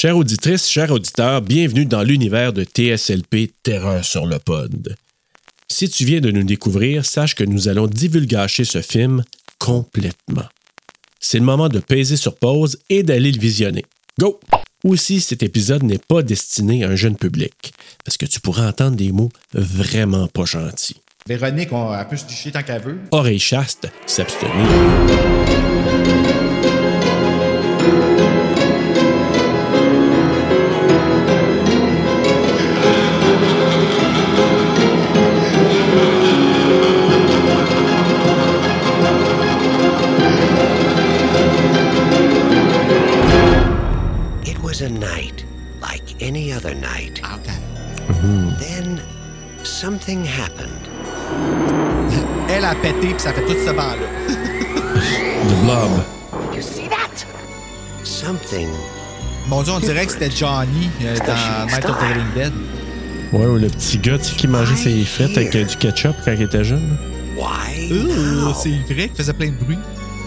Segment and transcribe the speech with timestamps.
[0.00, 4.96] Chères auditrices, chers auditeurs, bienvenue dans l'univers de TSLP Terreur sur le pod.
[5.70, 9.22] Si tu viens de nous découvrir, sache que nous allons divulgacher ce film
[9.58, 10.46] complètement.
[11.20, 13.84] C'est le moment de peser sur pause et d'aller le visionner.
[14.18, 14.40] Go!
[14.84, 18.96] Aussi, cet épisode n'est pas destiné à un jeune public, parce que tu pourras entendre
[18.96, 20.96] des mots vraiment pas gentils.
[21.28, 23.00] Véronique, on, elle peut se toucher tant qu'elle veut.
[23.10, 24.66] Oreille chaste, s'abstenir.
[44.90, 45.44] Night
[45.80, 47.20] like any other night.
[47.24, 47.58] Okay.
[48.58, 49.00] Then
[49.62, 50.88] something happened.
[52.48, 54.06] Elle a pété, puis ça fait tout ce banc-là.
[55.48, 56.04] The Blob.
[56.54, 57.24] You see that?
[58.04, 58.68] Something.
[59.48, 62.52] Mon Dieu, on dirait que c'était Johnny euh, dans Night of the Living Dead.
[63.32, 66.16] Ouais, ou le petit gars tu sais, qui mangeait ses frites avec euh, du ketchup
[66.24, 66.96] quand il était jeune.
[67.36, 67.88] Why?
[67.90, 68.52] Now?
[68.54, 69.78] c'est vrai qu'il faisait plein de bruit.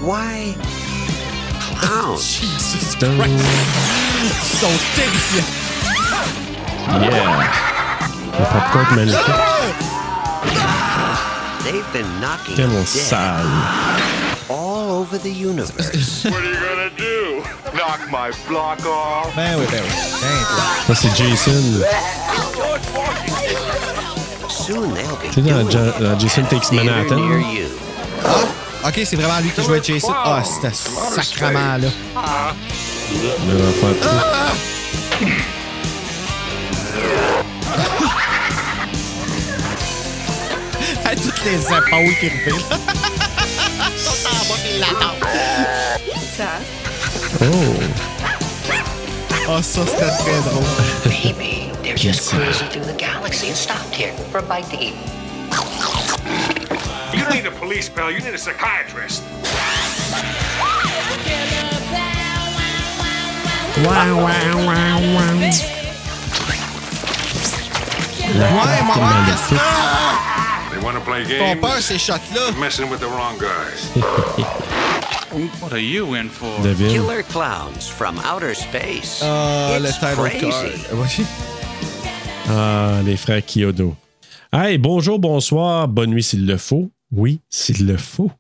[0.02, 0.56] Why?
[1.82, 2.18] Clowns?
[2.18, 2.96] Jesus.
[2.98, 4.03] Christ.
[4.24, 4.30] Ils
[4.60, 5.52] sont terrifiants.
[7.02, 7.44] Yeah!
[8.40, 9.36] Le popcorn magnifique.
[11.64, 13.46] They've been knocking Tellement dead sale.
[14.50, 16.24] all over the universe.
[16.26, 17.44] What are you gonna do?
[17.74, 19.34] Knock my block off?
[19.36, 19.96] Ben oui, ben oui.
[20.22, 20.46] Ben.
[20.88, 21.84] Ça, c'est Jason.
[25.38, 27.16] Dans, Ja- dans Jason Takes Manhattan.
[27.16, 27.68] near you.
[28.26, 30.14] Ah, ok, c'est vraiment lui qui jouait Jason.
[30.14, 31.88] Ah, c'était sacrement là.
[33.12, 34.18] Le l'enfant trou.
[41.06, 42.60] À toutes les épaules qui reviennent.
[43.98, 45.16] Sont en bas, puis il l'attend.
[47.42, 47.46] Oh!
[49.50, 50.64] Ah, ça, c'était très drôle.
[51.06, 54.96] Maybe they're just cruising through the galaxy and stopped here for a bite to eat.
[57.14, 59.22] You don't need a police pal, you need a psychiatrist.
[63.76, 63.84] Ouais,
[68.88, 69.56] maman, qu'est-ce que
[70.72, 71.60] They wanna play Ton games?
[71.62, 72.52] peur, ces shots-là.
[72.60, 73.90] Messing with the wrong guys.
[75.62, 76.62] What are you in for?
[76.62, 76.92] David?
[76.92, 79.20] Killer clowns from outer space.
[79.24, 80.42] Ah, le It's title crazy.
[80.42, 81.00] card.
[81.00, 81.26] Ouais.
[82.50, 83.96] Ah, les frères Kyodo.
[84.52, 86.92] Hey, bonjour, bonsoir, bonne nuit s'il le faut.
[87.16, 88.32] Oui, s'il le faut.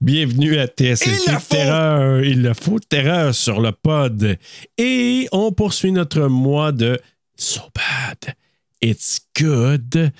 [0.00, 1.48] Bienvenue à TSLP.
[1.48, 2.22] Terreur.
[2.22, 4.38] Il le faut, Terreur sur le pod.
[4.78, 7.00] Et on poursuit notre mois de
[7.36, 8.36] So Bad.
[8.80, 10.12] It's Good.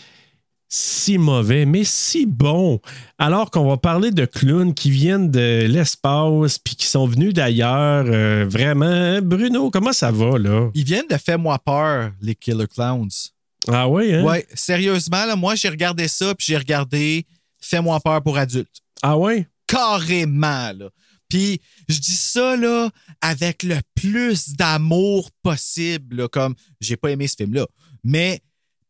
[0.68, 2.80] Si mauvais, mais si bon.
[3.16, 8.06] Alors qu'on va parler de clowns qui viennent de l'espace puis qui sont venus d'ailleurs.
[8.08, 10.68] euh, vraiment, Bruno, comment ça va, là?
[10.74, 13.30] Ils viennent de Fais-moi peur, les Killer Clowns.
[13.68, 14.24] Ah oui, hein?
[14.24, 17.24] Ouais, sérieusement, là, moi, j'ai regardé ça, puis j'ai regardé
[17.64, 18.80] Fais-moi peur pour adultes.
[19.02, 19.48] Ah ouais?
[19.66, 20.90] Carrément, là.
[21.28, 27.26] Puis je dis ça, là, avec le plus d'amour possible, là, comme j'ai pas aimé
[27.26, 27.66] ce film-là.
[28.04, 28.40] Mais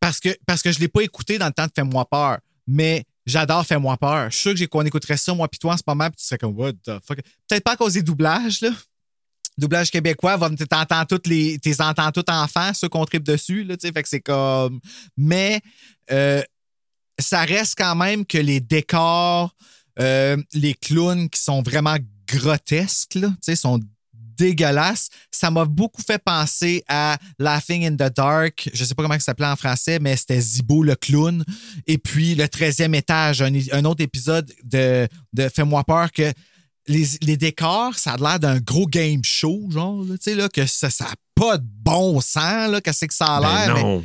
[0.00, 2.38] parce que, parce que je l'ai pas écouté dans le temps de Fais-moi peur.
[2.66, 4.30] Mais j'adore Fais-moi peur.
[4.30, 6.16] Je suis sûr que j'ai- qu'on écouterait ça, moi, puis toi, en ce moment, puis
[6.18, 7.20] tu serais comme, what the fuck?
[7.48, 8.70] Peut-être pas à cause des doublages, là.
[9.56, 13.76] Doublage québécois, va- t'entends toutes les, t'es entends tout enfants, ceux qu'on tripe dessus, là,
[13.76, 14.80] tu sais, fait que c'est comme.
[15.16, 15.60] Mais
[16.10, 16.42] euh,
[17.18, 19.54] ça reste quand même que les décors,
[20.00, 23.80] euh, les clowns qui sont vraiment grotesques, là, sont
[24.36, 25.08] dégueulasses.
[25.30, 28.68] Ça m'a beaucoup fait penser à Laughing in the Dark.
[28.72, 31.44] Je sais pas comment ça s'appelait en français, mais c'était Zibo le clown.
[31.86, 36.32] Et puis le 13e étage, un, un autre épisode de, de Fais-moi peur que
[36.86, 40.66] les, les décors, ça a l'air d'un gros game show, genre, tu sais, là, que
[40.66, 44.00] ça n'a pas de bon sens, là, qu'est-ce que ça a Ben l'air.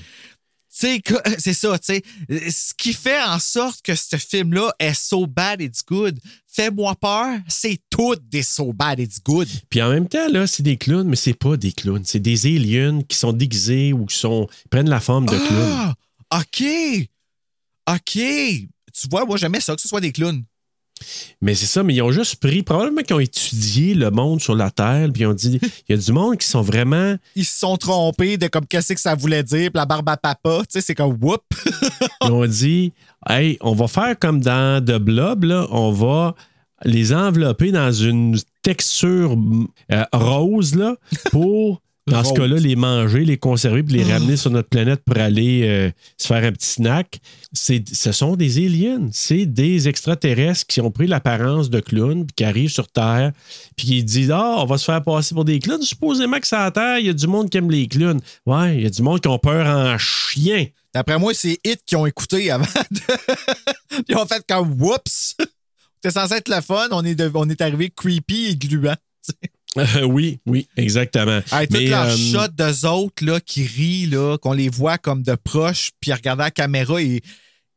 [0.88, 2.04] Sais, que- c'est ça, tu sais.
[2.52, 6.20] Ce qui fait en sorte que ce film-là est so bad it's good.
[6.48, 9.48] Fais-moi peur, c'est tout des so bad it's good.
[9.70, 12.04] Puis en même temps, là, c'est des clowns, mais c'est pas des clowns.
[12.06, 15.94] C'est des aliens qui sont déguisés ou qui sont ils prennent la forme de clowns.
[16.32, 16.64] Ah, OK.
[17.90, 18.12] OK.
[18.14, 20.44] Tu vois, moi, j'aimais ça, que ce soit des clowns.
[21.42, 24.56] Mais c'est ça, mais ils ont juste pris, probablement qu'ils ont étudié le monde sur
[24.56, 25.60] la Terre, puis ils ont dit,
[25.90, 27.16] il y a du monde qui sont vraiment.
[27.36, 30.18] Ils se sont trompés de comme qu'est-ce que ça voulait dire, puis la barbe à
[30.18, 31.44] papa, tu sais, c'est comme whoop.
[32.24, 32.94] Ils ont dit,
[33.28, 36.36] hey, on va faire comme dans The Blob, là, on va
[36.84, 39.36] les envelopper dans une texture
[39.92, 40.96] euh, rose, là,
[41.32, 44.14] pour Dans ce cas-là, les manger, les conserver, puis les Ah.
[44.16, 47.20] ramener sur notre planète pour aller euh, se faire un petit snack,
[47.54, 49.10] ce sont des aliens.
[49.12, 53.32] C'est des extraterrestres qui ont pris l'apparence de clowns, puis qui arrivent sur Terre,
[53.78, 55.82] puis qui disent Ah, on va se faire passer pour des clowns.
[55.82, 58.22] Supposément que c'est à Terre, il y a du monde qui aime les clowns.
[58.46, 60.66] Ouais, il y a du monde qui ont peur en chien.
[60.94, 62.66] D'après moi, c'est Hit qui ont écouté avant.
[62.90, 63.00] De...
[64.10, 65.36] Ils ont fait comme Whoops!
[66.02, 68.96] C'était censé être le fun, on est, de- on est arrivé creepy et gluant.
[69.78, 71.42] Euh, oui, oui, exactement.
[71.52, 75.22] Hey, toutes leurs euh, shots d'eux autres là, qui rient, là, qu'on les voit comme
[75.22, 77.22] de proche, puis regarder la caméra et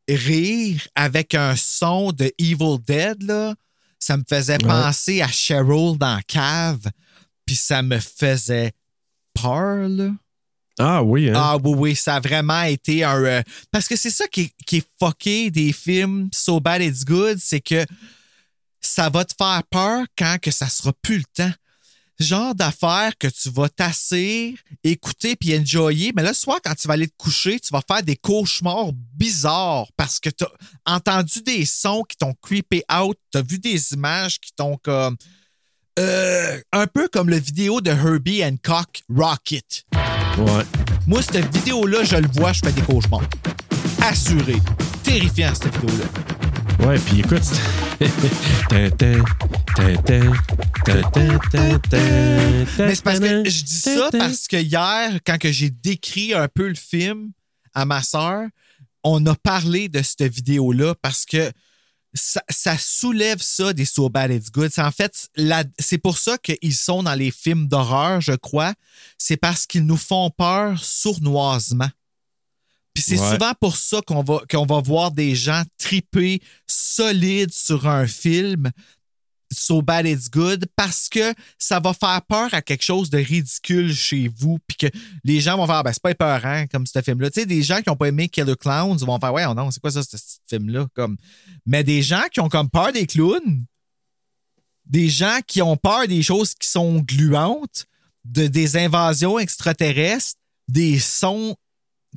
[0.09, 3.55] rire avec un son de Evil Dead, là,
[3.99, 6.91] ça me faisait penser à Cheryl dans la cave,
[7.47, 8.73] puis ça me faisait
[9.35, 9.89] peur.
[9.89, 10.11] Là.
[10.79, 11.35] Ah oui, hein?
[11.37, 13.23] Ah oui, oui, ça a vraiment été un...
[13.23, 17.05] euh, parce que c'est ça qui est, qui est fucké des films So Bad It's
[17.05, 17.85] Good, c'est que
[18.81, 21.53] ça va te faire peur quand que ça sera plus le temps.
[22.23, 24.55] Genre d'affaires que tu vas t'asseoir,
[24.85, 27.83] écouter puis enjoyer, mais là, le soir, quand tu vas aller te coucher, tu vas
[27.85, 33.17] faire des cauchemars bizarres parce que tu as entendu des sons qui t'ont creepé out,
[33.33, 35.17] tu as vu des images qui t'ont comme...
[35.99, 39.85] euh, un peu comme le vidéo de Herbie Hancock, Rocket.
[40.39, 40.65] Ouais.
[41.09, 43.29] Moi, cette vidéo-là, je le vois, je fais des cauchemars.
[44.01, 44.57] Assuré.
[45.03, 46.05] Terrifiant, cette vidéo-là.
[46.87, 47.43] Ouais, puis écoute.
[52.79, 56.69] Mais c'est parce que je dis ça parce que hier, quand j'ai décrit un peu
[56.69, 57.31] le film
[57.75, 58.49] à ma sœur,
[59.05, 61.53] on a parlé de cette vidéo-là parce que
[62.15, 64.73] ça, soulève ça des So Bad It's Good.
[64.79, 65.29] En fait,
[65.79, 68.75] c'est pour ça qu'ils sont dans les films d'horreur, je crois.
[69.19, 71.89] C'est parce qu'ils nous font peur sournoisement.
[72.95, 73.33] Puis c'est Ouais.
[73.33, 78.71] souvent pour ça qu'on va, qu'on va voir des gens triper solides sur un film
[79.55, 83.95] So Bad It's Good parce que ça va faire peur à quelque chose de ridicule
[83.95, 84.59] chez vous.
[84.67, 84.87] Puis que
[85.25, 87.31] les gens vont faire, ben, c'est pas épeurant comme ce film-là.
[87.31, 89.81] Tu sais, des gens qui n'ont pas aimé Killer Clowns vont faire, ouais, non, c'est
[89.81, 90.87] quoi ça, ce petit film-là?
[90.95, 91.17] Comme...
[91.67, 93.65] Mais des gens qui ont comme peur des clowns,
[94.87, 97.87] des gens qui ont peur des choses qui sont gluantes,
[98.25, 101.57] de, des invasions extraterrestres, des sons,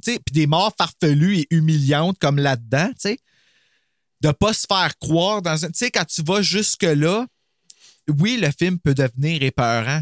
[0.01, 3.19] puis des morts farfelues et humiliantes comme là-dedans, tu sais
[4.25, 5.67] de pas se faire croire dans un.
[5.67, 7.27] Tu sais, quand tu vas jusque-là,
[8.19, 10.01] oui, le film peut devenir épeurant.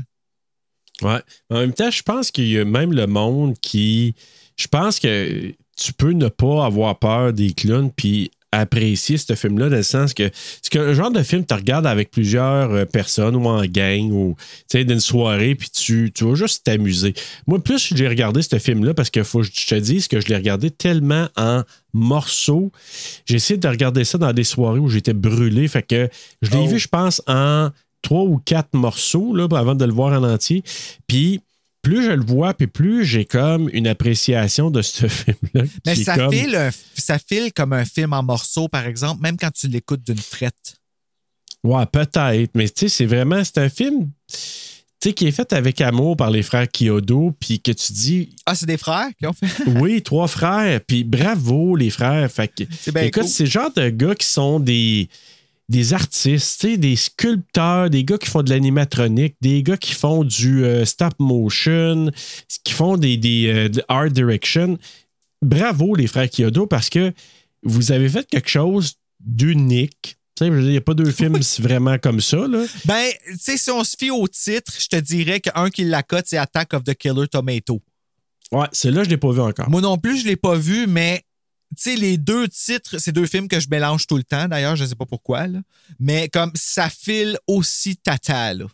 [1.02, 1.22] Ouais.
[1.50, 4.16] En même temps, je pense qu'il y a même le monde qui.
[4.56, 9.70] Je pense que tu peux ne pas avoir peur des clowns puis apprécier ce film-là,
[9.70, 10.30] dans le sens que
[10.62, 14.36] c'est qu'un genre de film, tu regardes avec plusieurs euh, personnes ou en gang ou
[14.70, 17.14] tu sais, d'une soirée, puis tu, tu vas juste t'amuser.
[17.48, 20.28] Moi, plus j'ai regardé ce film-là, parce qu'il faut que je te dise que je
[20.28, 21.64] l'ai regardé tellement en
[21.94, 22.72] morceaux.
[23.26, 25.68] J'ai essayé de regarder ça dans des soirées où j'étais brûlé.
[25.68, 26.10] Fait que
[26.42, 26.68] je l'ai Oh.
[26.68, 27.70] vu, je pense, en
[28.02, 30.64] trois ou quatre morceaux là, avant de le voir en entier.
[31.08, 31.42] Puis
[31.84, 35.64] plus je le vois, puis plus j'ai comme une appréciation de ce film-là.
[35.86, 39.38] Mais ça, comme- file, un- ça file comme un film en morceaux, par exemple, même
[39.38, 40.78] quand tu l'écoutes d'une traite.
[41.64, 42.52] Ouais, peut-être.
[42.56, 44.10] Mais tu sais, c'est vraiment, c'est un film
[45.00, 48.66] qui est fait avec amour par les frères Kyodo, puis que tu dis, Ah, c'est
[48.66, 49.48] des frères qui ont fait?
[49.68, 52.32] oui, trois frères, puis bravo les frères.
[52.32, 53.30] Fait que, C'est bien écoute, cool.
[53.32, 55.10] c'est le genre de gars qui sont des,
[55.70, 60.64] des artistes, des sculpteurs, des gars qui font de l'animatronique, des gars qui font du
[60.66, 62.12] euh, stop motion,
[62.64, 64.78] qui font des, des euh, de art direction.
[65.42, 67.14] Bravo les frères Kyodo parce que
[67.64, 70.18] vous avez fait quelque chose d'unique.
[70.42, 72.48] Il n'y a pas deux films vraiment comme ça.
[72.48, 72.66] Là.
[72.86, 76.04] Ben, tu sais, si on se fie au titre, je te dirais qu'un qui la
[76.04, 77.82] cote, c'est Attack of the Killer Tomato.
[78.52, 79.70] Ouais, celui-là, je ne l'ai pas vu encore.
[79.70, 81.24] Moi non plus, je ne l'ai pas vu, mais
[81.78, 84.84] sais, les deux titres, c'est deux films que je mélange tout le temps, d'ailleurs, je
[84.84, 85.60] ne sais pas pourquoi, là.
[86.00, 88.66] mais comme ça file aussi tata, là.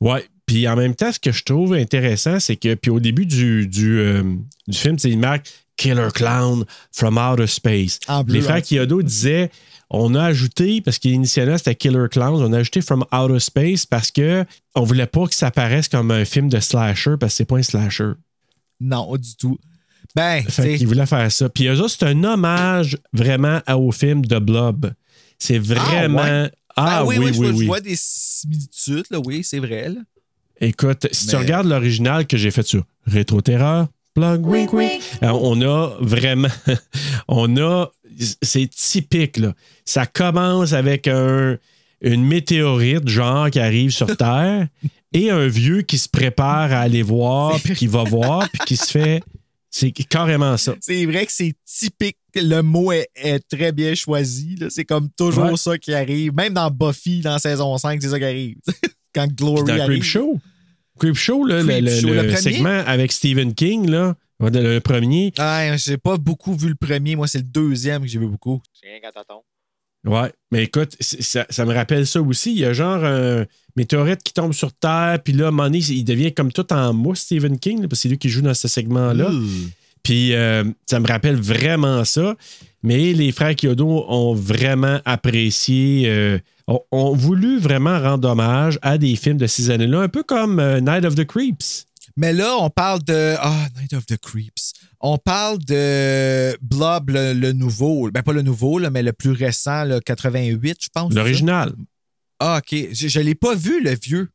[0.00, 0.26] Ouais.
[0.46, 3.66] Puis en même temps, ce que je trouve intéressant, c'est que, puis au début du,
[3.66, 4.22] du, euh,
[4.66, 5.46] du film, tu sais, il marque
[5.76, 7.98] Killer Clown from Outer Space.
[8.24, 8.60] Bleu, Les frères hein.
[8.60, 9.50] Kyodo disaient
[9.90, 14.10] on a ajouté, parce qu'initialement c'était Killer Clowns, on a ajouté From Outer Space parce
[14.10, 14.44] que
[14.74, 17.56] on voulait pas que ça paraisse comme un film de slasher parce que c'est pas
[17.56, 18.12] un slasher.
[18.80, 19.58] Non, du tout.
[20.16, 21.48] Ben, qu'ils voulaient faire ça.
[21.48, 24.92] Puis eux autres, c'est un hommage vraiment à- au film de Blob.
[25.38, 26.22] C'est vraiment.
[26.22, 26.50] ouais?
[26.76, 27.46] Ah, Ben oui, oui, oui, je, oui.
[27.50, 29.88] vois- je vois des similitudes, là, oui, c'est vrai.
[29.90, 30.00] Là.
[30.60, 35.28] Écoute, si tu regardes l'original que j'ai fait sur Rétro Terreur, plug, wink, wink, euh,
[35.28, 36.48] on a vraiment.
[37.28, 37.86] on a.
[38.42, 39.54] C'est typique, là.
[39.84, 41.56] Ça commence avec un,
[42.00, 44.66] une météorite, genre, qui arrive sur Terre,
[45.12, 48.76] et un vieux qui se prépare à aller voir, puis qui va voir, puis qui
[48.76, 49.22] se fait.
[49.70, 50.74] C'est carrément ça.
[50.80, 52.16] C'est vrai que c'est typique.
[52.34, 54.56] Le mot est, est très bien choisi.
[54.56, 54.68] là.
[54.70, 55.56] C'est comme toujours Ouais.
[55.56, 56.32] ça qui arrive.
[56.34, 58.56] Même dans Buffy, dans saison 5, c'est ça qui arrive.
[59.14, 60.00] Quand Puis Glory dans arrive.
[60.00, 60.38] Creep Show.
[60.98, 62.36] Creepshow, là, le, le- Creepshow, le le premier?
[62.40, 65.32] segment avec Stephen King, là, le premier.
[65.38, 67.14] Ah, j'ai pas beaucoup vu le premier.
[67.14, 68.60] Moi, c'est le deuxième que j'ai vu beaucoup.
[70.06, 72.52] Ouais, mais écoute, ça, ça me rappelle ça aussi.
[72.52, 73.44] Il y a genre un
[73.76, 76.72] météorite qui tombe sur Terre, puis là, à un moment donné, il devient comme tout
[76.72, 79.30] en mousse, Stephen King, là, parce que c'est lui qui joue dans ce segment-là.
[80.02, 82.34] Puis euh, ça me rappelle vraiment ça.
[82.82, 86.38] Mais les frères Kyodo ont vraiment apprécié, euh,
[86.68, 90.60] ont, ont voulu vraiment rendre hommage à des films de ces années-là, un peu comme
[90.60, 91.86] euh, Night of the Creeps.
[92.16, 93.34] Mais là, on parle de.
[93.38, 94.72] Ah, Night of the Creeps.
[95.00, 98.10] On parle de Blob, le, le nouveau.
[98.10, 101.12] Ben, pas le nouveau, là, mais le plus récent, le 88, je pense.
[101.14, 101.72] L'original.
[102.40, 102.76] Ah, OK.
[102.92, 104.28] Je, je l'ai pas vu, le vieux.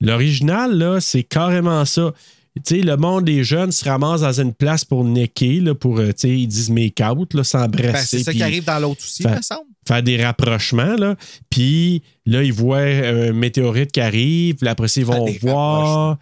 [0.00, 2.12] L'original, là, c'est carrément ça.
[2.56, 6.00] Tu sais, le monde des jeunes se ramasse dans une place pour necker, là, pour,
[6.00, 7.92] euh, tu sais, ils disent make-out, là, s'embrasser.
[7.92, 9.68] Ben, c'est ça qui arrive dans l'autre aussi, Fait- me semble.
[9.86, 11.14] Faire des rapprochements, là.
[11.50, 16.18] Puis là, ils voient un météorite qui arrive, puis après ils vont voir.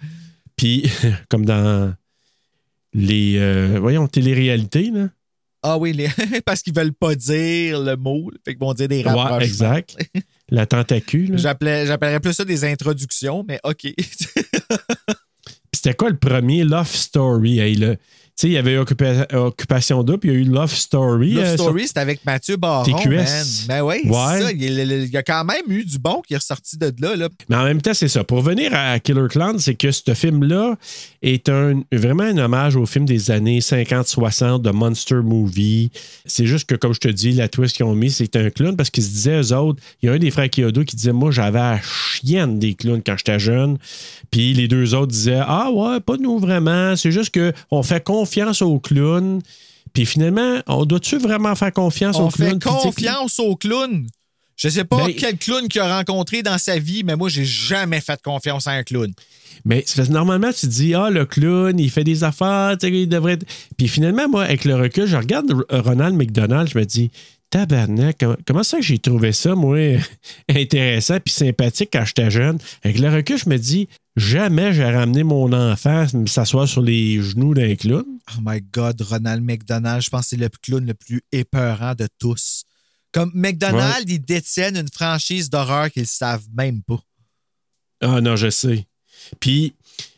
[0.56, 0.90] Puis,
[1.30, 1.94] comme dans
[2.96, 5.08] les, euh, voyons, télé-réalités, là.
[5.62, 6.08] Ah oui, les-
[6.46, 8.30] parce qu'ils veulent pas dire le mot.
[8.44, 9.36] Fait qu'ils vont dire des rapprochements.
[9.38, 9.96] Ouais, exact.
[10.48, 11.36] La tentacule.
[11.38, 13.82] J'appellerais plus ça des introductions, mais OK.
[13.96, 14.04] Puis
[15.72, 17.58] C'était quoi le premier Love Story?
[17.58, 17.96] Hey, là?
[18.38, 21.32] Tu sais, il y avait Occupa- Occupation Double, puis il y a eu Love Story.
[21.32, 22.84] Love euh, Story, c'est avec Mathieu Baron.
[22.84, 23.08] TQS.
[23.08, 23.44] man.
[23.68, 24.42] Ben oui, c'est Ouais.
[24.42, 24.52] ça.
[24.52, 26.92] Il y, a, il y a quand même eu du bon qui est ressorti de
[27.00, 27.16] là.
[27.16, 27.30] là.
[27.48, 28.24] Mais en même temps, c'est ça.
[28.24, 30.76] Pour revenir à Killer Clown, c'est que ce film-là
[31.22, 35.90] est un, vraiment un hommage au film des années 50-60 de Monster Movie.
[36.26, 38.76] C'est juste que, comme je te dis, la twist qu'ils ont mis, c'est un clown
[38.76, 41.12] parce qu'ils se disaient, eux autres, il y a un des frères Kyodo qui disait,
[41.14, 43.78] moi, j'avais la chienne des clowns quand j'étais jeune.
[44.30, 46.94] Puis les deux autres disaient, ah ouais, pas nous vraiment.
[46.96, 48.25] C'est juste qu'on fait confiance
[48.62, 49.40] aux clowns.
[49.92, 52.50] Puis finalement, on doit-tu vraiment faire confiance On aux clowns?
[52.50, 54.06] fait tu sais, confiance au clown.
[54.56, 57.44] Je sais pas Ben- quel clown qu'il a rencontré dans sa vie, mais moi, j'ai
[57.44, 59.12] jamais fait confiance à un clown.
[59.64, 62.92] Mais que normalement, tu te dis, ah, le clown, il fait des affaires, tu sais,
[62.92, 63.46] il devrait être.
[63.76, 67.10] Puis finalement, moi, avec le recul, je regarde Ronald McDonald, je me dis,
[67.50, 69.78] tabarnak, comment, comment ça que j'ai trouvé ça, moi,
[70.48, 72.58] intéressant puis sympathique quand j'étais jeune?
[72.82, 77.54] Avec le recul, je me dis, jamais j'ai ramené mon enfant s'asseoir sur les genoux
[77.54, 78.04] d'un clown.
[78.36, 82.08] Oh my God, Ronald McDonald, je pense que c'est le clown le plus épeurant de
[82.18, 82.64] tous.
[83.12, 87.00] Comme McDonald, ils détiennent une franchise d'horreur qu'ils savent même pas.
[88.02, 88.86] Ah non, je sais.
[89.40, 89.74] Puis,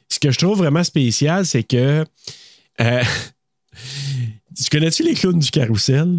[0.09, 2.05] ce que je trouve vraiment spécial, c'est que.
[2.81, 3.05] euh,
[4.57, 6.19] tu connais-tu les clowns du carrousel?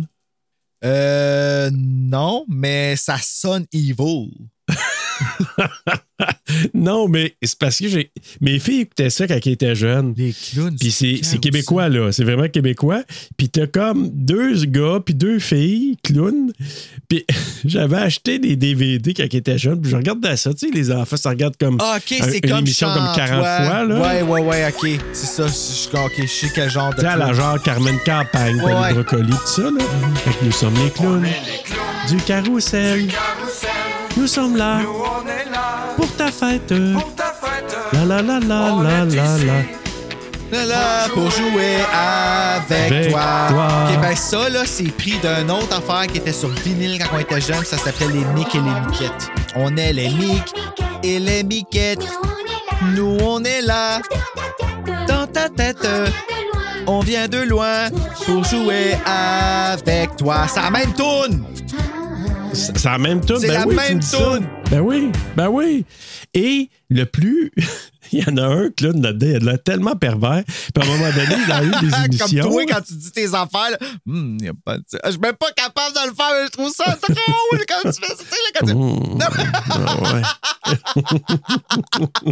[0.84, 4.32] Euh, non, mais ça sonne evil.
[6.74, 8.12] non, mais c'est parce que j'ai.
[8.42, 10.14] Mes filles écoutaient ça quand elles étaient jeunes.
[10.18, 10.76] Les clowns.
[10.78, 12.12] Puis du c'est, québécois, là.
[12.12, 13.04] C'est vraiment québécois.
[13.38, 16.52] Puis t'as comme deux gars, puis deux filles, clowns.
[17.08, 17.26] Puis
[17.66, 19.82] j'avais acheté des DVD quand ils étaient jeunes.
[19.82, 20.54] Puis je regardais ça.
[20.54, 21.78] Tu sais, les enfants, ça regarde comme.
[21.80, 23.66] Ah, OK, un- c'est une comme émission comme 40 Chante-toi.
[23.66, 24.02] fois, là.
[24.02, 24.90] Ouais, ouais, ouais, OK.
[25.14, 25.48] C'est ça.
[25.48, 27.00] Je, OK, je sais quel genre de.
[27.00, 28.88] Tu la genre Carmen Campagne, Ouais, t'as ouais.
[28.90, 29.84] les brocolis, tout ça, là.
[30.16, 31.28] Fait que nous sommes les clowns
[32.10, 33.08] du carrousel.
[34.20, 34.80] Nous sommes là
[35.96, 36.74] pour ta fête.
[37.94, 39.54] La la la la la la la.
[40.52, 43.22] Là, là, pour jouer avec, Avec toi.
[43.50, 43.68] toi.
[43.88, 47.20] OK, ben ça, là, c'est pris d'une autre affaire qui était sur vinyle quand on
[47.20, 47.64] était jeune.
[47.64, 49.32] Ça s'appelait les Mick et les Miquettes.
[49.56, 50.54] On est les Mick
[51.04, 52.08] et les Miquettes.
[52.96, 54.02] Nous, on est là,
[55.08, 55.88] dans ta tête.
[56.88, 57.90] On vient de loin
[58.26, 60.48] pour jouer avec toi.
[60.56, 61.44] La même toune!
[62.54, 63.38] C'est la même tune.
[63.40, 64.18] C'est ben la oui, même tu me dis ça.
[64.18, 64.48] toune.
[64.72, 65.86] Ben oui, ben oui.
[66.34, 67.52] Et le plus,
[68.12, 70.44] il y en a un, clown là-dedans, il a tellement pervers.
[70.46, 72.50] Puis à un moment donné, il a eu des Comme émissions.
[72.50, 74.84] toi, quand tu dis tes affaires, là, Hmm, y a pas de...
[75.06, 78.00] Je suis même pas capable de le faire, mais je trouve ça drôle quand tu
[78.02, 78.24] fais ça.
[78.60, 78.74] Quand tu-
[80.16, 80.24] ouais.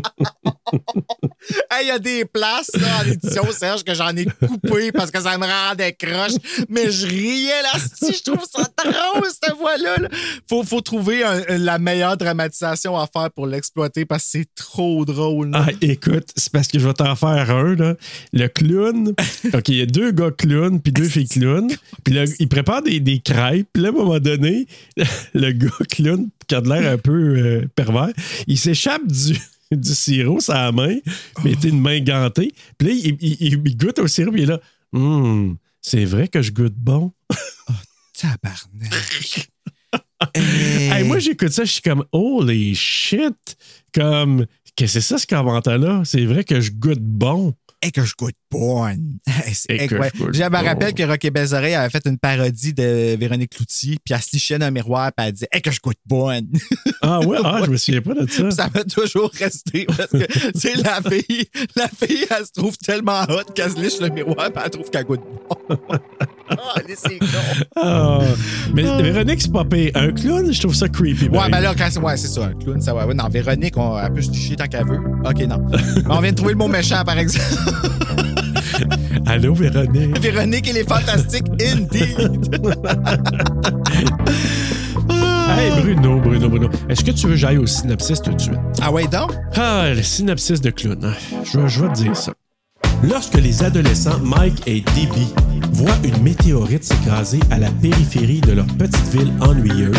[1.72, 5.12] Hey, Il y a des places là, en édition, Serge, que j'en ai coupé parce
[5.12, 6.34] que ça me rendait croche.
[6.70, 9.98] Mais je riais là, si je trouve ça drôle, cette voix-là.
[9.98, 10.10] là.
[10.50, 15.06] Faut, faut trouver un- la meilleure dramatisation à faire pour l'exploiter parce que c'est trop
[15.06, 15.50] drôle.
[15.51, 15.66] là.
[15.68, 17.96] Ah, écoute, c'est parce que je vais t'en faire un, là.
[18.34, 19.13] Le clown.
[19.54, 21.72] OK, il y a deux gars clowns, puis deux filles clowns.
[22.04, 23.68] Puis là, ils préparent des, des crêpes.
[23.74, 24.68] Puis là, à un moment donné,
[25.34, 28.10] le gars clown, qui a de l'air un peu euh, pervers,
[28.48, 29.38] il s'échappe du,
[29.72, 30.96] du sirop sur la main,
[31.44, 32.54] mais une main gantée.
[32.77, 34.62] Puis là, il, il- goûte au sirop, puis il est là.
[34.94, 37.12] Hum, c'est vrai que je goûte bon.
[38.20, 39.50] Tabarnak.
[40.34, 40.89] Hey.
[40.92, 43.58] Hey, moi, j'écoute ça, je suis comme, holy shit!
[43.94, 46.04] Comme, Qu'est-ce que c'est ça, ce commentaire-là?
[46.06, 47.54] C'est vrai que je goûte bon.
[47.84, 49.18] Et que je goûte bonne.
[49.70, 50.63] Et que je goûte Je me bon.
[50.63, 54.58] rappelle que Rocky Bézaré avait fait une parodie de Véronique Cloutier, puis elle se lichait
[54.58, 56.48] dans un miroir, puis elle disait Hey, que je goûte bonne.
[57.04, 58.50] Ah ouais, ah, je me souviens pas de ça.
[58.50, 62.75] ça m'a toujours resté parce que, tu sais, la fille, la fille, elle se trouve
[62.77, 65.77] tellement hot qu'elle se liche le miroir, puis elle trouve qu'elle goûte bon.
[66.96, 67.25] C'est con.
[67.75, 68.20] Ah.
[68.74, 69.92] Mais Véronique, c'est pas pire.
[69.96, 71.25] Un clown, je trouve ça creepy.
[71.25, 71.51] Ouais, pareil.
[71.51, 73.06] ben là, quand c'est ouais, ça, un clown, ça va.
[73.06, 75.00] Ouais, non, Véronique, on, elle peut se licher tant qu'elle veut.
[75.25, 75.58] OK, non.
[75.72, 77.46] Mais on vient de trouver le mot méchant, par exemple.
[79.25, 80.20] Allô, Véronique?
[80.20, 82.60] Véronique, elle est fantastique, indeed.
[85.50, 86.70] Hey, Bruno, Bruno, Bruno.
[86.89, 88.60] Est-ce que tu veux que j'aille au synopsis tout de suite?
[88.82, 89.32] Ah ouais, donc?
[89.56, 91.13] Ah, le synopsis de clown.
[91.46, 92.34] Je, je vais te dire ça.
[93.04, 95.34] Lorsque les adolescents Mike et Debbie
[95.72, 99.96] voient une météorite s'écraser à la périphérie de leur petite ville ennuyeuse,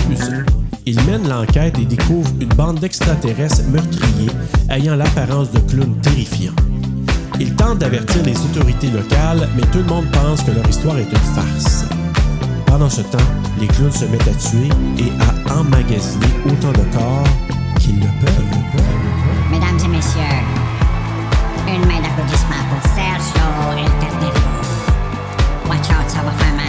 [0.86, 4.30] ils mènent l'enquête et découvrent une bande d'extraterrestres meurtriers
[4.70, 6.54] ayant l'apparence de clowns terrifiants.
[7.38, 11.10] Ils tentent d'avertir les autorités locales, mais tout le monde pense que leur histoire est
[11.10, 11.84] une farce.
[12.66, 13.18] Pendant ce temps,
[13.60, 17.24] les clowns se mettent à tuer et à emmagasiner autant de corps
[17.78, 19.50] qu'ils le peuvent.
[19.50, 20.57] Mesdames et messieurs,
[21.74, 23.46] une main d'applaudissement pour Sergio
[23.76, 24.38] El Carnero.
[25.68, 26.67] Watch out, ça va faire mal.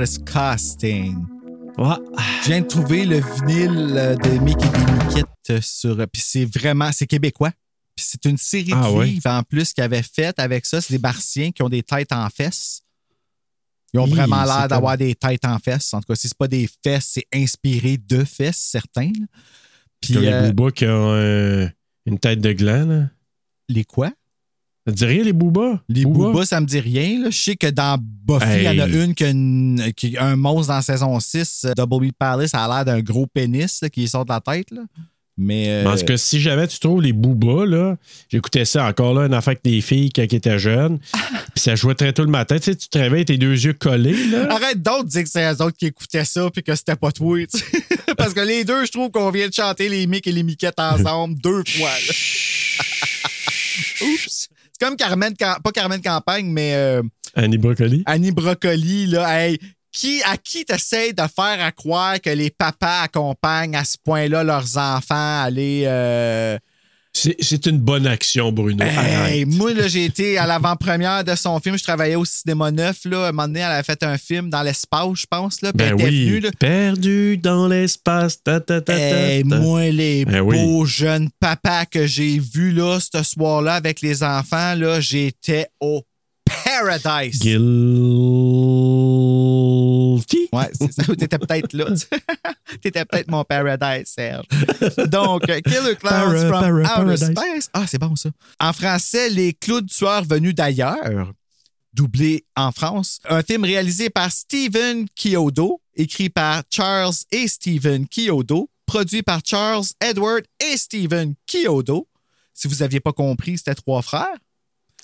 [0.00, 1.16] Disgusting.
[1.78, 1.94] Ouais.
[2.42, 5.98] Je viens de trouver le vinyle euh, de Mickey et des Miquettes sur.
[6.00, 6.90] euh, Puis c'est vraiment.
[6.92, 7.52] C'est québécois.
[7.96, 9.06] Puis c'est une série Ah de ouais?
[9.06, 10.80] livres en plus qu'ils avaient fait avec ça.
[10.80, 12.82] C'est des martiens qui ont des têtes en fesses.
[13.92, 15.92] Ils ont vraiment l'air d'avoir comme- des têtes en fesses.
[15.94, 19.10] En tout cas, si c'est pas des fesses, c'est inspiré de fesses, certains.
[20.00, 21.66] Puis Comme euh, les boobas qui ont euh,
[22.06, 23.08] une tête de gland, là.
[23.68, 24.10] les quoi?
[24.86, 25.80] Ça te dit rien, les boobas?
[25.88, 27.20] Les boobas, ça me dit rien.
[27.24, 27.30] là.
[27.30, 30.24] Je sais que dans Buffy, il y en a une qui a, une- qui a
[30.24, 31.66] un monstre dans saison 6.
[31.66, 34.70] euh, Double Beat Palace a l'air d'un gros pénis là, qui sort de la tête.
[34.70, 34.82] Là.
[35.36, 35.66] Mais.
[35.68, 37.96] euh, Parce que si jamais tu trouves les boobas, là,
[38.30, 40.98] j'écoutais ça encore là, une affaire avec des filles quand étaient jeunes.
[41.54, 42.56] Puis ça jouait très tôt le matin.
[42.58, 44.50] Tu sais, tu te réveilles, tes deux yeux collés, là.
[44.50, 47.38] Arrête de dire que c'est eux autres qui écoutaient ça puis que c'était pas toi.
[47.46, 47.66] tu sais.
[48.16, 50.78] Parce que les deux, je trouve qu'on vient de chanter les Mick et les Miquettes
[50.80, 51.90] ensemble deux fois.
[54.02, 54.48] Oups.
[54.80, 57.02] Comme Carmen, pas Carmen Campagne, mais euh,
[57.34, 58.02] Annie Brocoli.
[58.06, 59.58] Annie Brocoli, là, hey,
[59.92, 64.42] qui, à qui t'essayes de faire à croire que les papas accompagnent à ce point-là
[64.42, 65.82] leurs enfants à aller.
[65.86, 66.56] euh,
[67.12, 68.84] C'est une bonne action, Bruno.
[68.84, 71.76] Hey, moi, là, j'ai été à l'avant-première de son film.
[71.76, 73.00] Je travaillais au cinéma neuf.
[73.04, 73.24] Là.
[73.24, 75.60] À un moment donné, elle avait fait un film dans l'espace, je pense.
[75.60, 76.24] Là, Ben elle était oui.
[76.26, 76.50] venue, là.
[76.58, 78.40] Perdu dans l'espace.
[78.42, 80.56] Ta, ta, ta, ta, Hey, moi, les Ben oui.
[80.56, 86.02] beaux jeunes papas que j'ai vus là, ce soir-là avec les enfants, là, j'étais au
[86.64, 87.40] paradise.
[90.16, 90.48] Guilty.
[90.52, 91.02] Ouais, c'est ça.
[91.14, 91.86] T'étais peut-être là.
[92.82, 94.46] T'étais peut-être mon paradise, Serge.
[95.08, 97.16] Donc, euh, Killer Clowns Para- from para- Outer.
[97.32, 97.70] Space.
[97.72, 98.30] Ah, c'est bon, ça.
[98.60, 101.32] En français, Les clowns tueurs venus d'ailleurs,
[101.92, 103.18] doublé en France.
[103.28, 109.84] Un film réalisé par Stephen Kyodo, écrit par Charles et Stephen Kyodo, produit par Charles,
[110.00, 112.06] Edward et Stephen Kyodo.
[112.54, 114.26] Si vous n'aviez pas compris, c'était trois frères.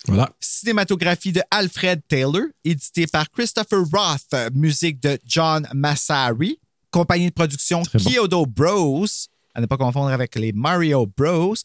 [0.07, 0.31] Voilà.
[0.41, 6.59] Cinématographie de Alfred Taylor, édité par Christopher Roth, musique de John Massari,
[6.91, 8.11] compagnie de production Très bon.
[8.11, 9.07] Kyoto Bros,
[9.55, 11.57] à ne pas confondre avec les Mario Bros,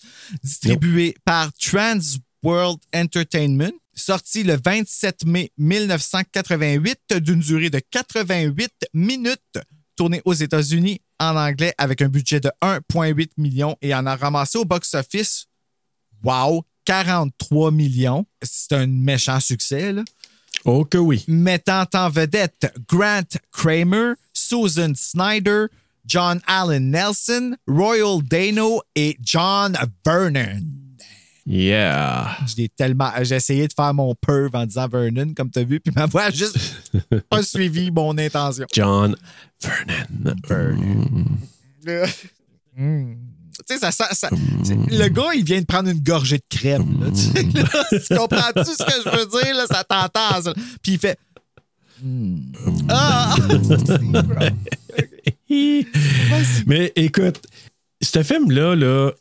[0.43, 1.99] distribué par Trans
[2.43, 9.60] World Entertainment, sorti le 27 mai 1988 d'une durée de 88 minutes,
[9.95, 14.58] tourné aux États-Unis en anglais avec un budget de 1,8 million et en a ramassé
[14.58, 15.45] au box-office.
[16.23, 18.26] Wow, 43 millions.
[18.41, 20.04] C'est un méchant succès, là.
[20.65, 21.24] Oh que oui.
[21.28, 25.67] Mettant en vedette Grant Kramer, Susan Snyder,
[26.06, 30.62] John Allen Nelson, Royal Dano et John Vernon.
[31.46, 32.38] Yeah.
[32.56, 33.12] J'ai tellement.
[33.22, 36.06] J'ai essayé de faire mon perv en disant Vernon, comme tu as vu, puis ma
[36.06, 36.91] voix a juste
[37.30, 38.67] pas suivi mon intention.
[38.72, 39.15] John
[40.48, 41.26] Vernon.
[41.84, 42.06] Là.
[42.76, 43.31] Mm.
[43.67, 44.30] Tu sais, ça, ça, ça-
[44.63, 47.02] c'est- le gars, il vient de prendre une gorgée de crème.
[47.04, 48.00] là, tu, sais, là.
[48.08, 49.56] Tu comprends-tu ce que je veux dire?
[49.56, 49.65] Là?
[49.67, 50.52] Ça t'entend.
[50.82, 51.17] Puis il fait.
[52.04, 52.38] Mm.
[52.89, 53.36] Ah!
[56.67, 57.41] Mais écoute,
[58.02, 59.12] ce film-là, là,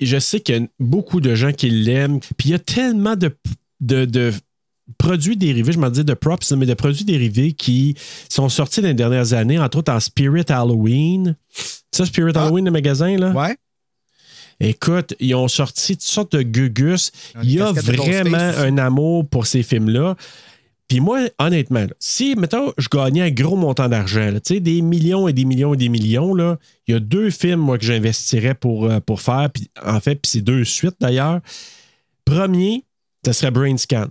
[0.00, 2.20] je sais qu'il y a beaucoup de gens qui l'aiment.
[2.38, 3.36] Puis il y a tellement de,
[3.80, 4.32] de, de
[4.98, 7.96] produits dérivés, je m'en dis de props, mais de produits dérivés qui
[8.28, 11.36] sont sortis dans les dernières années, entre autres en Spirit Halloween.
[11.92, 12.44] Ça, Spirit Ah.
[12.44, 13.30] Halloween, le magasin, là?
[13.32, 13.56] Ouais.
[14.60, 17.12] Écoute, ils ont sorti toutes sortes de gugus.
[17.42, 20.16] Il y a vraiment un amour pour ces films-là.
[20.86, 24.82] Puis moi, honnêtement, là, si, mettons, je gagnais un gros montant d'argent, tu sais, des
[24.82, 27.84] millions et des millions et des millions, là, il y a deux films, moi, que
[27.84, 29.50] j'investirais pour, euh, pour faire.
[29.54, 31.40] Puis, en fait, puis c'est deux suites, d'ailleurs.
[32.24, 32.84] Premier,
[33.24, 34.08] ce serait Brain Scan.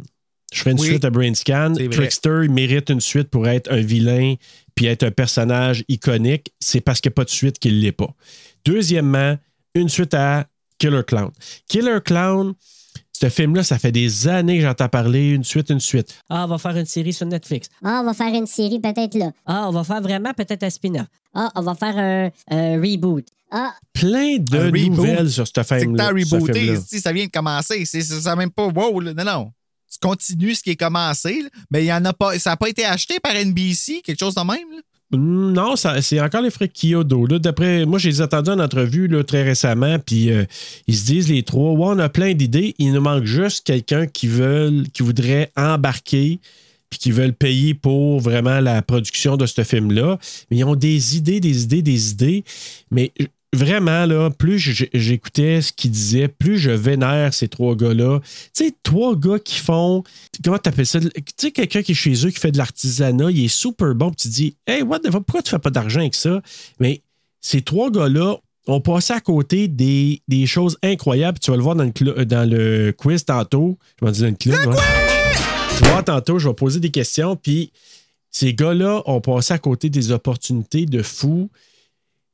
[0.54, 0.88] Je ferais une Oui.
[0.88, 1.74] suite à Brain Scan.
[1.92, 4.36] Trickster, il mérite une suite pour être un vilain
[4.74, 6.54] puis être un personnage iconique.
[6.62, 8.16] C'est parce qu'il n'y a pas de suite qu'il ne l'est pas.
[8.66, 9.38] Deuxièmement,
[9.76, 10.46] une suite à
[10.78, 11.32] Killer Clown.
[11.68, 12.54] Killer Clown,
[13.12, 16.16] ce film-là, ça fait des années que j'entends parler, une suite, une suite.
[16.30, 17.68] Ah, on va faire une série sur Netflix.
[17.84, 19.32] Ah, on va faire une série peut-être là.
[19.46, 21.08] Ah, on va faire vraiment peut-être un spin-off.
[21.34, 23.26] Ah, on va faire un, un reboot.
[23.52, 24.90] Ah, Plein de Un reboot?
[24.96, 26.12] nouvelles sur ce C'est que film-là.
[26.14, 27.84] t'as ce rebooté, si ça vient de commencer.
[27.86, 29.00] C'est c'est- ça même pas wow.
[29.02, 29.14] là.
[29.14, 29.52] Non, non.
[29.92, 31.50] Tu continues ce qui est commencé, là.
[31.72, 32.38] mais il y en a pas.
[32.40, 34.70] Ça n'a pas été acheté par NBC, quelque chose de même.
[34.72, 34.82] là.
[35.12, 37.26] Mm, Non, c'est encore les frères Kyoto.
[37.26, 40.46] Là, d'après, moi, je les en entrevue là, très récemment, puis euh,
[40.88, 44.06] ils se disent les trois, ouais, on a plein d'idées, il nous manque juste quelqu'un
[44.08, 46.40] qui veut, qui voudrait embarquer,
[46.90, 50.18] puis qui veulent payer pour vraiment la production de ce film-là.
[50.50, 52.44] Mais ils ont des idées, des idées, des idées.
[52.92, 53.12] Mais
[53.54, 54.60] vraiment, là, plus
[54.94, 58.20] j'écoutais ce qu'ils disaient, plus je vénère ces trois gars-là.
[58.56, 60.04] Tu sais, trois gars qui font.
[60.44, 61.00] Comment t'appelles ça?
[61.00, 64.12] Tu sais, quelqu'un qui est chez eux, qui fait de l'artisanat, il est super bon,
[64.12, 66.42] puis tu dis, hey, what the fuck, pourquoi tu fais pas d'argent avec ça?
[66.80, 67.02] Mais
[67.42, 71.40] ces trois gars-là ont passé à côté des, des choses incroyables.
[71.40, 73.80] Tu vas le voir dans le, cl- dans le quiz tantôt.
[74.00, 74.54] Je m'en dis dans le clip.
[74.54, 74.76] ouais.
[75.78, 77.72] Tu voir tantôt, je vais poser des questions, puis
[78.30, 81.50] ces gars-là ont passé à côté des opportunités de fou.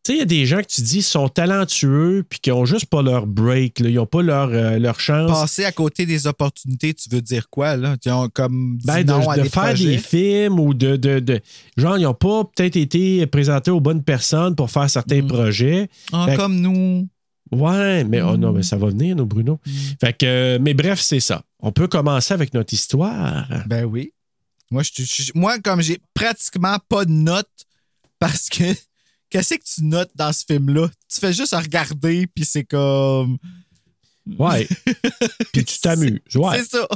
[0.05, 2.63] Tu sais, il y a des gens que tu dis sont talentueux puis qui ont
[2.65, 3.89] juste pas leur break, là.
[3.89, 5.31] ils n'ont pas leur, euh, leur chance.
[5.31, 7.95] Passer à côté des opportunités, tu veux dire quoi, là?
[8.05, 9.85] Ils ont comme Ben, de, à de des faire projets.
[9.85, 11.41] des films ou de, de, de-
[11.75, 15.27] Genre, ils n'ont pas peut-être été présentés aux bonnes personnes pour faire certains Mm.
[15.27, 15.89] projets.
[16.13, 17.07] Ah, comme nous.
[17.51, 18.41] Ouais, mais oh Mm.
[18.41, 19.59] non, mais ça va venir, nous, Bruno.
[19.99, 21.41] Fait que, euh, mais bref, c'est ça.
[21.61, 23.47] On peut commencer avec notre histoire.
[23.65, 24.11] Ben oui.
[24.69, 27.49] Moi, je, je- moi comme j'ai pratiquement pas de notes
[28.19, 28.63] parce que
[29.29, 30.89] qu'est-ce que tu notes dans ce film-là?
[31.13, 33.37] Tu fais juste à regarder, puis c'est comme.
[34.39, 34.67] Ouais.
[35.53, 36.19] Puis tu t'amuses.
[36.35, 36.57] Ouais.
[36.57, 36.87] C'est ça.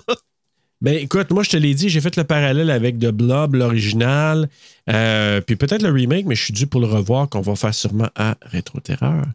[0.82, 4.48] Ben écoute, moi je te l'ai dit, j'ai fait le parallèle avec The Blob, l'original,
[4.90, 7.74] euh, puis peut-être le remake, mais je suis dû pour le revoir qu'on va faire
[7.74, 9.26] sûrement à Rétro Terreur.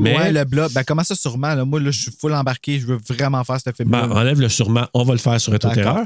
[0.00, 0.70] Mais Ouais, le bloc.
[0.74, 1.54] Ben, comment ça, sûrement?
[1.54, 1.64] Là?
[1.64, 2.78] Moi, là, je suis full embarqué.
[2.78, 4.06] Je veux vraiment faire ce film-là.
[4.08, 5.72] ben, enlève le sûrement, on va le faire sur Rétro.
[5.72, 6.04] Terreur.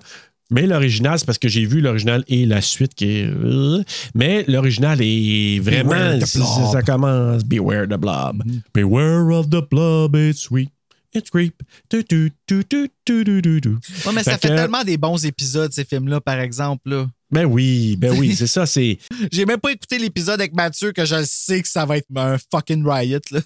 [0.51, 3.25] Mais l'original, c'est parce que j'ai vu l'original et la suite qui est.
[3.27, 3.83] euh,
[4.15, 6.19] Mais l'original est vraiment.
[6.25, 7.45] Ça commence.
[7.45, 8.43] Beware the blob.
[8.75, 10.71] Beware of the blob, it's sweet.
[11.15, 11.55] It's creep.
[11.89, 13.69] Tu, tu, tu, tu, tu, tu, tu, tu.
[13.69, 16.91] Ouais, mais ça Fait que- tellement des bons épisodes, ces films-là, par exemple.
[16.91, 17.07] Là.
[17.31, 18.99] Ben oui, ben oui, c'est ça, c'est.
[19.33, 22.37] J'ai même pas écouté l'épisode avec Mathieu que je sais que ça va être un
[22.53, 23.21] fucking riot.
[23.31, 23.41] Là.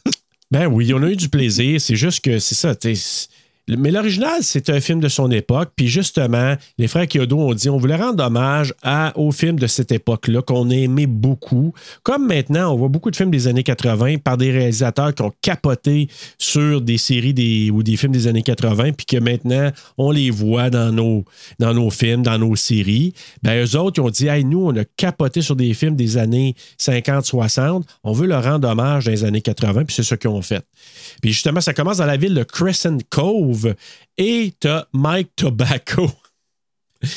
[0.51, 1.79] Ben oui, on a eu du plaisir.
[1.79, 2.75] C'est juste que c'est ça.
[2.75, 3.29] t'sais, c'est-
[3.77, 5.71] Mais l'original, c'est un film de son époque.
[5.77, 8.75] Puis justement, les frères Kyodo ont dit on voulait rendre hommage
[9.15, 11.75] aux films de cette époque-là qu'on a aimé beaucoup.
[12.03, 15.33] Comme maintenant, on voit beaucoup de films des années 80 par des réalisateurs qui ont
[15.43, 20.31] capoté sur des séries ou des films des années 80, puis que maintenant, on les
[20.31, 21.25] voit dans nos,
[21.59, 23.13] dans nos films, dans nos séries.
[23.43, 26.17] Ben, eux autres, ils ont dit hey, nous, on a capoté sur des films des
[26.17, 27.83] années 50-60.
[28.05, 30.65] On veut leur rendre hommage dans les années 80, puis c'est ce qu'ils ont fait.
[31.21, 33.58] Puis justement, ça commence dans la ville de Crescent Cove
[34.17, 36.11] et t'as Mike Tobacco,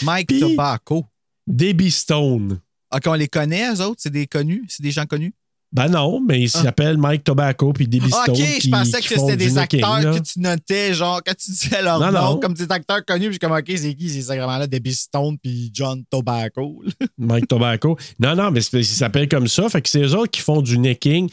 [0.04, 1.06] Mike Puis- Tobacco.
[1.48, 2.60] Debbie Stone.
[2.94, 4.00] OK, on les connaît, eux autres?
[4.04, 4.64] C'est des connus?
[4.70, 5.34] C'est des gens connus?
[5.74, 8.36] Ben non, mais il s'appelle Mike Tobacco puis Debbie Ah, Stone.
[8.36, 10.14] OK, qui- je pensais que c'était des acteurs là.
[10.14, 12.40] que tu notais, genre, quand tu disais leur Non, nom, non.
[12.42, 14.10] comme des acteurs connus, puis je suis comme, OK, c'est qui?
[14.10, 16.84] C'est sacrément-là, Debbie Stone puis John Tobacco.
[17.18, 17.98] Mike Tobacco.
[18.20, 19.70] Non, non, mais c'est- il s'appelle comme ça.
[19.70, 21.30] Fait que c'est eux autres qui font du necking.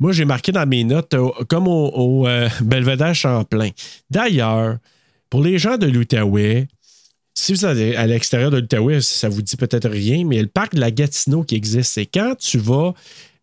[0.00, 3.70] Moi, j'ai marqué dans mes notes, euh, comme au, au, euh, Belvedere Champlain.
[4.10, 4.78] D'ailleurs,
[5.30, 6.68] Pour les gens de l'Outaouais,
[7.34, 10.74] si vous êtes à l'extérieur de l'Outaouais, ça vous dit peut-être rien, mais le parc
[10.74, 12.94] de la Gatineau qui existe, c'est quand tu vas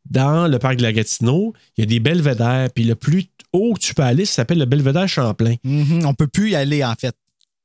[0.09, 3.73] dans le parc de la Gatineau, il y a des belvédères, puis le plus haut
[3.75, 5.55] que tu peux aller, ça s'appelle le belvédère Champlain.
[5.63, 7.15] Mhm, On peut plus y aller, en fait,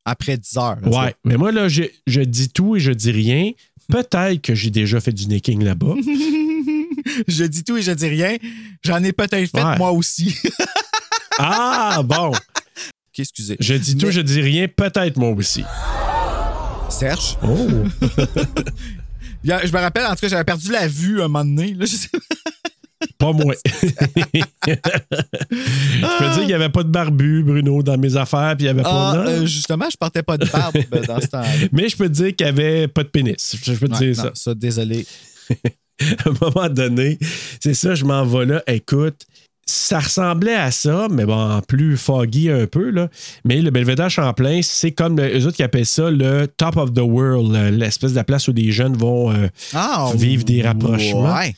[0.04, 0.78] après 10 heures.
[0.82, 3.52] là, Ouais, mais moi, là, je, je dis tout et je dis rien.
[3.88, 5.94] Peut-être que j'ai déjà fait du necking là-bas.
[7.28, 8.36] je dis tout et je dis rien.
[8.84, 9.76] J'en ai peut-être fait Ouais.
[9.78, 10.34] moi aussi.
[11.42, 12.28] Ah, bon.
[12.32, 13.56] Ok, excusez.
[13.60, 15.64] Je dis tout, Mais- je dis rien, peut-être moi aussi.
[16.90, 17.38] Serge?
[17.42, 17.66] Oh.
[19.42, 21.72] Je me rappelle, en tout cas, j'avais perdu la vue un moment donné.
[21.72, 22.10] Là, je sais-
[23.16, 23.54] Pas moi.
[23.64, 23.86] je
[26.18, 28.78] peux dire qu'il n'y avait pas de barbu, Bruno, dans mes affaires, puis il n'y
[28.78, 29.12] avait pas.
[29.12, 31.48] Ah, euh, justement, je portais pas de barbe euh, dans ce temps-là.
[31.72, 33.56] Mais je peux te dire qu'il n'y avait pas de pénis.
[33.62, 34.54] Je peux te dire non, ça.
[34.54, 35.06] désolé.
[36.24, 37.18] à un moment donné,
[37.62, 38.62] c'est ça, je m'en vais là.
[38.66, 39.26] Écoute,
[39.66, 42.90] ça ressemblait à ça, mais bon, en plus foggy un peu.
[42.90, 43.08] Là.
[43.44, 46.92] Mais le Belvédère Champlain, c'est comme le- eux autres qui appellent ça le top of
[46.92, 50.62] the world, le- l'espèce de la place où les jeunes vont euh, Ah, vivre des
[50.62, 51.34] rapprochements.
[51.36, 51.54] Ouais.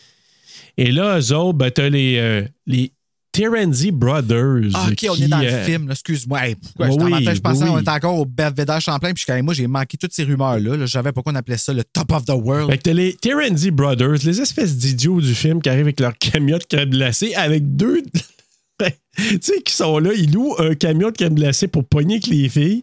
[0.77, 2.93] Et là, eux autres, ben, t'as les, euh, les
[3.33, 4.71] Terenzi Brothers.
[4.75, 5.89] Ah, OK, on qui, est dans le euh, film.
[5.89, 5.93] là.
[5.93, 6.47] Excuse-moi.
[6.47, 9.13] Hey, pourquoi oui, je, je pensais qu'on était encore au Belvedere Champlain.
[9.15, 10.77] Puis moi, j'ai manqué toutes ces rumeurs-là.
[10.77, 10.87] là.
[10.87, 12.71] Je savais pourquoi on appelait ça le top of the world.
[12.71, 16.17] Fait que t'as les Terenzi Brothers, les espèces d'idiots du film qui arrivent avec leur
[16.19, 18.03] camion de crème glacée avec deux.
[18.79, 22.27] tu sais, qui sont là, ils louent un camion de crème glacée pour pogner avec
[22.27, 22.83] les filles.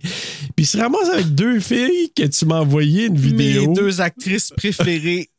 [0.56, 3.68] Puis ils se ramassent avec deux filles que tu m'as envoyé une vidéo.
[3.70, 5.30] Mes deux actrices préférées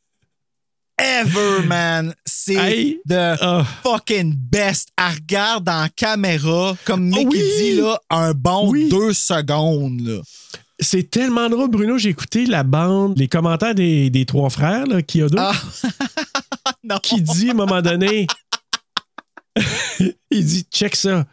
[1.01, 2.15] ever, man.
[2.25, 3.01] C'est Hey.
[3.09, 3.65] the Ah.
[3.83, 4.89] fucking best.
[4.97, 7.39] Elle regarde en caméra, comme Nick oui.
[7.43, 8.89] il dit, là, un bon Oui.
[8.89, 10.01] deux secondes.
[10.01, 10.21] Là.
[10.79, 11.99] C'est tellement drôle, Bruno.
[11.99, 15.53] J'ai écouté la bande, les commentaires des, des trois frères, là, qui a deux, Ah.
[17.03, 18.27] qui dit à un moment donné.
[20.31, 21.27] il dit, check ça.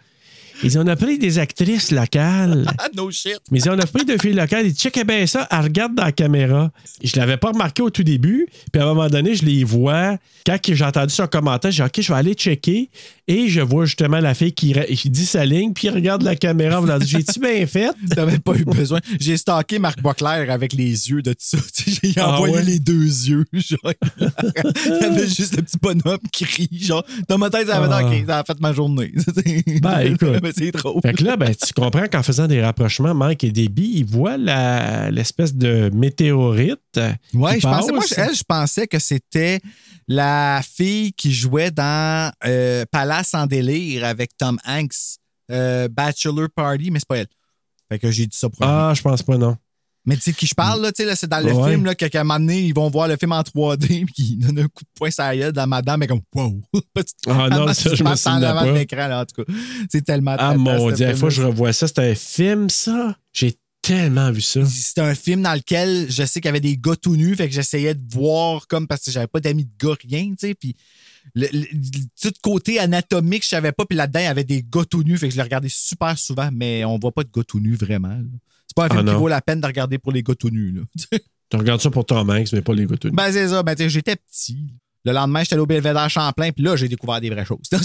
[0.63, 2.65] Il dit, on a pris des actrices locales.
[2.79, 3.39] Ah, no shit.
[3.51, 5.95] Mais si on a pris deux filles locales, il dit check bien ça, elle regarde
[5.95, 6.71] dans la caméra.
[7.03, 10.17] Je l'avais pas remarqué au tout début, puis à un moment donné, je les vois.
[10.45, 12.89] Quand j'ai entendu son commentaire, j'ai dit OK, je vais aller checker.
[13.29, 14.73] Et je vois justement la fille qui,
[15.09, 16.79] dit sa ligne, puis il regarde la caméra.
[16.81, 17.89] en dire, J'ai-tu bien fait?
[18.15, 18.99] T'avais pas eu besoin.
[19.19, 21.57] J'ai stalké Marc Boisclair avec les yeux de tout ça.
[21.85, 22.63] J'ai Ah envoyé ouais?
[22.63, 23.43] les deux yeux.
[23.53, 26.69] Genre, il y avait juste le petit bonhomme qui rit.
[26.71, 28.03] Genre, dans ma tête, ça avait Ah.
[28.03, 29.11] dit, OK, ça a fait ma journée.
[29.81, 30.39] Ben, écoute.
[30.41, 31.01] Mais c'est trop.
[31.01, 34.37] Fait que là, ben, tu comprends qu'en faisant des rapprochements, Mike et Debbie, ils voient
[35.11, 36.79] l'espèce de météorite.
[37.33, 39.59] Ouais, je pensais, moi, elle, je pensais que c'était
[40.07, 45.17] la fille qui jouait dans euh, Palace en délire avec Tom Hanks,
[45.51, 47.27] euh, Bachelor Party, mais c'est pas elle.
[47.89, 48.65] Fait que j'ai dit ça pour.
[48.65, 49.57] Ah, je pense pas, non.
[50.05, 51.71] Mais tu sais, qui je parle, là, tu sais, là, c'est dans le Ouais.
[51.71, 54.37] film, là, qu'à un moment donné, ils vont voir le film en 3D, puis ils
[54.37, 56.61] donnent un coup de poing sur la gueule dans madame, mais comme, wow!
[57.27, 58.71] Ah non, ça, je me souviens pas.
[58.71, 59.51] l'écran, en tout cas.
[59.91, 60.35] C'est tellement.
[60.39, 61.87] Ah mon Dieu, il faut que je revoie ça.
[61.87, 63.17] C'est un film, ça?
[63.33, 64.65] J'ai tellement vu ça.
[64.65, 67.47] C'était un film dans lequel je sais qu'il y avait des gars tout nus, fait
[67.47, 70.53] que j'essayais de voir comme parce que j'avais pas d'amis de gars, rien, tu sais,
[70.55, 70.75] puis
[71.35, 71.65] le, le-
[72.21, 75.17] tout côté anatomique, je savais pas, puis là-dedans, il y avait des gars tout nus,
[75.17, 77.75] fait que je l'ai regardé super souvent, mais on voit pas de gars tout nus
[77.75, 78.17] vraiment.
[78.67, 79.19] C'est pas un film Ah, qui non.
[79.19, 80.81] vaut la peine de regarder pour les gars tout nus, là.
[81.49, 83.15] Tu regardes ça pour Tom Hanks, mais pas les gars tout nus.
[83.15, 83.63] Ben, c'est ça.
[83.63, 84.67] Ben, j'étais petit.
[85.05, 87.61] Le lendemain, j'étais allé au Belvedere Champlain, puis là, j'ai découvert des vraies choses.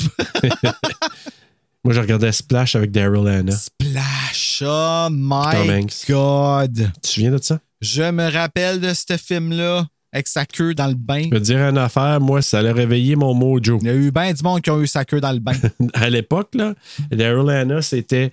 [1.85, 3.51] Moi, je regardais Splash avec Daryl Hannah.
[3.51, 5.85] Splash, oh my.
[6.09, 6.75] God.
[6.95, 7.59] Tu te souviens de ça?
[7.81, 11.23] Je me rappelle de ce film-là, avec sa queue dans le bain.
[11.25, 13.79] Je peux te dire une affaire, moi, ça a réveillé mon mojo.
[13.81, 15.55] Il y a eu bien du monde qui ont eu sa queue dans le bain.
[15.95, 16.75] À l'époque, là,
[17.11, 18.31] Daryl Hannah, c'était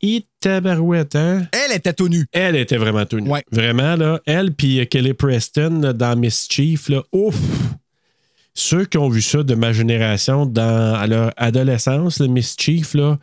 [0.00, 1.48] Hit tabarouette, hein?
[1.50, 2.26] Elle était tout nue.
[2.30, 3.30] Elle était vraiment tout nue.
[3.30, 3.42] Ouais.
[3.50, 4.20] Vraiment, là.
[4.26, 7.02] Elle puis Kelly Preston là, dans Mischief, là.
[7.12, 7.34] Ouf!
[8.54, 13.18] Ceux qui ont vu ça de ma génération dans à leur adolescence, le Mischief, là,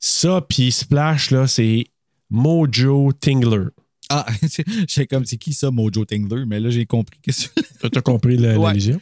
[0.00, 1.84] ça puis Splash, là, c'est
[2.30, 3.66] Mojo Tingler.
[4.10, 4.26] Ah,
[4.88, 6.44] j'ai comme, c'est qui ça, Mojo Tingler?
[6.46, 7.50] Mais là, j'ai compris que c'est.
[7.92, 8.72] T'as compris la, Ouais.
[8.72, 8.98] Veux-tu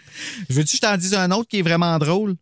[0.48, 2.36] que je t'en dise un autre qui est vraiment drôle?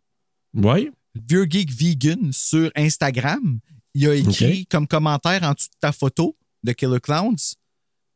[0.53, 0.89] Oui.
[1.29, 3.59] Vieux Geek Vegan sur Instagram,
[3.93, 7.55] il a écrit comme commentaire en dessous de ta photo de Killer Clowns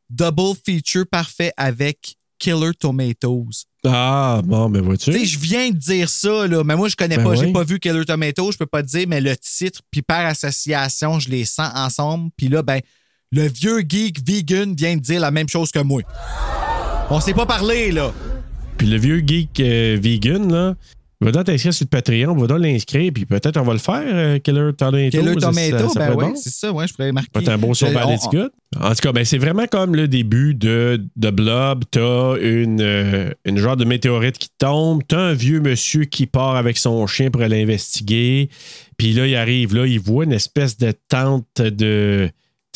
[0.08, 3.64] Double feature parfait avec Killer Tomatoes.
[3.84, 5.10] Ah, bon, mais vois-tu?
[5.10, 7.34] Tu sais, je viens de dire ça, là, mais moi, je connais Ben pas.
[7.34, 7.52] J'ai oui.
[7.52, 11.20] pas vu Killer Tomatoes, je peux pas te dire, mais le titre, puis par association,
[11.20, 12.30] je les sens ensemble.
[12.36, 12.80] Puis là, ben,
[13.32, 16.02] le vieux geek vegan vient de dire la même chose que moi.
[17.10, 18.12] On s'est pas parlé, là.
[18.78, 20.74] Puis le vieux geek euh, vegan, là,
[21.20, 24.02] va donc t'inscrire sur le Patreon, va donc l'inscrire, puis peut-être on va le faire,
[24.04, 25.10] euh, Killer Tomato.
[25.10, 26.34] Killer Tomato, ça- ça ben oui, bon.
[26.36, 27.30] c'est ça, ouais, je pourrais marquer.
[27.32, 28.52] Pas un beau par on- l'étiquette.
[28.80, 31.84] En tout cas, ben, c'est vraiment comme le début de, de Blob.
[31.90, 35.02] T'as une, euh, une genre de météorite qui tombe.
[35.08, 38.50] T'as un vieux monsieur qui part avec son chien pour aller investiguer.
[38.98, 42.28] Puis là, il arrive, là, il voit une espèce de tente de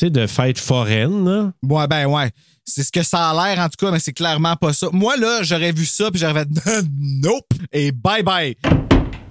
[0.03, 1.27] de fête foraine.
[1.27, 1.53] Là.
[1.63, 2.31] Ouais, ben ouais.
[2.73, 4.89] C'est ce que ça a l'air, en tout cas, mais c'est clairement pas ça.
[4.93, 6.49] Moi, là, j'aurais vu ça, puis j'aurais fait
[6.99, 8.57] nope, et bye bye.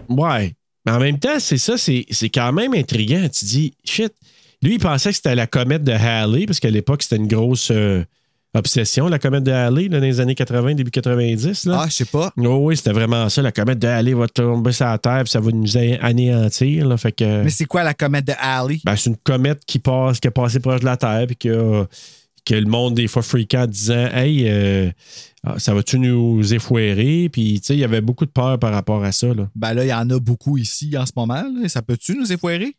[0.10, 0.56] Ouais.
[0.86, 3.28] Mais en même temps, c'est ça, c'est c'est quand même intriguant.
[3.30, 4.14] Tu dis, shit.
[4.62, 7.72] Lui, il pensait que c'était la comète de Halley, parce qu'à l'époque, c'était une grosse
[7.72, 8.04] euh,
[8.54, 11.66] obsession, la comète de Halley, là, dans les années 80, début 90.
[11.66, 11.82] Là.
[11.82, 12.34] Ah, je sais pas.
[12.38, 13.42] Oh oui, c'était vraiment ça.
[13.42, 16.88] La comète de Halley va tomber sur la Terre, puis ça va nous anéantir.
[16.88, 18.80] Là, fait que, Mais c'est quoi la comète de Alley?
[18.84, 21.86] ben, c'est une comète qui passe, qui a passé proche de la Terre, puis que,
[22.50, 24.90] que le monde, des fois, fréquent en disant Hey, euh,
[25.44, 27.30] ah, ça va-tu nous effoirer?
[27.32, 29.34] Puis, tu sais, il y avait beaucoup de peur par rapport à ça.
[29.34, 29.48] Là.
[29.56, 31.44] Ben là, il y en a beaucoup ici en ce moment.
[31.44, 31.70] là.
[31.70, 32.76] Ça peut-tu nous effoirer?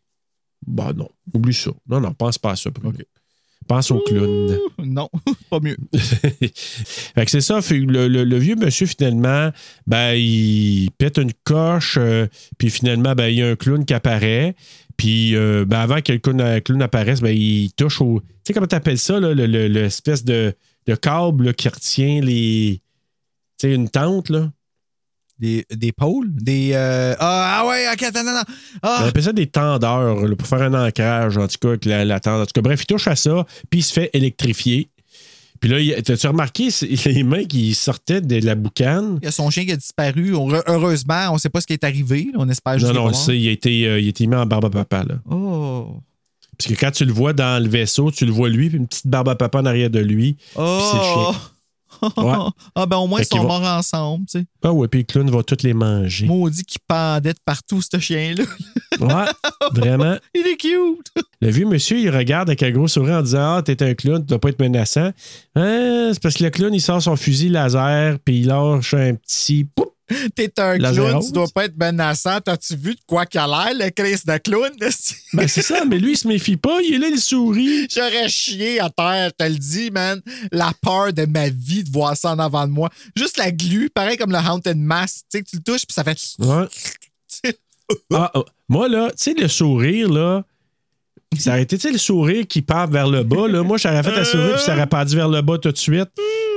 [0.67, 1.71] Ben non, oublie ça.
[1.87, 2.69] Non, non, pense pas à ça.
[3.67, 4.57] Pense au clown.
[4.83, 5.09] Non,
[5.49, 5.77] pas mieux.
[5.97, 7.59] fait que c'est ça.
[7.69, 9.51] le vieux monsieur, finalement,
[9.87, 13.93] ben, il pète une coche, euh, puis finalement, ben, il y a un clown qui
[13.93, 14.55] apparaît.
[15.01, 18.19] Puis euh, ben, avant que le clown, apparaisse, ben, il touche au.
[18.19, 20.53] Tu sais comment tu appelles ça, là, le- le- l'espèce de,
[20.85, 22.83] de câble là, qui retient les.
[23.57, 24.51] Tu sais, une tente, là?
[25.39, 26.29] Des, des pôles?
[26.35, 26.73] Des.
[26.75, 28.43] euh, Ah, ah ouais, ok, attends, non, non.
[28.83, 31.85] On Ah, appelle ça des tendeurs là, pour faire un ancrage, en tout cas, avec
[31.85, 32.39] la, la tente.
[32.43, 34.91] En tout cas, bref, il touche à ça, puis il se fait électrifier.
[35.61, 39.19] Puis là, t'as-tu remarqué c'est- les mains qui sortaient de la boucane?
[39.21, 40.35] il y a son chien qui a disparu.
[40.35, 42.27] On- Heureusement, on sait pas ce qui est arrivé.
[42.35, 44.27] On espère juste Non, non, on le sait, il a été, euh, il a été
[44.27, 45.03] mis en barbe à papa.
[45.07, 45.15] Là.
[45.29, 45.99] Oh.
[46.57, 48.87] Parce que quand tu le vois dans le vaisseau, tu le vois lui, puis une
[48.87, 50.33] petite barbe à papa en arrière de lui.
[50.33, 51.31] Puis c'est le Oh.
[51.31, 51.41] chien.
[52.17, 52.33] Ouais.
[52.75, 54.45] Ah, ben au moins, ils sont morts ensemble, tu sais.
[54.63, 56.25] Ah ouais, puis le clown va toutes les manger.
[56.25, 58.43] Maudit qui pendait de partout, ce chien-là.
[58.99, 59.31] Ouais,
[59.73, 60.17] vraiment.
[60.33, 61.11] Il est cute.
[61.41, 64.19] Le vieux monsieur, il regarde avec un gros sourire en disant Ah, t'es un clown,
[64.19, 65.11] tu dois pas être menaçant.
[65.55, 69.15] Hein, c'est parce que le clown, il sort son fusil laser, puis il lâche un
[69.15, 69.65] petit.
[69.65, 69.90] Poup!
[70.35, 72.39] T'es un La clown, tu dois pas être menaçant.
[72.41, 74.71] T'as-tu vu de quoi qu'il a l'air, le Chris de clown?
[75.33, 77.87] Ben, c'est ça, mais lui, il se méfie pas, il est là, il sourit.
[77.89, 80.21] J'aurais chié à terre, je te le dis, man.
[80.51, 82.89] La peur de ma vie de voir ça en avant de moi.
[83.15, 85.25] Juste la glu, pareil comme le Haunted Mask.
[85.31, 86.17] Tu sais, que tu le touches, puis ça fait.
[86.39, 86.67] Ouais.
[88.13, 90.45] Ah, ah, moi, là, tu sais, le sourire, là,
[91.37, 93.63] ça aurait été, le sourire qui part vers le bas, là.
[93.63, 96.09] Moi, j'aurais fait un sourire, puis ça aurait parti vers le bas tout de suite,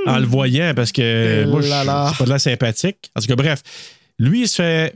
[0.05, 3.11] en le voyant, parce que Eh moi, je suis pas de la sympathique.
[3.15, 3.61] En tout cas, bref,
[4.19, 4.95] lui, il se fait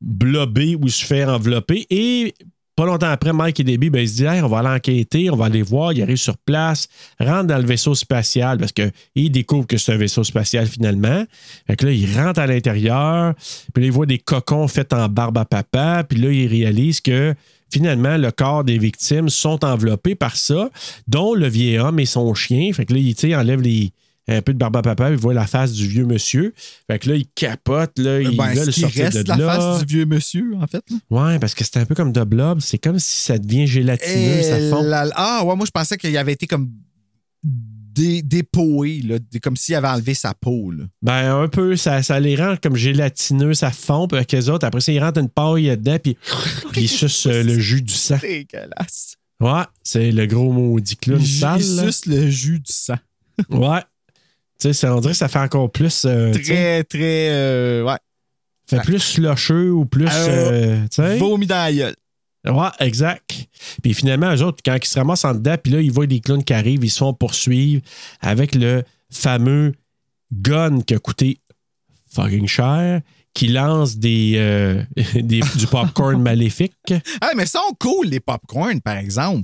[0.00, 2.34] blober ou il se fait envelopper, et
[2.76, 5.30] pas longtemps après, Mike et Debbie, ben, ils se disent Hey, on va aller enquêter,
[5.30, 5.94] on va aller voir.
[5.94, 9.96] Il arrive sur place, rentre dans le vaisseau spatial parce qu'il découvre que c'est un
[9.96, 11.24] vaisseau spatial finalement.
[11.66, 13.32] Fait que là, il rentre à l'intérieur,
[13.72, 17.00] puis là, il voit des cocons faits en barbe à papa, puis là, il réalise
[17.00, 17.34] que
[17.72, 20.70] finalement, le corps des victimes sont enveloppés par ça,
[21.08, 22.72] dont le vieil homme et son chien.
[22.72, 23.92] Fait que là, il enlève les,
[24.28, 26.52] un peu de barbe à papa, il voit la face du vieux monsieur.
[26.90, 29.46] Fait que là, il capote, là, il Ben, veut le sortir reste de la là.
[29.56, 30.82] face du vieux monsieur, en fait.
[31.10, 32.60] Ouais, parce que c'était un peu comme de blob.
[32.60, 34.84] C'est comme si ça devient gélatineux, ça fond.
[35.14, 36.70] Ah, ouais, moi, je pensais qu'il avait été comme
[37.96, 40.70] dé- dépoué, là, comme s'il avait enlevé sa peau.
[40.70, 40.84] Là.
[41.02, 44.66] Ben, un peu, ça, ça les rend comme gélatineux, ça fond, puis avec les autres,
[44.66, 46.16] après ça, ils rentrent une paille dedans, puis,
[46.72, 48.18] puis ils sucent euh, le jus du sang.
[48.20, 49.14] Dégueulasse.
[49.40, 51.62] Ouais, c'est le gros maudit clown Il sale.
[51.62, 52.96] suce le jus du sang.
[53.50, 53.80] Ouais.
[54.58, 56.04] Tu sais, ça- on dirait que ça fait encore plus.
[56.06, 57.28] euh, Très, très.
[57.30, 57.98] euh, ouais.
[58.68, 60.06] fait plus slusheux ou plus.
[60.06, 61.18] Euh, euh, tu sais.
[61.18, 61.94] Vomi dans la gueule.
[62.48, 63.46] Ouais, exact.
[63.82, 66.20] Puis finalement, eux autres, quand ils se ramassent en dedans, puis là, ils voient des
[66.20, 67.82] clowns qui arrivent, ils se font poursuivre
[68.20, 69.72] avec le fameux
[70.32, 71.40] gun qui a coûté
[72.12, 73.00] fucking cher,
[73.34, 74.82] qui lance des, euh,
[75.14, 76.72] des- du popcorn maléfique.
[77.20, 79.42] Ah, mais ils sont cool, les popcorn, par exemple.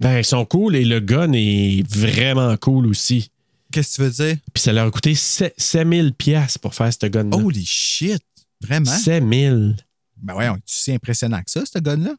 [0.00, 3.30] Ben, ils sont cool et le gun est vraiment cool aussi.
[3.72, 4.36] Qu'est-ce que tu veux dire?
[4.54, 7.36] Puis ça leur a coûté 7000 pièces pour faire ce gun-là.
[7.36, 8.22] Holy shit.
[8.62, 8.90] Vraiment?
[8.90, 9.76] 7000.
[10.22, 12.14] Ben voyons, tu si impressionnant que ça, ce gun-là?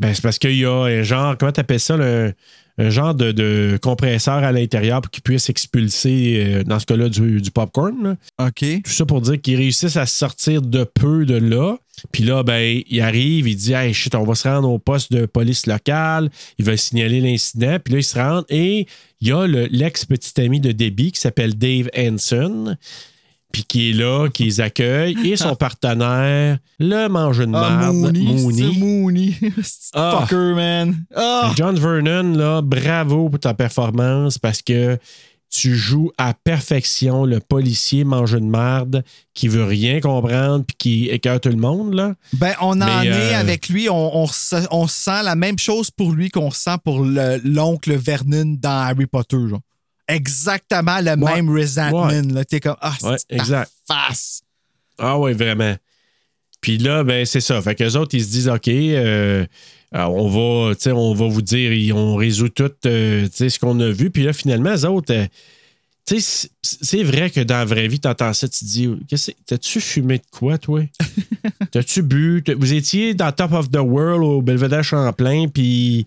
[0.00, 2.32] Ben, c'est parce qu'il y a un genre, comment t'appelles ça, le-
[2.78, 7.10] un genre de, de compresseur à l'intérieur pour qu'il puisse expulser, euh, dans ce cas-là,
[7.10, 8.16] du, du popcorn.
[8.38, 8.46] là.
[8.46, 8.64] OK.
[8.84, 11.76] Tout ça pour dire qu'ils réussissent à sortir de peu de là.
[12.12, 15.12] Puis là, ben, il arrive, il dit Hey, shit, on va se rendre au poste
[15.12, 16.30] de police locale.
[16.58, 17.76] Il va signaler l'incident.
[17.84, 18.86] Puis là, il se rend et
[19.20, 22.76] il y a le- l'ex-petit ami de Debbie qui s'appelle Dave Hanson.
[23.52, 25.16] Puis qui est là, qui les accueille.
[25.24, 28.72] Et son partenaire, le mangeur de Ah, merde, Mooney.
[28.78, 29.34] Mooney.
[29.94, 30.20] Ah.
[30.28, 31.04] Fucker, man.
[31.16, 31.52] Ah!
[31.56, 34.96] John Vernon, là, bravo pour ta performance parce que
[35.52, 39.02] tu joues à perfection le policier mangeur de merde
[39.34, 41.92] qui veut rien comprendre puis qui écœure tout le monde.
[41.94, 42.14] Là.
[42.34, 43.88] Ben, on en Mais, est euh, avec lui.
[43.90, 47.92] On, on, se- on sent la même chose pour lui qu'on sent pour le- l'oncle
[47.96, 49.38] Vernon dans Harry Potter.
[49.48, 49.58] Genre.
[50.14, 51.34] Exactement le Ouais.
[51.42, 52.42] même resentment.
[52.48, 54.42] T'es comme, ah, c'est ta face.
[54.98, 55.74] Ah oui, vraiment.
[56.60, 57.60] Puis là, ben c'est ça.
[57.62, 59.46] Fait qu'eux autres, ils se disent OK, euh,
[59.92, 64.10] on va, on va vous dire, on résout tout euh, ce qu'on a vu.
[64.10, 65.26] Puis là, finalement, les autres, euh,
[66.18, 69.80] c'est- vrai que dans la vraie vie, t'entends ça, tu te dis, Qu'est-ce que- t'as-tu
[69.80, 70.82] fumé de quoi, toi?
[71.72, 72.42] T'as-tu bu?
[72.58, 76.04] Vous étiez dans Top of the World au Belvedere Champlain, puis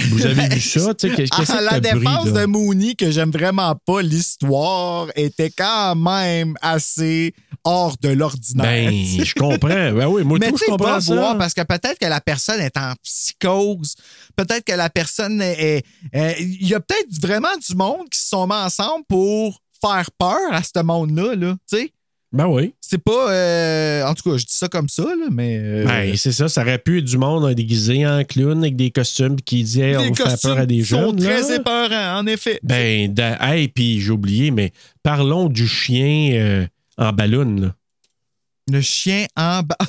[0.00, 3.74] vous avez vu ça, tu sais, qu'est-ce que la défense de Mooney, que j'aime vraiment
[3.86, 7.34] pas, l'histoire était quand même assez
[7.64, 8.90] hors de l'ordinaire.
[8.90, 9.68] Ben, je comprends.
[9.92, 11.14] Ben oui, moi, Mais tout, je comprends pas ça.
[11.14, 13.94] voir parce que peut-être que la personne est en psychose.
[14.36, 15.84] Peut-être que la personne est.
[16.12, 20.10] est- Il y a peut-être vraiment du monde qui se sont mis ensemble pour faire
[20.18, 21.34] peur à ce monde-là.
[21.36, 21.92] Là, tu sais.
[22.32, 22.72] Ben oui.
[22.80, 23.30] c'est pas.
[23.30, 25.58] euh, en tout cas, je dis ça comme ça, là, mais.
[25.60, 28.76] euh, Ben, c'est ça, ça aurait pu être du monde euh, déguisé en clown avec
[28.76, 31.16] des costumes qui disaient on costumes peur à des sont jeunes.
[31.16, 31.56] très là.
[31.56, 32.58] épeurants, en effet.
[32.62, 34.72] Ben, da- hey, puis j'ai oublié, mais
[35.02, 36.66] parlons du chien euh,
[36.96, 37.56] en ballon.
[37.60, 37.74] là.
[38.70, 39.76] Le chien en bas.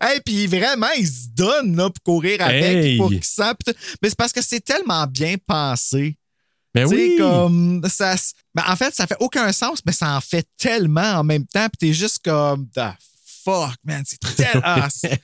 [0.00, 2.96] hey, puis vraiment, il se donne là, pour courir avec, Hey!
[2.96, 3.74] pour qu'il.
[4.02, 6.16] Mais c'est parce que c'est tellement bien pensé.
[6.74, 7.16] Ben Tu sais, oui.
[7.18, 8.14] comme ça.
[8.54, 11.66] ben, en fait, ça fait aucun sens, mais ça en fait tellement en même temps.
[11.68, 12.80] Puis t'es juste comme, the
[13.44, 14.02] fuck, man.
[14.06, 14.62] C'est tellement.
[14.64, 15.20] Ah, c'est-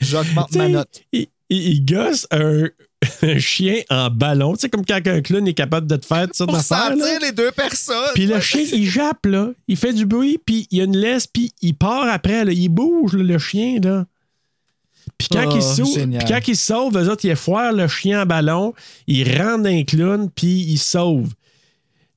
[0.00, 1.00] J'augmente ma note.
[1.12, 2.64] Il, il- il gosse un,
[3.22, 4.54] un chien en ballon.
[4.54, 6.96] Tu sais, comme quand un clown est capable de te faire sortes Pour d'affaires.
[6.96, 7.04] là.
[7.04, 8.10] sentir les deux personnes.
[8.14, 9.50] Puis le chien, il jappe, là.
[9.68, 12.52] Il fait du bruit, puis il y a une laisse, puis il part après, là.
[12.52, 14.04] Il bouge, là, le chien, là.
[15.30, 16.24] Puis quand, Oh, il sauve, génial.
[16.24, 18.72] puis quand il se sauve, eux autres, ils foirent le chien en ballon,
[19.06, 21.28] il rentre dans un clown, puis il se sauve.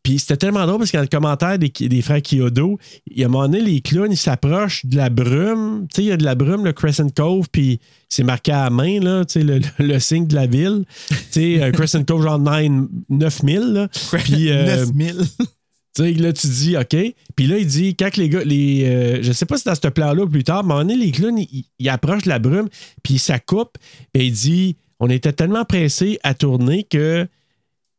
[0.04, 2.78] Puis c'était tellement drôle parce que dans le commentaire des, des frères Kyodo,
[3.10, 5.88] il y a un moment donné, les clowns, ils s'approchent de la brume.
[5.92, 8.66] Tu sais, il y a de la brume, le Crescent Cove, puis c'est marqué à
[8.66, 10.84] la main, là, tu sais, le, le- le signe de la ville.
[11.10, 12.62] Tu sais, euh, Crescent Cove, genre 9
[13.10, 13.88] 9000, là.
[14.24, 15.16] Puis, euh, 9000.
[15.96, 16.96] Tu sais, là, tu dis, OK.
[17.36, 19.88] Puis là, il dit, quand les gars, les, euh, je sais pas si dans ce
[19.88, 22.68] plan-là ou plus tard, mais moment donné, les clowns, ils, ils approchent de la brume,
[23.04, 23.78] puis ça coupe.
[24.14, 27.28] Puis il dit, on était tellement pressés à tourner que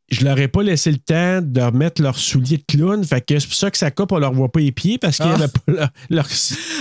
[0.08, 3.02] je leur ai pas laissé le temps de remettre leurs souliers de clown.
[3.04, 5.16] Fait que c'est pour ça que ça coupe, on leur voit pas les pieds parce
[5.16, 5.34] qu'il y Ah.
[5.34, 5.88] avait pas leur.
[6.10, 6.28] leur-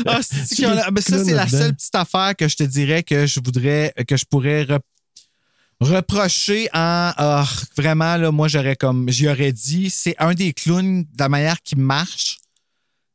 [0.06, 3.26] Ah, c'est a- ben, ça, c'est la seule petite affaire que je te dirais que
[3.26, 4.68] je voudrais, que je pourrais
[5.82, 7.12] rep- reprocher en.
[7.18, 7.48] ah,
[7.78, 9.10] vraiment, là, moi, j'aurais comme.
[9.10, 12.40] J'y aurais dit, c'est un des clowns, de la manière qui marche.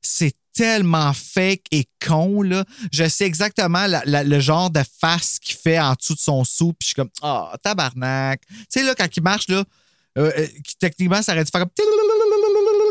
[0.03, 2.65] C'est tellement fake et con, là.
[2.93, 6.79] Je sais exactement le genre de face qu'il fait en dessous de son sou, puis
[6.81, 8.43] je suis comme, ah, tabarnak.
[8.49, 9.65] Tu sais, là, quand il marche, là,
[10.19, 11.71] euh, euh, qui, techniquement, ça aurait dû faire comme.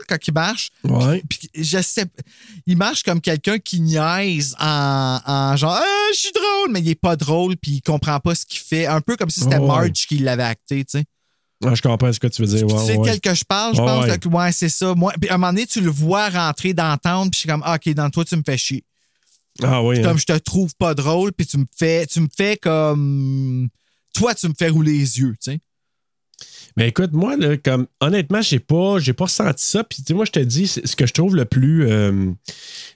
[0.07, 0.69] Quand il marche.
[0.83, 1.21] Ouais.
[1.29, 2.05] Puis je sais,
[2.65, 6.89] il marche comme quelqu'un qui niaise en, en genre, ah, je suis drôle, mais il
[6.89, 8.87] est pas drôle, puis il comprend pas ce qu'il fait.
[8.87, 9.59] Un peu comme si c'était.
[9.59, 11.05] Marge qui l'avait acté, tu sais.
[11.63, 12.65] Ah, je comprends ce que tu veux dire.
[12.65, 13.05] tu sais ouais.
[13.05, 14.17] quel que je parle, je pense.
[14.17, 14.95] que, ouais, c'est ça.
[14.95, 17.49] Moi, puis à un moment donné, tu le vois rentrer dans tente, puis je suis
[17.49, 18.83] comme, ah, OK, dans toi, tu me fais chier.
[19.61, 19.99] Ah oui.
[19.99, 20.03] hein.
[20.03, 23.67] Comme je te trouve pas drôle, puis tu me fais, tu me fais comme.
[24.13, 25.59] Toi, tu me fais rouler les yeux, tu sais.
[26.77, 29.83] Mais écoute, moi, là, comme honnêtement, j'ai pas, j'ai pas ressenti ça.
[29.83, 32.31] Puis moi, je te dis, ce que je trouve le plus, euh,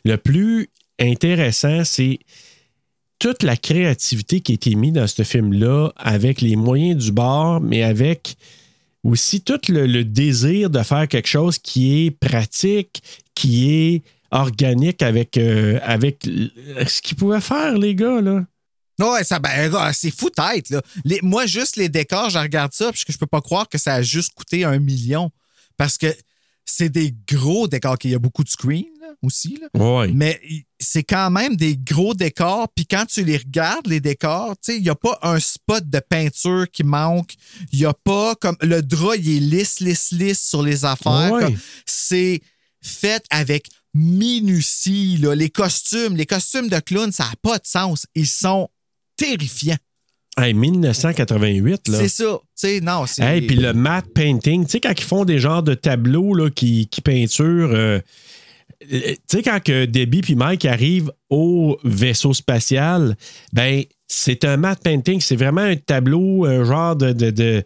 [0.05, 0.69] le plus
[0.99, 2.19] intéressant, c'est
[3.19, 7.61] toute la créativité qui a été mise dans ce film-là, avec les moyens du bord,
[7.61, 8.35] mais avec
[9.03, 13.01] aussi tout le, désir de faire quelque chose qui est pratique,
[13.35, 18.45] qui est organique avec, euh, avec ce qu'ils pouvaient faire, les gars, là.
[18.99, 20.81] Ouais, ça, ben, gars, c'est fou tête, là.
[21.03, 23.95] Les- moi, juste les décors, je regarde ça, puis je peux pas croire que ça
[23.95, 25.31] a juste coûté un million.
[25.77, 26.15] Parce que
[26.65, 27.97] c'est des gros décors.
[28.03, 29.67] Il y a beaucoup de screen, là, aussi, là.
[29.79, 30.07] Ouais.
[30.13, 30.39] Mais
[30.79, 32.69] c'est quand même des gros décors.
[32.73, 35.89] Puis quand tu les regardes, les décors, tu sais, il n'y a pas un spot
[35.89, 37.33] de peinture qui manque.
[37.71, 38.55] Il n'y a pas comme.
[38.61, 41.31] Le drap, il est lisse, lisse, lisse sur les affaires.
[41.33, 41.55] Ouais.
[41.85, 42.41] C'est
[42.81, 45.17] fait avec minutie.
[45.17, 45.35] Là.
[45.35, 48.05] Les costumes, les costumes de clown, ça n'a pas de sens.
[48.15, 48.69] Ils sont
[49.15, 49.77] terrifiants.
[50.37, 51.97] Hey, 1988, là.
[51.99, 52.39] C'est ça.
[52.41, 53.21] Tu sais, non, c'est.
[53.23, 56.49] Hey, puis le matte painting, tu sais, quand ils font des genres de tableaux là,
[56.49, 57.71] qui, qui peinturent.
[57.71, 57.99] euh,
[58.91, 58.99] euh,
[59.29, 63.15] tu sais, quand que Debbie puis Mike arrivent au vaisseau spatial,
[63.53, 65.21] ben, c'est un matte painting.
[65.21, 67.13] C'est vraiment un tableau, un genre de.
[67.13, 67.63] de, de,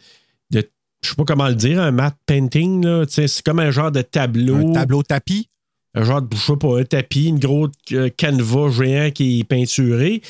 [0.52, 0.70] de-
[1.04, 3.06] je sais pas comment le dire, un matte painting, là.
[3.06, 4.72] Tu sais, c'est comme un genre de tableau.
[4.72, 5.48] Un tableau tapis?
[5.96, 9.44] un genre de, je sais pas, un tapis, une grosse euh, canevas géant qui est
[9.46, 10.22] peinturé,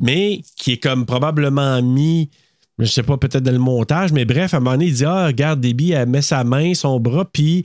[0.00, 2.30] mais qui est comme probablement mis,
[2.78, 5.04] je sais pas, peut-être dans le montage, mais bref, à un moment donné, il dit
[5.04, 7.64] Ah, regarde, Debbie, elle met sa main, son bras, puis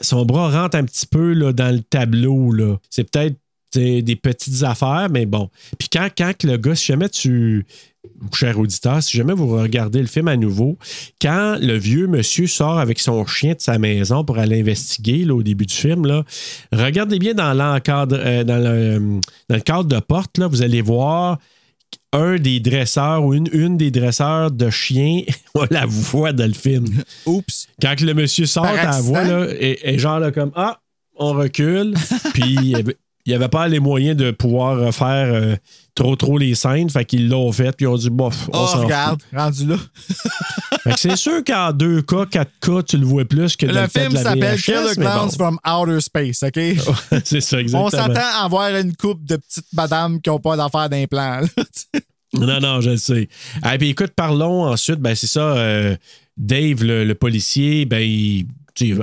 [0.00, 2.52] son bras rentre un petit peu dans le tableau.
[2.52, 2.76] là.
[2.90, 3.36] C'est peut-être.
[3.74, 5.50] des petites affaires, mais bon.
[5.78, 7.66] Puis quand, le gars, si jamais tu.
[8.34, 10.76] Cher auditeur, si jamais vous regardez le film à nouveau,
[11.22, 15.34] quand le vieux monsieur sort avec son chien de sa maison pour aller investiguer là,
[15.34, 16.22] au début du film,
[16.70, 20.82] regardez bien dans, l'encadre, euh, dans, le, dans le cadre de porte, là, vous allez
[20.82, 21.38] voir
[22.12, 25.22] un des dresseurs ou une, une des dresseurs de chiens,
[25.54, 26.86] on la voit dans le film.
[27.26, 27.68] Oups.
[27.80, 30.80] Quand le monsieur sort, la voix, là, et genre là, comme Ah,
[31.16, 31.94] on recule.
[32.32, 32.74] Puis
[33.26, 35.56] il n'y avait pas les moyens de pouvoir refaire euh,
[35.94, 36.90] trop trop les scènes.
[36.90, 39.76] Fait qu'ils l'ont fait, puis ils ont dit bof, on Oh, s'en regarde, rendu là.
[39.78, 40.32] fout.
[40.84, 42.28] Fait que c'est sûr qu'en 2K,
[42.60, 45.30] 4K, tu le vois plus que dans Le le film s'appelle Killer Clowns bon.
[45.30, 46.60] from Outer Space, OK?
[47.24, 47.86] c'est ça, exactement.
[47.86, 51.40] On s'attend à avoir une coupe de petites madames qui n'ont pas d'affaires d'implant.
[51.40, 52.00] là.
[52.34, 53.28] Non, non, je le sais.
[53.62, 54.98] Ah, puis écoute, parlons ensuite.
[54.98, 55.56] Ben, c'est ça.
[55.56, 55.96] euh,
[56.36, 58.46] Dave, le, le policier, ben, il-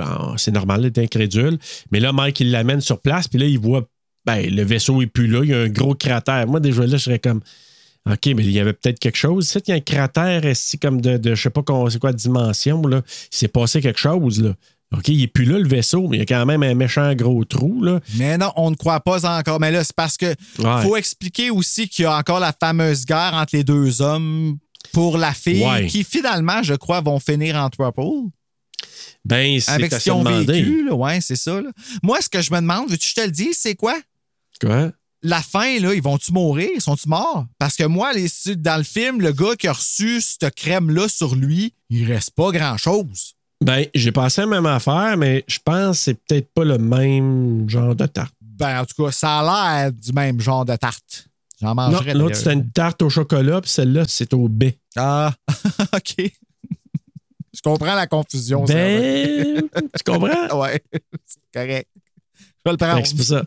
[0.00, 1.58] ah, c'est normal, il est incrédule.
[1.90, 3.82] Mais là, Mike, il l'amène sur place, puis là, il voit,
[4.24, 6.46] ben, le vaisseau est plus là, il y a un gros cratère.
[6.46, 7.40] Moi, déjà là, je serais comme,
[8.10, 9.46] OK, mais il y avait peut-être quelque chose.
[9.46, 12.12] Ici, il y a un cratère, ici, comme de, de je sais pas c'est quoi
[12.12, 13.02] dimension, là.
[13.32, 14.54] Il s'est passé quelque chose, là.
[14.96, 17.14] OK, il est plus là, le vaisseau, mais il y a quand même un méchant
[17.14, 18.00] gros trou, là.
[18.16, 19.58] Mais non, on ne croit pas encore.
[19.58, 20.82] Mais là, c'est parce que Ouais.
[20.82, 24.58] faut expliquer aussi qu'il y a encore la fameuse guerre entre les deux hommes
[24.92, 25.86] pour la fille, Ouais.
[25.86, 27.90] qui finalement, je crois, vont finir en trouble.
[29.24, 30.90] Ben, c'est Avec ce qu'ils ont vécu.
[30.90, 31.60] Ouais, c'est ça.
[31.60, 31.70] là.
[32.02, 33.96] Moi, ce que je me demande, veux-tu que je te le dise, c'est quoi?
[34.60, 34.92] Quoi?
[35.24, 36.68] La fin, là, ils vont-tu mourir?
[36.80, 37.46] Sont-ils morts?
[37.58, 41.36] Parce que moi, les, dans le film, le gars qui a reçu cette crème-là sur
[41.36, 43.34] lui, il reste pas grand-chose.
[43.62, 46.78] Ben, j'ai pensé à la même affaire, mais je pense que c'est peut-être pas le
[46.78, 48.34] même genre de tarte.
[48.40, 51.28] Ben, en tout cas, ça a l'air du même genre de tarte.
[51.60, 52.14] J'en mangerais.
[52.14, 54.78] l'autre, c'était une tarte au chocolat, puis celle-là, c'est au baie.
[54.96, 55.32] Ah,
[55.94, 56.16] OK.
[57.54, 58.66] Je comprends la confusion.
[58.66, 58.74] ça.
[58.74, 60.58] Ben, tu comprends?
[60.60, 60.82] Ouais,
[61.24, 61.88] c'est correct.
[61.94, 63.06] Je vais le prendre.
[63.06, 63.44] c'est pour ça.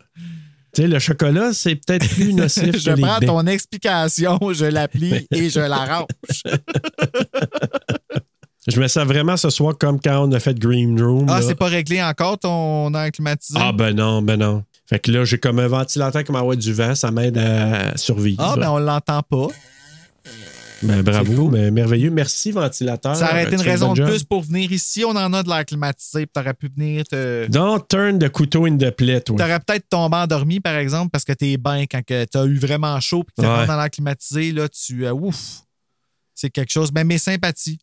[0.75, 5.49] Sais, le chocolat, c'est peut-être plus nocif que je prends ton explication, je l'applique et
[5.49, 6.07] je l'arrange.
[8.67, 11.27] Je me sens vraiment ce soir comme quand on a fait Green Room.
[11.29, 13.59] Ah, c'est pas réglé encore ton air climatisé?
[13.61, 14.63] Ah, ben non, ben non.
[14.87, 18.41] Fait que là, j'ai comme un ventilateur qui m'envoie du vent, ça m'aide à survivre.
[18.43, 19.49] Ah, ben on l'entend pas.
[20.83, 22.11] Ben, bravo, mais merveilleux.
[22.11, 23.15] Merci, ventilateur.
[23.15, 25.03] Ça aurait été Tu une raison de plus pour venir ici.
[25.05, 27.47] On en a de l'air climatisé, puis t'aurais pu venir te.
[27.47, 29.37] Don't turn the couteau in the plate, toi.
[29.37, 32.99] T'aurais peut-être tombé endormi, par exemple, parce que t'es bien quand que t'as eu vraiment
[32.99, 33.65] chaud puis que t'es Ouais.
[33.67, 35.05] dans l'air climatisé, là, tu.
[35.05, 35.61] euh, ouf!
[36.33, 36.91] C'est quelque chose.
[36.91, 37.79] Ben, mes sympathies.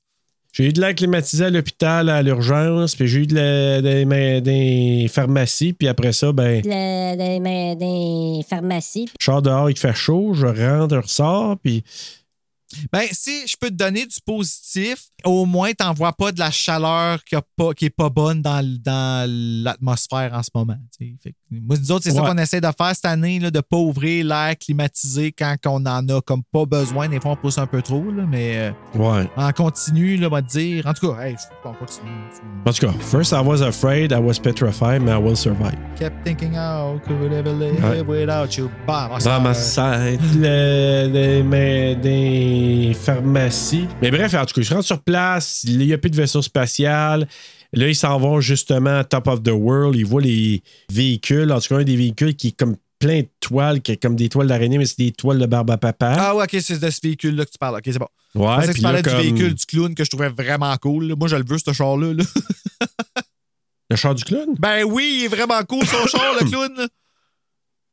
[0.53, 4.05] J'ai eu de l'air climatisé à l'hôpital, à l'urgence, puis j'ai eu de la- des,
[4.05, 9.09] des- des pharmacies, puis après ça, ben, Le- des, mais- des pharmacies.
[9.19, 11.83] je sors dehors, il fait chaud, je rentre, je ressors, puis
[12.93, 17.23] Ben, si je peux te donner du positif, au moins, t'envoies pas de la chaleur
[17.25, 18.63] qui, a pas, qui est pas bonne dans,
[19.65, 20.77] l'atmosphère en ce moment.
[20.99, 23.77] Fait moi, nous autres, c'est ça qu'on essaie de faire cette année, là, de pas
[23.77, 27.09] ouvrir l'air climatisé quand on en a comme pas besoin.
[27.09, 29.29] Des fois, on pousse un peu trop, là, mais euh, ouais.
[29.37, 30.87] en continu, là, on va te dire.
[30.87, 32.11] En tout cas, hey, on continue.
[32.67, 35.77] En tout cas, first I was afraid, I was petrified, but I will survive.
[35.99, 38.03] Kept thinking how could we ever live Ouais.
[38.03, 38.71] without you.
[38.87, 42.62] Bah, ma euh, site, le- des, mais- des
[42.95, 43.87] pharmacies.
[44.01, 46.43] Mais bref, en tout cas, je rentre sur place, il n'y a plus de vaisseau
[46.43, 47.27] spatial.
[47.73, 49.97] Là, ils s'en vont justement à Top of the World.
[49.97, 53.29] Ils voient les véhicules, en tout cas, un des véhicules qui est comme plein de
[53.41, 56.15] toiles, qui est comme des toiles d'araignée, mais c'est des toiles de barbe à papa.
[56.17, 57.77] Ah ouais, ok, c'est de ce véhicule-là que tu parles.
[57.77, 58.09] Ok, c'est bon.
[58.35, 60.75] Je ouais, pensais que tu parlais là, du véhicule du clown que je trouvais vraiment
[60.77, 61.09] cool.
[61.09, 61.15] là.
[61.17, 62.13] Moi, je le veux, ce char-là.
[62.15, 62.25] là.
[63.91, 64.55] le char du clown?
[64.59, 66.89] Ben oui, il est vraiment cool son char, le clown.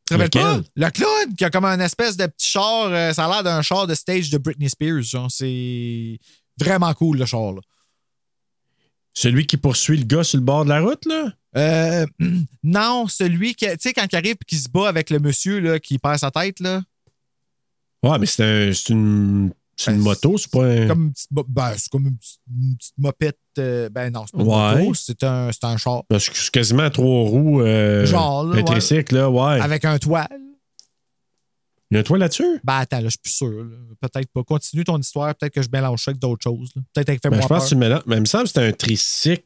[0.10, 0.70] Tu te rappelles pas?
[0.76, 2.86] Le clown qui a comme un espèce de petit char.
[2.88, 5.02] euh, ça a l'air d'un char de stage de Britney Spears.
[5.04, 6.20] Genre, c'est
[6.60, 7.54] vraiment cool le char.
[7.54, 7.62] Là.
[9.14, 11.32] Celui qui poursuit le gars sur le bord de la route, là?
[11.58, 12.06] Euh,
[12.64, 15.60] non, celui qui, tu sais, quand il arrive et qui se bat avec le monsieur
[15.60, 16.82] là, qui perd sa tête, là,
[18.02, 19.52] Ouais, mais c'est un- c'est une,
[19.82, 20.88] c'est une Ben, moto, c'est pas un.
[20.88, 23.38] comme une ben, c'est comme une petite, une petite mopette.
[23.60, 24.84] euh, ben non, c'est pas une Ouais.
[24.86, 26.04] moto, c'est un, un char.
[26.20, 27.62] C'est quasiment trois roues.
[27.62, 29.60] Euh, Genre, là, un tricycle, là, ouais.
[29.62, 30.28] Avec un toile.
[31.92, 32.60] Il y a un toit là-dessus?
[32.64, 33.66] Ben attends, là, je suis plus sûr.
[34.00, 34.44] Peut-être pas.
[34.44, 36.72] Continue ton histoire, peut-être que je mélange ça avec d'autres choses.
[36.94, 37.64] Peut-être avec Ben, Fais-moi je pense peur.
[37.64, 38.04] que tu mélanges.
[38.06, 39.44] Mais il me semble que c'était un tricycle.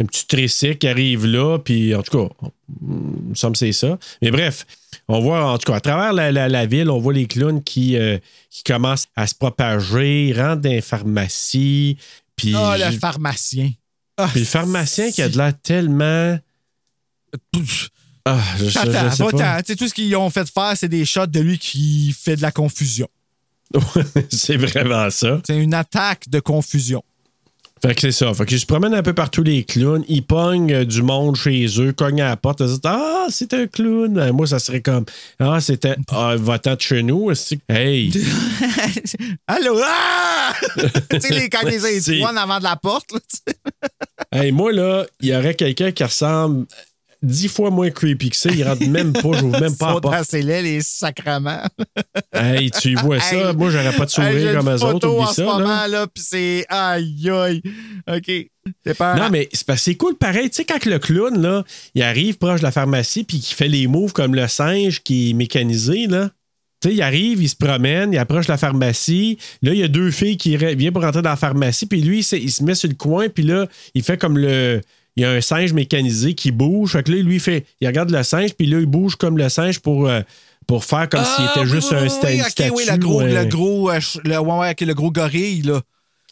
[0.00, 2.34] Un petit tricycle qui arrive là, puis en tout cas,
[2.80, 3.98] il me semble c'est ça.
[4.22, 4.66] Mais bref,
[5.08, 7.62] on voit, en tout cas, à travers la, la- la ville, on voit les clowns
[7.62, 11.98] qui, euh, qui commencent à se propager, ils rentrent dans les pharmacies,
[12.34, 13.72] puis, Ah, le pharmacien.
[14.16, 16.38] Ah, puis le pharmacien qui a de l'air tellement.
[18.24, 19.30] Ah, je, je- je Attends, sais pas.
[19.30, 19.58] va-t'en.
[19.58, 22.36] Tu sais, tout ce qu'ils ont fait faire, c'est des shots de lui qui fait
[22.36, 23.08] de la confusion.
[24.30, 25.40] c'est vraiment ça.
[25.46, 27.02] C'est une attaque de confusion.
[27.82, 28.32] Fait que c'est ça.
[28.34, 30.04] Fait qu'ils se promènent un peu partout les clowns.
[30.08, 32.60] Ils pognent euh, du monde chez eux, cognent à la porte.
[32.60, 34.18] Ils disent Ah, c'est un clown.
[34.18, 35.04] Euh, Moi, ça serait comme
[35.38, 35.96] Ah, c'était.
[36.10, 37.28] Ah, va-t'en de chez nous.
[37.32, 38.12] que- Hey!
[39.46, 39.78] Allô?
[39.84, 40.52] Ah!
[41.10, 45.06] tu sais, les- quand les étoiles en avant de la porte, là, hey, moi, là,
[45.20, 46.66] il y aurait quelqu'un qui ressemble
[47.22, 48.50] dix fois moins creepy que ça.
[48.50, 49.32] Il rentre même pas.
[49.32, 50.32] Je même pas la porte.
[50.32, 51.62] laids, les sacrements.
[52.32, 53.50] Hey, tu vois ça?
[53.50, 53.56] Hey.
[53.56, 55.08] Moi, j'aurais pas de sourire comme eux autres.
[55.08, 55.44] Oublie en ce ça.
[55.44, 55.52] là.
[55.52, 56.66] moment, là, puis c'est...
[56.68, 57.62] Aïe, aïe.
[58.08, 58.30] OK.
[58.84, 59.16] C'est pas...
[59.16, 60.50] Non, mais c'est parce que c'est cool pareil.
[60.50, 61.64] Tu sais, quand le clown, là,
[61.94, 65.30] il arrive proche de la pharmacie puis qu'il fait les moves comme le singe qui
[65.30, 66.30] est mécanisé, là.
[66.80, 69.36] Tu sais, il arrive, il se promène, il approche la pharmacie.
[69.60, 71.84] Là, il y a deux filles qui viennent pour rentrer dans la pharmacie.
[71.84, 73.28] Puis lui, il se, il se met sur le coin.
[73.28, 74.80] Puis là, il fait comme le.
[75.20, 76.92] Il y a un singe mécanisé qui bouge.
[76.92, 78.54] Fait que là, lui, il, fait, il regarde le singe.
[78.54, 80.22] Puis là, il bouge comme le singe pour, euh,
[80.66, 82.70] pour faire comme s'il Ah, était oui, juste oui, un sta- statue.
[82.74, 83.34] oui, le gros, ouais.
[83.34, 85.82] le gros, euh, le, ouais, le gros gorille, là.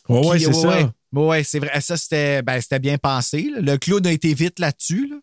[0.08, 0.90] Ouais, c'est ça.
[1.12, 1.78] Ouais, c'est vrai.
[1.82, 3.50] Ça, c'était ben, bien pensé.
[3.54, 3.60] là.
[3.60, 5.06] Le clown a été vite là-dessus.
[5.10, 5.16] Là.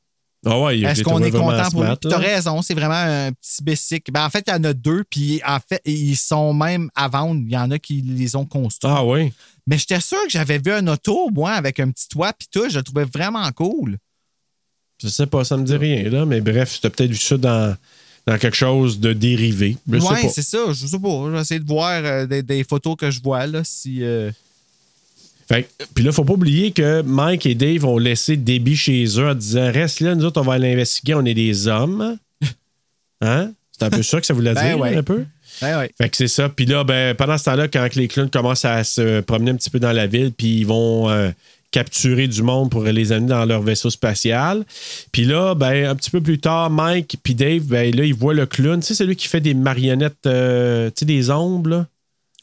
[0.48, 1.90] Ah ouais, Est-ce qu'on est content pour lui?
[1.90, 1.98] là.
[1.98, 4.12] T'as raison, c'est vraiment un petit basic.
[4.12, 7.08] Ben, en fait, il y en a deux, puis en fait, ils sont même à
[7.08, 7.42] vendre.
[7.44, 8.92] Il y en a qui les ont construits.
[8.94, 9.34] Ah ouais.
[9.68, 12.70] Mais j'étais sûr que j'avais vu un auto, moi, avec un petit toit, puis tout.
[12.70, 13.98] Je le trouvais vraiment cool.
[15.02, 17.76] Je sais pas, ça me dit rien, là, mais bref, t'as peut-être vu ça dans,
[18.28, 19.78] dans quelque chose de dérivé.
[19.92, 20.30] Pas.
[20.30, 20.60] c'est ça.
[20.70, 21.24] Je sais pas.
[21.26, 24.04] Je vais essayer de voir euh, des, des photos que je vois, là, si.
[24.04, 24.32] euh,
[25.48, 29.36] puis là, faut pas oublier que Mike et Dave ont laissé Debbie chez eux en
[29.36, 32.18] disant Reste là, nous autres, on va aller investiguer, on est des hommes.
[33.22, 33.52] Hein?
[33.72, 34.96] C'est un peu ça que ça voulait Ben dire, ouais.
[34.96, 35.26] un peu?
[35.62, 35.92] ouais, ouais.
[35.98, 36.50] Fait que c'est ça.
[36.50, 39.70] Puis là, ben, pendant ce temps-là, quand les clowns commencent à se promener un petit
[39.70, 41.32] peu dans la ville, puis ils vont euh,
[41.72, 44.66] capturer du monde pour les amener dans leur vaisseau spatial.
[45.12, 48.34] Puis là, ben, un petit peu plus tard, Mike puis Dave, ben, là, ils voient
[48.34, 48.80] le clown.
[48.80, 51.88] Tu sais, celui qui fait des marionnettes, euh, tu sais, des ombres, là?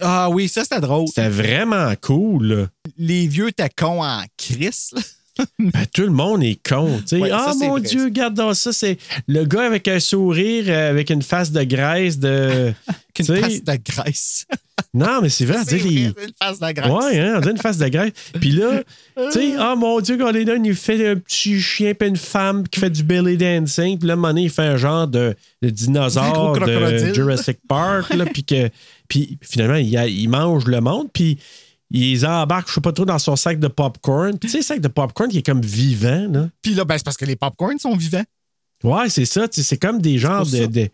[0.00, 1.06] Ah oui, ça, c'était drôle.
[1.08, 2.66] C'était vraiment cool, là.
[2.98, 5.02] Les vieux étaient cons en crise, là.
[5.58, 7.00] Ben, tout le monde est con.
[7.12, 8.04] Ouais, ah ça, mon vrai, Dieu, ça.
[8.04, 8.72] regarde ça.
[8.72, 12.18] C'est le gars avec un sourire, euh, avec une face de graisse.
[12.18, 12.72] de.
[13.18, 14.46] Une face de graisse.
[14.94, 16.92] Non, mais c'est vrai, on C'est une face de graisse.
[16.92, 18.12] Ouais, hein, on dirait une face de graisse.
[18.40, 18.82] Puis là,
[19.32, 22.16] tu sais, ah mon Dieu, quand les donne, il fait un petit chien puis une
[22.16, 23.98] femme qui fait du belly dancing.
[23.98, 27.14] Puis là, à un moment donné, il fait un genre de, de dinosaure de.
[27.14, 28.12] Jurassic Park.
[28.12, 28.68] Là, puis que,
[29.12, 31.08] puis finalement, il, a- il mange le monde.
[31.12, 31.36] Puis
[31.90, 34.38] ils embarquent, je sais pas trop, dans son sac de popcorn.
[34.38, 36.26] Puis tu sais, le sac de popcorn qui est comme vivant.
[36.32, 36.48] Là.
[36.62, 38.24] Puis là, ben, c'est parce que les popcorns sont vivants.
[38.82, 39.46] Ouais, c'est ça.
[39.50, 40.88] C'est comme des genres de,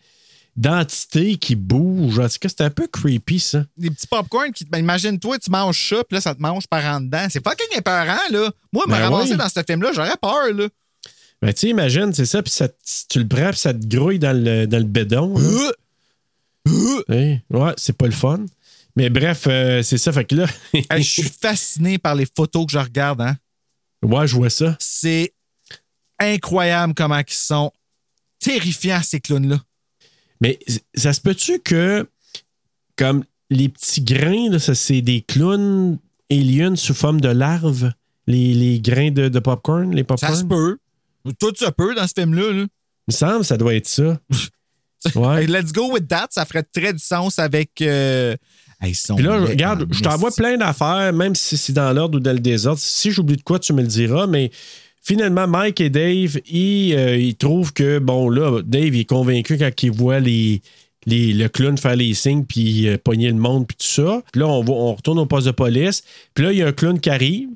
[0.56, 2.18] d'entités qui bougent.
[2.18, 3.64] En tout cas, c'est un peu creepy, ça.
[3.76, 4.64] Des petits popcorns qui.
[4.64, 7.26] Ben, imagine-toi, tu manges ça, puis là, ça te mange par en dedans.
[7.30, 8.50] C'est fucking épeurant, là.
[8.72, 10.66] Moi, me Ben ramasser dans ce film-là, j'aurais peur, là.
[11.40, 12.66] Ben, tu sais, imagine, c'est ça, puis ça,
[13.08, 15.38] tu le prends, puis ça te grouille dans le, dans le bédon.
[15.38, 15.70] là.
[17.10, 18.44] Euh, ouais, c'est pas le fun.
[18.96, 20.12] Mais bref, euh, c'est ça.
[20.12, 23.36] Fait que là, Hey, je suis fasciné par les photos que je regarde, hein.
[24.02, 24.76] ouais, je vois ça.
[24.80, 25.32] C'est
[26.18, 27.72] incroyable comment ils sont
[28.40, 29.60] terrifiants, ces clowns-là.
[30.40, 30.58] Mais
[30.94, 32.08] ça se peut-tu que,
[32.96, 35.98] comme les petits grains, là, ça, c'est des clowns
[36.30, 37.92] aliens sous forme de larves?
[38.26, 40.34] Les, les grains de, de popcorn, les popcorn?
[40.34, 40.78] Ça se peut.
[41.38, 42.62] Tout se peut dans ce film-là, là.
[42.62, 44.20] Il me semble que ça doit être ça.
[45.14, 45.46] Ouais.
[45.46, 46.28] Let's go with that.
[46.30, 47.80] Ça ferait très du sens avec.
[47.82, 48.36] euh,
[48.80, 52.32] hey, Puis là, regarde, je t'envoie plein d'affaires, même si c'est dans l'ordre ou dans
[52.32, 52.80] le désordre.
[52.80, 54.50] Si j'oublie de quoi, tu me le diras, mais
[55.02, 59.56] finalement, Mike et Dave, ils, euh, ils trouvent que, bon, là, Dave il est convaincu
[59.56, 60.60] quand il voit les,
[61.06, 64.22] les, le clown faire les signes, puis euh, pogner le monde, puis tout ça.
[64.32, 66.02] Puis là, on, va- on retourne au poste de police.
[66.34, 67.48] Puis là, il y a un clown qui arrive,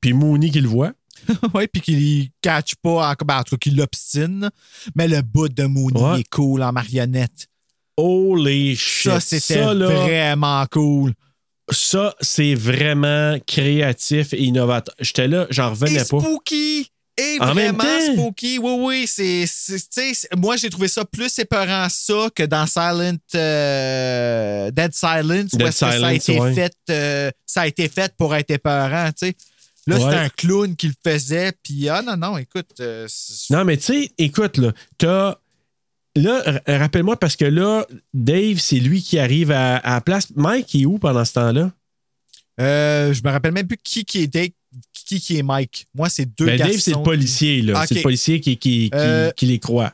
[0.00, 0.92] puis Mooney qui le voit.
[1.54, 4.50] ouais, puis qu'il catch pas, en, ben, en tout cas, qu'il l'obstine.
[4.94, 6.20] Mais le bout de Mooney Ouais.
[6.20, 7.48] est cool en marionnette.
[7.96, 9.12] Holy shit!
[9.12, 11.12] Ça, c'était Ça, là, vraiment cool.
[11.70, 14.94] ça, c'est vraiment créatif et innovateur.
[14.98, 16.04] J'étais là, j'en revenais Et pas.
[16.20, 16.88] spooky!
[17.16, 18.58] Et En vraiment spooky.
[18.58, 19.06] Oui, oui.
[19.06, 19.44] C'est,
[20.36, 25.68] moi, j'ai trouvé ça plus épeurant ça que dans Silent euh, Dead Silence, où est-ce
[25.68, 26.54] que ça a été ouais.
[26.54, 29.36] fait euh, ça a été fait pour être épeurant, tu sais.
[29.86, 30.14] Là, c'était Ouais.
[30.16, 32.70] un clown qui le faisait, puis ah non, non, écoute.
[32.80, 33.06] euh,
[33.50, 35.36] Non, mais tu sais, écoute, là, t'as.
[36.16, 40.28] Là, rappelle-moi, parce que là, Dave, c'est lui qui arrive à, à la place.
[40.36, 41.72] Mike, est où pendant ce temps-là?
[42.60, 44.50] Euh, je me rappelle même plus qui, qui est Dave,
[44.92, 45.88] qui, qui est Mike.
[45.92, 46.72] Moi, c'est deux Ben, garçons.
[46.72, 47.74] Dave, c'est le policier, là.
[47.78, 49.92] Ah, C'est le policier qui, qui, qui, Euh, qui les croit.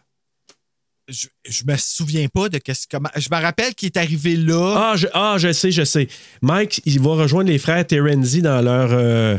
[1.09, 3.09] Je, je me souviens pas de qu'est-ce comment.
[3.16, 4.91] Je me rappelle qu'il est arrivé là.
[4.93, 6.07] Ah je, ah, je sais, je sais.
[6.43, 8.91] Mike, il va rejoindre les frères Terenzi dans leur.
[8.93, 9.38] euh,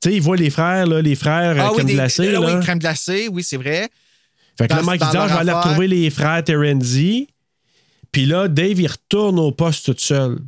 [0.00, 2.28] tu sais, il voit les frères, là, les frères euh, Ah oui, crème glacée.
[2.28, 2.40] euh, là.
[2.40, 3.88] oui, crème glacée, oui, c'est vrai.
[4.56, 6.42] Fait que là, Dans- Mike, il dans dit, ah, je vais aller retrouver les frères
[6.44, 7.28] Terenzi.
[8.12, 10.38] Puis là, Dave, il retourne au poste tout seul.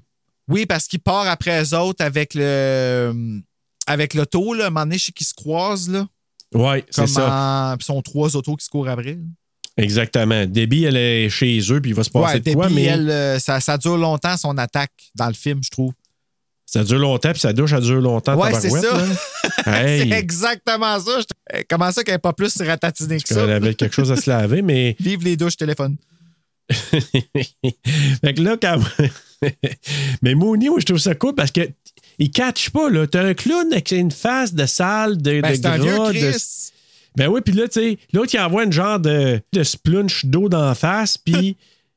[0.49, 3.41] Oui, parce qu'il part après eux autres avec le.
[3.87, 6.07] avec l'auto, là, à un moment donné, je sais qu'ils se croisent, là.
[6.55, 7.73] Ouais, c'est ça.
[7.73, 9.13] en- Puis sont trois autos qui se courent après.
[9.15, 9.21] là.
[9.77, 10.45] Exactement.
[10.47, 13.09] Debbie, elle est chez eux, puis il va se passer Ouais, de quoi, mais elle,
[13.09, 15.93] euh, ça, ça dure longtemps, son attaque dans le film, je trouve.
[16.71, 18.37] Ça dure longtemps, puis sa douche, ça dure longtemps.
[18.37, 18.97] Ouais, c'est ça.
[19.67, 21.21] Hey, C'est exactement ça.
[21.69, 23.43] Comment ça qu'elle n'est pas plus ratatinée que ça?
[23.43, 25.97] elle avait quelque chose à se laver, mais Vive les douches téléphone.
[26.71, 28.79] fait que là, quand.
[30.23, 31.69] Mais Mooney, moi, je trouve ça cool parce que
[32.19, 33.07] il catch pas, là.
[33.07, 36.33] T'as un clown avec une face de sale, de, Ben, de un vieux.
[37.17, 40.49] Ben oui, puis là, tu sais, l'autre, il envoie une genre de, de splunch d'eau
[40.49, 41.57] dans la face, puis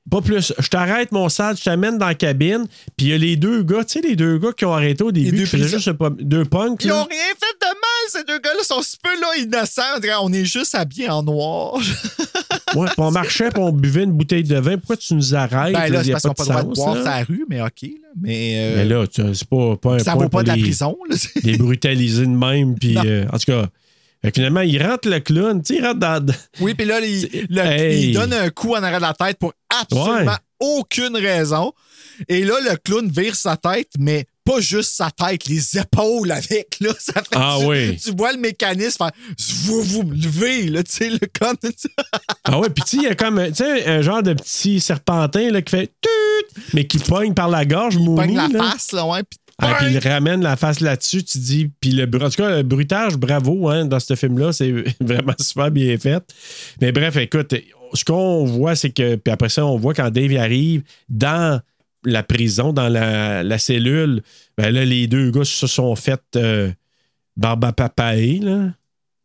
[0.10, 0.54] pas plus.
[0.60, 2.66] Je t'arrête, mon sale, je t'amène dans la cabine,
[2.98, 5.04] puis il y a les deux gars, tu sais, les deux gars qui ont arrêté
[5.04, 5.90] au début, deux juste
[6.20, 7.02] deux punks, Ils là.
[7.02, 8.58] ont rien fait de mal, ces deux gars-là.
[8.62, 10.22] Ils sont super là, innocents.
[10.22, 11.80] On est juste habillés en noir.
[12.76, 14.78] Ouais, puis on marchait, puis on buvait une bouteille de vin.
[14.80, 15.74] Pourquoi tu nous arrêtes?
[15.74, 17.62] Ben là, c'est parce qu'on n'a pas le droit de boire sur la rue, mais
[17.62, 17.84] OK.
[17.84, 17.88] Là.
[18.20, 20.64] Mais, euh, Mais là, c'est pas, pas un ça point vaut pas de la les-
[20.64, 20.98] prison.
[21.08, 21.16] là.
[21.44, 22.74] les brutaliser de même.
[22.74, 23.68] Puis, euh, en tout cas,
[24.24, 26.26] fait que finalement, il rentre le clown, tu sais, il rentre dans.
[26.62, 28.08] Oui, puis là, il, le- Hey.
[28.10, 30.38] il donne un coup en arrière de la tête pour absolument Ouais.
[30.60, 31.74] aucune raison.
[32.30, 36.80] Et là, le clown vire sa tête, mais pas juste sa tête, les épaules avec.
[36.80, 37.98] Là, ça fait, Ah tu, oui.
[37.98, 39.12] tu vois le mécanisme faire
[39.66, 41.58] vous vous levez, là, tu sais, le comme
[42.44, 45.62] Ah ouais, puis tu sais, il y a comme un genre de petit serpentin là,
[45.62, 45.92] qui fait
[46.74, 48.72] mais qui pogne par la gorge, il Mooney, pogne la là.
[48.72, 49.24] face, là, ouais.
[49.24, 51.72] Puis, Ah, puis il ramène la face là-dessus, tu dis.
[51.80, 55.70] Puis le, en tout cas, le bruitage, bravo, hein, dans ce film-là, c'est vraiment super
[55.72, 56.24] bien fait.
[56.82, 57.54] Mais bref, écoute,
[57.94, 59.16] ce qu'on voit, c'est que.
[59.16, 61.62] Puis après ça, on voit quand Dave arrive dans
[62.04, 64.24] la prison, dans la, la cellule,
[64.58, 66.72] ben là, les deux gars se sont fait euh,
[67.38, 68.70] barbapapaer, là.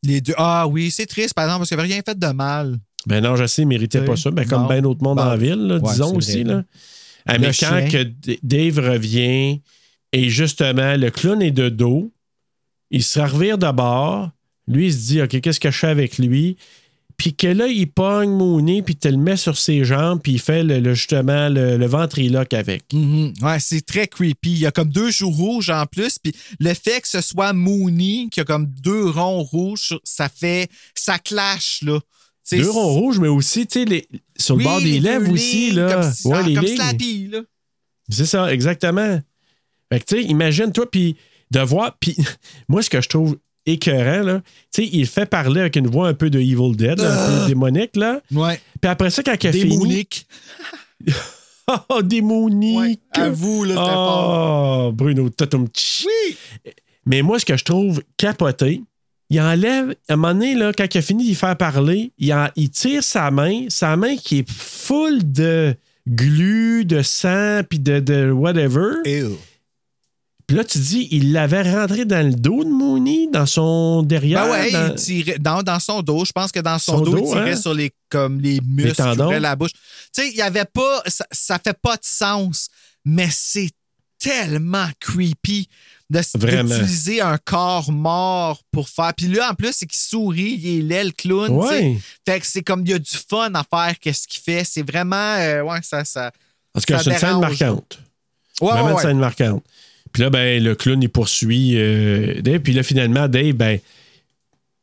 [0.02, 0.34] les deux.
[0.36, 2.76] Ah oui, c'est triste, par exemple, parce qu'il avait rien fait de mal.
[3.06, 4.30] Ben non, je sais, il méritait Tu sais, pas ça.
[4.30, 4.68] Ben, comme non.
[4.68, 5.24] bien d'autres monde Bon.
[5.24, 6.44] en ville, là, Ouais, disons aussi.
[6.44, 6.62] Là.
[7.26, 8.04] Ah, mais quand que
[8.42, 9.60] Dave revient
[10.12, 12.12] et justement, le clown est de dos,
[12.90, 14.30] il se revire de bord.
[14.66, 16.56] Lui, il se dit OK, qu'est-ce que je fais avec lui?
[17.16, 20.38] Puis que là, il pogne Mooney, puis te le met sur ses jambes, puis il
[20.38, 22.84] fait le, le- justement le, le ventriloque avec.
[22.92, 23.32] Mhm.
[23.42, 24.52] Ouais, c'est très creepy.
[24.52, 26.18] Il y a comme deux joues rouges en plus.
[26.18, 30.70] Puis le fait que ce soit Mooney qui a comme deux ronds rouges, ça fait.
[30.94, 31.98] Ça clash, là.
[32.52, 35.72] Deux ronds rouges, mais aussi, tu sais, les- sur le oui, bord des lèvres aussi,
[35.72, 35.92] là.
[35.92, 36.76] Comme, si- ouais, ah, les comme lignes.
[36.76, 37.40] Slappy, là.
[38.08, 39.20] C'est ça, exactement.
[39.92, 41.16] Fait que, tu sais, imagine-toi, puis
[41.50, 41.96] de voir.
[41.98, 42.16] Puis,
[42.68, 44.40] moi, ce que je trouve écœurant, là,
[44.72, 47.46] tu sais, il fait parler avec une voix un peu de Evil Dead, un peu
[47.48, 48.20] démonique, là.
[48.32, 48.60] Ouais.
[48.80, 49.70] Puis après ça, quand il a fini.
[49.78, 50.26] Démonique.
[51.90, 52.78] Oh, démonique!
[52.78, 53.94] Ouais, à vous, là, c'était.
[53.94, 56.06] Oh, Bruno, tatum, tch.
[56.06, 56.36] Oui.
[57.06, 58.82] Mais moi, ce que je trouve capoté,
[59.30, 62.32] il enlève, à un moment donné, là, quand il a fini d'y faire parler, il,
[62.32, 65.74] en- il tire sa main, sa main qui est full de
[66.08, 68.92] glu, de sang, puis de, de whatever.
[69.04, 69.36] Ew.
[70.48, 74.46] Puis là, tu dis, il l'avait rentré dans le dos de Mooney, dans son derrière.
[74.46, 76.24] Ben ouais, dans- il tirait dans, dans son dos.
[76.24, 77.56] Je pense que dans son, Son dos, dos, il tirait hein?
[77.56, 79.72] sur les, comme les muscles, il ouvrait la bouche.
[79.72, 79.78] Tu
[80.22, 81.02] sais, il y avait pas.
[81.06, 82.68] Ça, ça fait pas de sens,
[83.04, 83.68] mais c'est
[84.18, 85.68] tellement creepy
[86.10, 89.12] d'utiliser un corps mort pour faire.
[89.14, 91.50] Puis là, en plus, c'est qu'il sourit, il est laid, le clown.
[91.50, 91.98] Ouais.
[92.26, 94.64] Fait que c'est comme il y a du fun à faire, qu'est-ce qu'il fait.
[94.64, 95.34] C'est vraiment.
[95.36, 96.06] euh, ouais, ça.
[96.06, 96.32] ça
[96.72, 97.98] Parce que c'est une scène marquante.
[98.62, 99.62] ouais, Vraiment ouais, une scène marquante.
[100.12, 102.60] Puis là, ben, le clown, il poursuit euh, Dave.
[102.60, 103.78] Puis là, finalement, Dave, ben,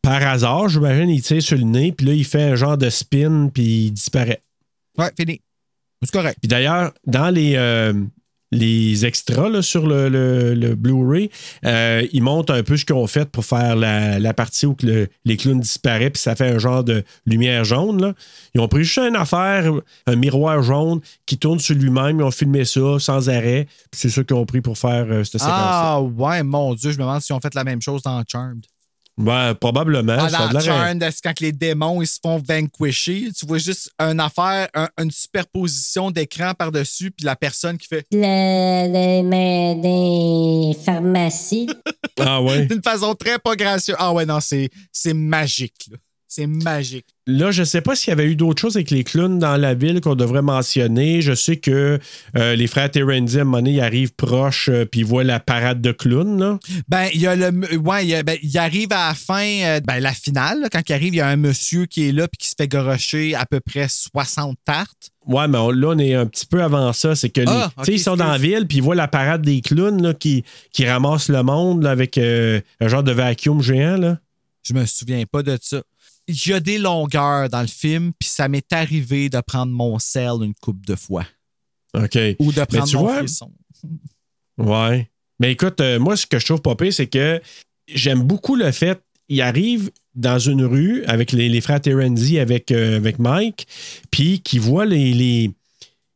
[0.02, 1.92] par hasard, j'imagine, il tire sur le nez.
[1.92, 4.42] Puis là, il fait un genre de spin, puis il disparaît.
[4.98, 5.42] Ouais, fini.
[6.02, 6.38] C'est correct.
[6.42, 7.94] Puis d'ailleurs, dans les, euh,
[8.56, 11.30] les extras là, sur le, le- le Blu-ray,
[11.66, 14.74] euh, ils montrent un peu ce qu'ils ont fait pour faire la, la partie où
[14.74, 18.01] que le- les clowns disparaissent, puis ça fait un genre de lumière jaune.
[18.01, 18.14] Là.
[18.53, 19.72] Ils ont pris juste une affaire,
[20.08, 22.20] un miroir jaune qui tourne sur lui-même.
[22.20, 23.68] Ils ont filmé ça sans arrêt.
[23.91, 26.91] Puis c'est ça qu'ils ont pris pour faire euh, cette séquence Ah, ouais, mon Dieu,
[26.91, 28.66] je me demande s'ils ont fait la même chose dans Charmed.
[29.18, 30.18] Ouais, probablement.
[30.20, 34.20] Ah, ça Charmed, c'est quand les démons ils se font vanquisher, tu vois juste une
[34.20, 40.78] affaire, un- une superposition d'écran par-dessus, puis la personne qui fait Le, les mains des
[40.84, 41.68] pharmacies.
[42.20, 42.66] Ah ouais.
[42.68, 43.95] d'une façon très pas gracieuse.
[43.99, 45.86] Ah ouais, non, c'est c'est magique.
[45.91, 45.97] là.
[46.28, 47.06] C'est magique.
[47.28, 49.56] Là, je ne sais pas s'il y avait eu d'autres choses avec les clowns dans
[49.58, 51.22] la ville qu'on devrait mentionner.
[51.22, 52.00] Je sais que
[52.36, 55.24] euh, les frères Terenzi, à un moment donné, ils arrivent proches euh, puis ils voient
[55.24, 56.38] la parade de clowns.
[56.40, 56.60] Là.
[56.90, 57.78] Ben, il y a le.
[57.78, 60.94] Ouais, il, ben, il arrive à la fin, euh, ben, la finale, là, quand il
[60.94, 63.46] arrive, il y a un monsieur qui est là puis qui se fait gorocher à
[63.46, 65.10] peu près 60 tartes.
[65.26, 67.16] Ouais, mais on- là, on est un petit peu avant ça.
[67.16, 68.94] C'est que les- Ah, tu sais, ok, ils sont dans la ville puis ils voient
[68.96, 73.04] la parade des clowns là, qui, qui ramassent le monde là, avec euh, un genre
[73.04, 73.98] de vacuum géant.
[73.98, 74.20] Là.
[74.68, 75.82] Je me souviens pas de ça.
[76.28, 80.00] Il y a des longueurs dans le film, puis ça m'est arrivé de prendre mon
[80.00, 81.26] sel une coupe de fois.
[81.96, 82.18] OK.
[82.40, 83.52] Ou de prendre tu mon vois- frisson.
[84.58, 85.10] Ouais.
[85.40, 87.42] Mais écoute, euh, moi, ce que je trouve pire, c'est que
[87.94, 92.72] j'aime beaucoup le fait, il arrive dans une rue avec les, les frères Terenzi, avec,
[92.72, 93.68] euh, avec Mike,
[94.12, 95.14] puis qui voit les.
[95.14, 95.52] les-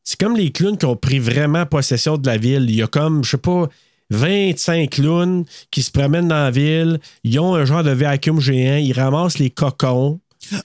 [0.05, 2.66] c'est comme les clowns qui ont pris vraiment possession de la ville.
[2.70, 3.68] Il y a comme, je sais pas,
[4.12, 6.99] 25 clowns qui se promènent dans la ville.
[7.24, 8.78] Ils ont un genre de vacuum géant.
[8.78, 10.20] Ils ramassent les cocons.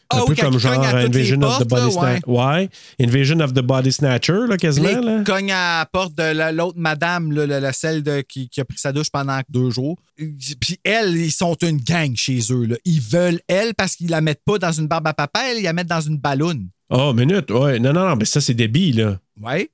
[0.09, 2.21] Ah un oui, peu comme genre Invasion of the Body Snatcher.
[2.29, 2.69] Ouais.
[3.01, 5.01] Invasion of the Body Snatcher, là, quasiment.
[5.01, 5.25] Là.
[5.25, 8.61] cogne à la porte de la- l'autre madame, là, la, la celle de- qui, qui
[8.61, 9.99] a pris sa douche pendant deux jours.
[10.17, 12.67] Puis elle, ils sont une gang chez eux.
[12.67, 12.77] là.
[12.85, 15.73] Ils veulent elle parce qu'ils la mettent pas dans une barbe à papa, ils la
[15.73, 16.69] mettent dans une balloune.
[16.91, 17.51] Oh, minute.
[17.51, 17.81] Ouais.
[17.81, 19.19] Non, non, non, mais ça, c'est Debbie, là.
[19.43, 19.69] Ouais.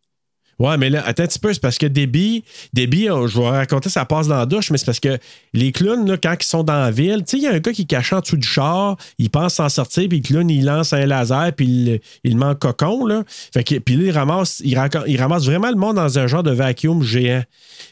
[0.60, 2.44] Ouais, mais là, attends un petit peu, c'est parce que Debbie,
[2.74, 5.18] Debbie, euh, je vais raconter, ça passe dans la douche, mais c'est parce que
[5.54, 7.58] les clowns, là, quand ils sont dans la ville, tu sais, il y a un
[7.60, 10.50] gars qui est caché en dessous du char, il pense s'en sortir, puis le clown,
[10.50, 13.24] il lance un laser, puis il, il met en cocon, là.
[13.26, 16.52] Fait que, puis là, il ramasse, il, ramasse vraiment le monde dans un genre de
[16.52, 17.42] vacuum géant.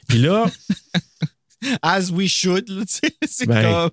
[0.06, 0.44] Puis là,
[1.82, 3.14] As we should, là, tu sais.
[3.26, 3.90] C'est Ben, comme.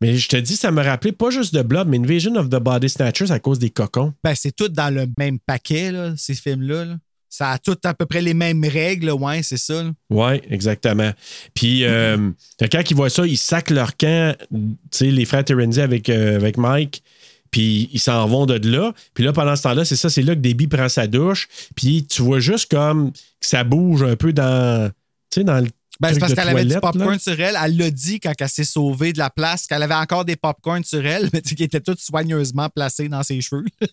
[0.00, 2.60] mais je te dis, ça me rappelait pas juste de Blob, mais Invasion of the
[2.60, 4.14] Body Snatchers à cause des cocons.
[4.22, 6.84] Ben, c'est tout dans le même paquet, là, ces films-là.
[6.84, 6.94] là.
[7.38, 9.84] Ça a tout à peu près les mêmes règles, ouais, c'est ça.
[9.84, 9.92] là.
[10.10, 11.12] Oui, exactement.
[11.54, 12.30] Puis, euh,
[12.72, 14.58] quand ils voient ça, ils sacent leur camp, tu
[14.90, 17.04] sais, les frères Terenzi avec, euh, avec Mike,
[17.52, 18.92] puis ils s'en vont de là.
[19.14, 22.04] Puis là, pendant ce temps-là, c'est ça, c'est là que Debbie prend sa douche, puis
[22.10, 24.90] tu vois juste comme que ça bouge un peu dans,
[25.36, 25.68] dans le
[26.00, 27.18] Ben, c'est parce qu'elle avait du popcorn là.
[27.20, 27.56] sur elle.
[27.64, 30.82] Elle l'a dit quand elle s'est sauvée de la place, qu'elle avait encore des popcorn
[30.82, 33.64] sur elle, mais qui étaient tous soigneusement placés dans ses cheveux.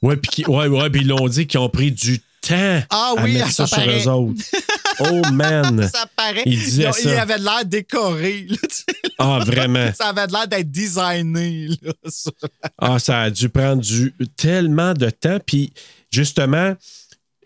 [0.00, 3.22] Ouais, puis ouais, ouais, puis ils l'ont dit qu'ils ont pris du temps Ah à
[3.22, 4.04] oui, mettre ça ça sur paraît.
[4.04, 4.42] eux autres.
[5.00, 5.88] Oh man!
[5.92, 6.42] ça paraît.
[6.44, 7.10] Il disait Il, ça.
[7.12, 8.46] il avait l'air décoré.
[8.50, 8.56] là.
[9.20, 9.92] Ah, vraiment.
[9.96, 11.68] ça avait l'air d'être designé.
[11.82, 12.30] Là, ça.
[12.76, 15.38] Ah, ça a dû prendre du, tellement de temps.
[15.46, 15.72] Puis,
[16.10, 16.74] justement,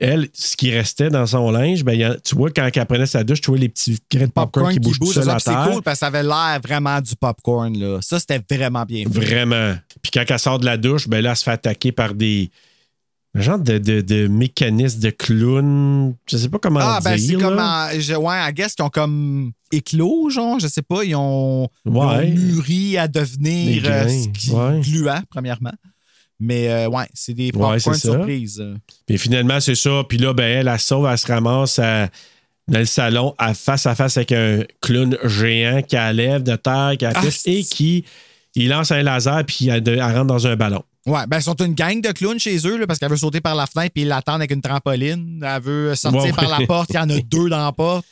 [0.01, 2.87] elle, ce qui restait dans son linge, ben, il y a- tu vois, quand elle
[2.87, 5.29] prenait sa douche, tu vois les petits grains de popcorn, qui bougent tout bouge, seuls
[5.29, 7.77] à c'est cool parce que ça avait l'air vraiment du popcorn.
[7.79, 7.99] Là.
[8.01, 9.11] Ça, c'était vraiment bien fait.
[9.21, 9.75] Vraiment.
[10.01, 12.51] Puis, quand elle sort de la douche, ben là, elle se fait attaquer par des.
[13.35, 16.15] Un genre de, de, de mécanisme de clown.
[16.29, 17.39] Je sais pas comment Ah, ben dire.
[17.39, 17.59] c'est comme.
[17.59, 21.03] en- je, ouais, I guess qu'ils ont comme éclos, genre, je sais pas.
[21.03, 24.05] Ils ont, ils ont mûri à devenir euh,
[24.53, 24.81] ouais.
[24.83, 25.73] gluant, premièrement.
[26.41, 28.13] Mais euh, ouais, c'est des popcorn c'est ça.
[28.13, 28.63] surprises.
[29.07, 30.03] Puis finalement, c'est ça.
[30.09, 32.09] Puis là, ben, elle, elle sauve, elle se ramasse à-
[32.69, 36.55] dans le salon, à face à face avec un clown géant qui la lève de
[36.57, 38.05] terre, qui la Ah, et qui
[38.55, 40.83] il lance un laser puis elle, elle rentre dans un ballon.
[41.07, 43.41] Ouais, ben, ils sont une gang de clowns chez eux, là, parce qu'elle veut sauter
[43.41, 45.43] par la fenêtre puis ils l'attendent avec une trampoline.
[45.45, 46.61] Elle veut sortir Ouais, par ouais.
[46.61, 48.07] la porte, il y en a deux dans la porte.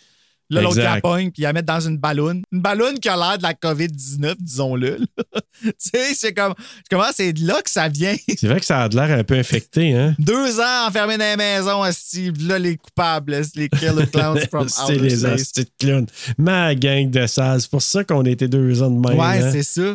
[0.51, 2.43] Là, l'autre, la pogne, puis il la met dans une ballonne.
[2.51, 4.99] Une ballonne qui a l'air de la COVID-19, disons-le.
[5.63, 6.55] tu sais, c'est comme.
[6.91, 8.17] Comment c'est de là que ça vient?
[8.37, 10.17] C'est vrai que ça a de l'air un peu infecté, hein?
[10.19, 14.97] Deux ans enfermés dans la maison, esti, là, les coupables, les killer clowns from c'est
[14.97, 16.07] les de clowns.
[16.37, 17.61] Ma gang de sales.
[17.61, 19.19] C'est pour ça qu'on était deux ans de même.
[19.19, 19.51] Ouais, hein?
[19.53, 19.95] c'est ça.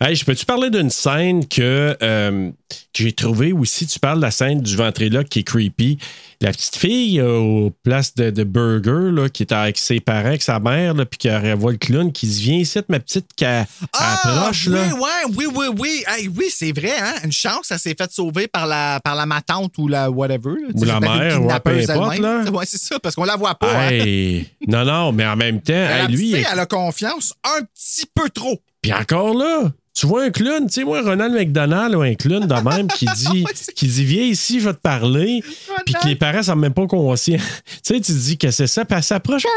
[0.00, 3.86] Hey, je peux-tu parler d'une scène que, euh, que j'ai trouvée aussi?
[3.86, 5.98] Tu parles de la scène du ventriloque qui est creepy?
[6.40, 10.26] La petite fille euh, aux places de, de burger là, qui est avec ses parents,
[10.28, 13.26] avec sa mère, là, puis qui revoit le clown qui se vient ici, ma petite,
[13.36, 14.66] qui a- approche.
[14.68, 14.94] oui, là.
[14.94, 16.04] ouais, oui, oui, oui.
[16.08, 17.14] Hey, oui, c'est vrai, hein?
[17.24, 20.50] Une chance, ça s'est fait sauver par la, par la matante ou la whatever.
[20.60, 20.68] là.
[20.74, 22.50] Ou Tu la mère, kidnappeuse peu importe.
[22.50, 23.88] Ouais, c'est ça, parce qu'on la voit pas.
[23.88, 24.42] hein.
[24.68, 28.06] Non, non, mais en même temps, la lui, fille, est- elle a confiance un petit
[28.14, 28.60] peu trop.
[28.84, 32.46] Puis encore là, tu vois un clown, tu sais, moi, Ronald McDonald ou un clown
[32.46, 35.42] de même qui dit, qui dit Viens ici, je vais te parler.
[35.86, 37.38] Puis que les parents sont même pas conscients.
[37.66, 39.46] tu sais, tu te dis que c'est ça, puis elle s'approche.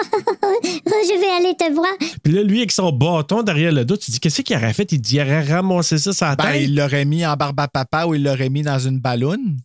[0.63, 1.91] Je vais aller te voir.
[2.23, 4.89] Puis là, lui, avec son bâton derrière le dos, tu dis Qu'est-ce qu'il aurait fait?
[4.93, 6.61] Il dit Il aurait ramassé ça sur la Ben, tête.
[6.63, 9.57] il l'aurait mis en barbe à papa ou il l'aurait mis dans une ballonne.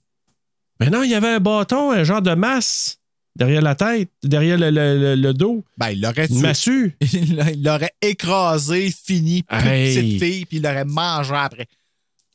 [0.81, 2.99] Mais non, il y avait un bâton, un genre de masse
[3.37, 5.65] derrière la tête, derrière le, le- le- le dos.
[5.79, 6.41] Ben, il l'aurait tué.
[6.41, 6.97] massue.
[7.13, 9.95] Il l'a- il l'aurait écrasé, fini, plus Hey.
[9.95, 11.67] petite fille, puis il l'aurait mangé après.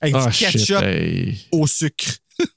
[0.02, 1.38] Avec Ah, du shit, ketchup hey.
[1.52, 2.06] au sucre.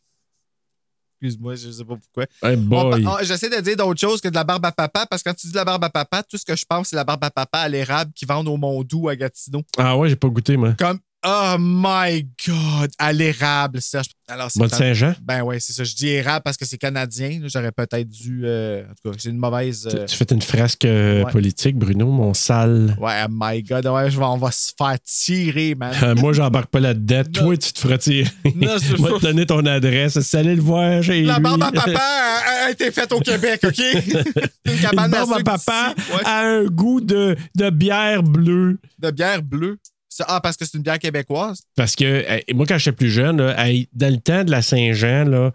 [1.23, 2.25] Excuse-moi, je sais pas pourquoi.
[2.43, 5.35] Hey, J'essaie de dire d'autres choses que de la barbe à papa, parce que quand
[5.37, 7.23] tu dis de la barbe à papa, tout ce que je pense, c'est la barbe
[7.25, 9.63] à papa à l'érable qui vendent au Mondou à Gatineau.
[9.77, 10.73] Ah ouais, j'ai pas goûté, moi.
[10.79, 14.07] Comme, oh my God, à l'érable, Serge.
[14.29, 15.15] Alors, c'est Saint-Jean?
[15.23, 15.83] Ben ouais, c'est ça.
[15.83, 17.41] Je dis érable parce que c'est canadien.
[17.47, 18.43] J'aurais peut-être dû.
[18.45, 19.89] euh, en tout cas, c'est une mauvaise.
[19.93, 21.33] euh, Tu fais une frasque euh, ouais.
[21.33, 22.97] politique, Bruno, mon sale.
[23.01, 23.87] Ouais, oh my God.
[23.89, 25.93] Ouais, je vais- on va se faire tirer, man.
[26.03, 27.23] Euh, moi, j'embarque pas là-dedans.
[27.33, 28.31] Toi, tu te feras tirer.
[28.55, 30.21] Non, c'est Moi, te donner ton adresse.
[30.21, 31.43] C'est aller le voir chez La lui.
[31.43, 33.79] barbe à papa a, a été faite au Québec, OK?
[33.79, 35.95] une Une cabane barbe à papa.
[36.15, 36.21] Ouais.
[36.25, 38.79] a un goût de, de bière bleue.
[39.01, 39.79] De bière bleue.
[40.27, 41.63] Ah, parce que c'est une bière québécoise?
[41.77, 44.61] Parce que euh, moi, quand j'étais plus jeune, là, hey, dans le temps de la
[44.63, 45.53] Saint-Jean, là,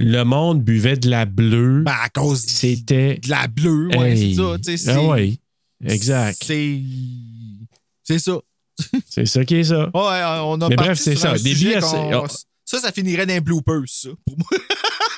[0.00, 1.82] le monde buvait de la bleue.
[1.82, 3.18] Ben, à cause C'était.
[3.18, 3.88] de la bleue.
[3.96, 4.34] Ouais, Hey.
[4.34, 4.56] c'est ça.
[4.64, 5.34] tu sais, Ah ouais.
[5.86, 6.42] Exact.
[6.44, 6.80] C'est.
[8.02, 8.38] C'est ça.
[9.08, 9.84] C'est ça qui est ça.
[9.94, 11.30] Ouais, on a Mais bref, c'est ça.
[11.32, 14.48] un Des qu'on- c'est- Ça, ça finirait dans les bloopers, ça, pour moi.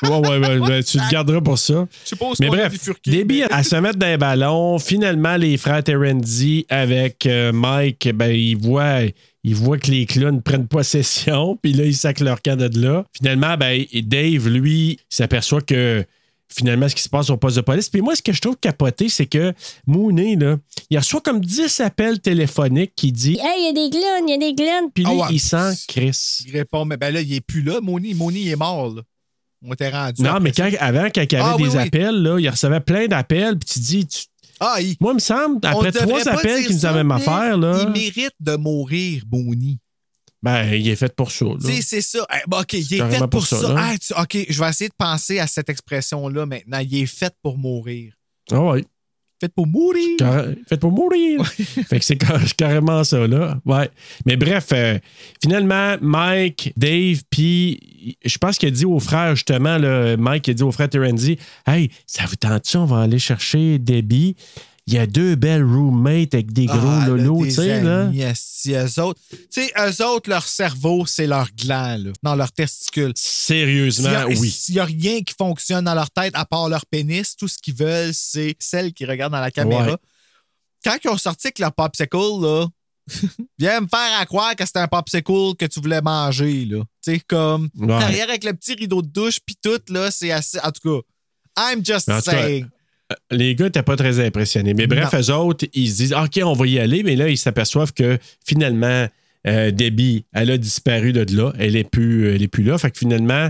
[0.03, 1.87] Ouais, ouais, ouais, ouais, tu le garderas pour ça.
[2.21, 4.79] Où Mais bref, billes à se mettre dans les ballons.
[4.79, 9.01] Finalement, les frères Terenzi avec euh, Mike, ben, ils voient,
[9.45, 13.05] ils voient que les clowns prennent possession, puis là, ils sacent leur camp de là.
[13.17, 16.05] Finalement, ben, Dave, lui, s'aperçoit que
[16.49, 17.89] finalement, ce qui se passe au poste de police.
[17.89, 19.53] Puis moi, ce que je trouve capoté, c'est que
[19.87, 20.57] Mooney, là,
[20.91, 24.31] il reçoit comme 10 appels téléphoniques qui dit Hey, il y a des clowns, il
[24.31, 24.91] y a des clowns.
[24.95, 25.29] Puis lui, Ah ouais.
[25.33, 26.45] il sent Chris.
[26.47, 27.81] Il répond, mais ben là, il est plus là.
[27.83, 29.03] Moni il est mort, là.
[29.69, 30.23] On était rendu.
[30.23, 31.79] Non, mais quand, avant, quand il y avait Ah, des oui, oui.
[31.79, 34.25] appels, là, il recevait plein d'appels, puis tu dis, tu-
[34.61, 34.97] Ah, il.
[35.01, 37.89] moi, il me semble, après trois appels dire qui nous avaient même affaire, là, Il
[37.91, 39.79] mérite de mourir, Moni.
[40.43, 41.47] ben, il est fait pour ça.
[41.83, 42.25] c'est ça.
[42.33, 43.75] Eh, ben, OK, il est fait pour, pour ça.
[43.77, 46.79] Ah, tu- OK, je vais essayer de penser à cette expression-là maintenant.
[46.79, 48.15] Il est fait pour mourir.
[48.53, 48.85] Ah ouais.
[49.41, 50.17] Fait pour mourir.
[50.19, 51.45] Carré- Fait pour mourir.
[51.47, 53.59] fait que c'est car- carrément ça, là.
[53.67, 53.91] Ouais.
[54.25, 54.99] Mais bref, euh,
[55.43, 60.55] finalement, Mike, Dave, puis je pense qu'il a dit aux frères, justement, là, Mike a
[60.55, 62.77] dit aux frères Terenzi Hey, ça vous tente-tu?
[62.79, 64.37] On va aller chercher Debbie?
[64.89, 68.09] Il y a deux belles roommates avec des gros Ah, lolos, tu sais, là.
[68.15, 69.21] esti, eux autres.
[69.31, 73.13] Tu sais, eux autres, leur cerveau, c'est leur gland, là, dans leur testicule.
[73.17, 74.51] Sérieusement, S'il y a- oui.
[74.51, 77.59] S'il n'y a rien qui fonctionne dans leur tête à part leur pénis, tout ce
[77.59, 79.87] qu'ils veulent, c'est celle qui regarde dans la caméra.
[79.91, 79.97] Ouais.
[80.85, 82.67] Quand ils ont sorti avec leur popsicle, là,
[83.59, 86.85] viens me faire à croire que c'était un popsicle que tu voulais manger, là.
[87.05, 87.87] Tu sais, comme Ouais.
[87.99, 90.61] derrière avec le petit rideau de douche, puis tout, là, c'est assez.
[90.61, 92.67] En tout cas, I'm just cas, saying.
[93.31, 94.75] Les gars n'étaient pas très impressionnés.
[94.75, 95.21] Mais bref, Non.
[95.21, 97.03] eux autres, ils se disent OK, on va y aller.
[97.03, 99.07] Mais là, ils s'aperçoivent que finalement,
[99.47, 101.53] euh, Debbie, elle a disparu de là.
[101.59, 102.77] Elle n'est plus, elle est plus là.
[102.79, 103.49] Fait que finalement,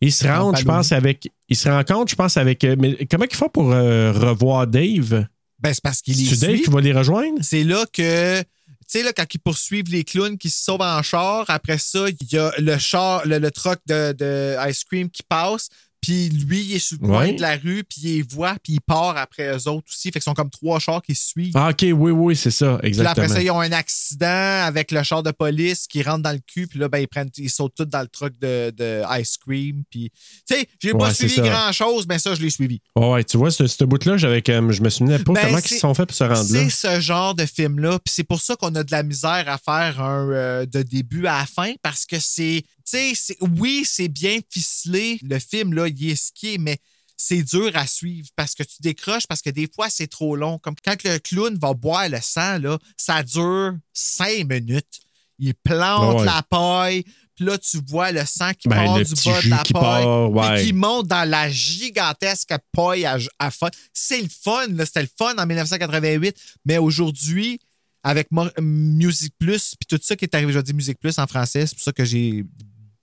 [0.00, 1.30] ils se rendent, je pense, avec.
[1.48, 2.64] Ils se rencontrent, je pense, avec.
[2.64, 5.24] euh, Mais comment ils font pour euh, revoir Dave?
[5.60, 7.38] Ben, c'est parce qu'il est C'est Dave qui va les rejoindre?
[7.42, 8.42] c'est là que.
[8.88, 12.06] Tu sais, là, quand ils poursuivent les clowns qui se sauvent en char, après ça,
[12.08, 15.70] il y a le char, le, le truck de, de ice cream qui passe,
[16.06, 17.32] puis lui, il est sur le coin Ouais.
[17.32, 20.02] de la rue, puis il les voit, puis il part après eux autres aussi.
[20.08, 21.52] Fait qu'ils sont comme trois chars qui se suivent.
[21.56, 23.28] Ah, OK, oui, oui, c'est ça, Puis là, après exactement.
[23.28, 24.26] ça, ils ont un accident
[24.64, 27.30] avec le char de police qui rentre dans le cul, puis là, ben, ils, prennent,
[27.38, 29.82] ils sautent tous dans le truck de, de ice cream.
[29.90, 30.10] Puis,
[30.48, 32.80] tu sais, j'ai pas Ouais, suivi grand-chose, mais ça, je l'ai suivi.
[32.94, 34.70] Ouais, tu vois, ce, ce bout-là, j'avais comme.
[34.72, 36.68] Je me souvenais pas Ben, comment ils se sont fait pour se rendre là.
[36.70, 37.98] C'est ce genre de film-là.
[37.98, 41.26] Puis c'est pour ça qu'on a de la misère à faire un euh, de début
[41.26, 42.62] à la fin parce que c'est.
[42.88, 45.18] Tu sais, c'est- oui, c'est bien ficelé.
[45.22, 46.78] Le film, là, il est skié, mais
[47.16, 50.58] c'est dur à suivre parce que tu décroches, parce que des fois, c'est trop long.
[50.58, 55.00] Comme quand le clown va boire le sang, là, ça dure cinq minutes.
[55.38, 56.24] Il plante Ouais.
[56.26, 57.04] la paille.
[57.34, 59.82] Puis là, tu vois le sang qui Ben, part du bas de la qui paille.
[60.04, 60.64] part, ouais.
[60.64, 63.68] Qui monte dans la gigantesque paille à, à fun.
[63.92, 64.66] C'est le fun.
[64.86, 66.34] C'était le fun en 1988.
[66.64, 67.60] Mais aujourd'hui,
[68.02, 68.28] avec
[68.60, 71.74] Music Plus, puis tout ça qui est arrivé, je dis Music Plus en français, c'est
[71.74, 72.44] pour ça que j'ai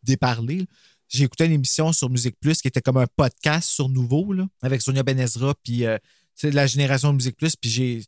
[0.02, 0.66] déparlé.
[1.14, 4.48] J'ai écouté une émission sur Music Plus qui était comme un podcast sur Nouveau, là,
[4.64, 6.00] avec Sonia Benezra, puis euh,
[6.42, 8.04] de la génération de Music Plus, puis j'ai.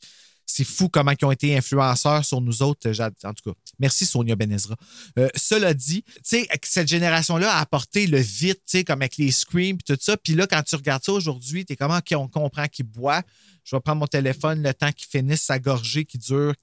[0.47, 2.87] C'est fou comment ils ont été influenceurs sur nous autres.
[3.23, 4.75] En tout cas, merci Sonia Benezra.
[5.17, 9.77] Euh, cela dit, tu cette génération-là a apporté le vite, tu comme avec les screams
[9.77, 10.17] et tout ça.
[10.17, 13.23] Puis là, quand tu regardes ça aujourd'hui, t'es comment on comprend qu'il boit.
[13.63, 16.53] Je vais prendre mon téléphone, le temps qu'il finisse sa gorgée qui dure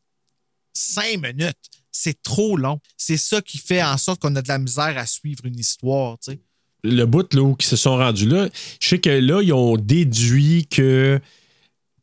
[0.73, 1.82] cinq minutes.
[1.93, 2.81] C'est trop long.
[2.97, 6.19] C'est ça qui fait en sorte qu'on a de la misère à suivre une histoire,
[6.19, 6.41] tu sais.
[6.85, 8.49] le bout là, où ils se sont rendus là,
[8.81, 11.21] je sais que là, ils ont déduit que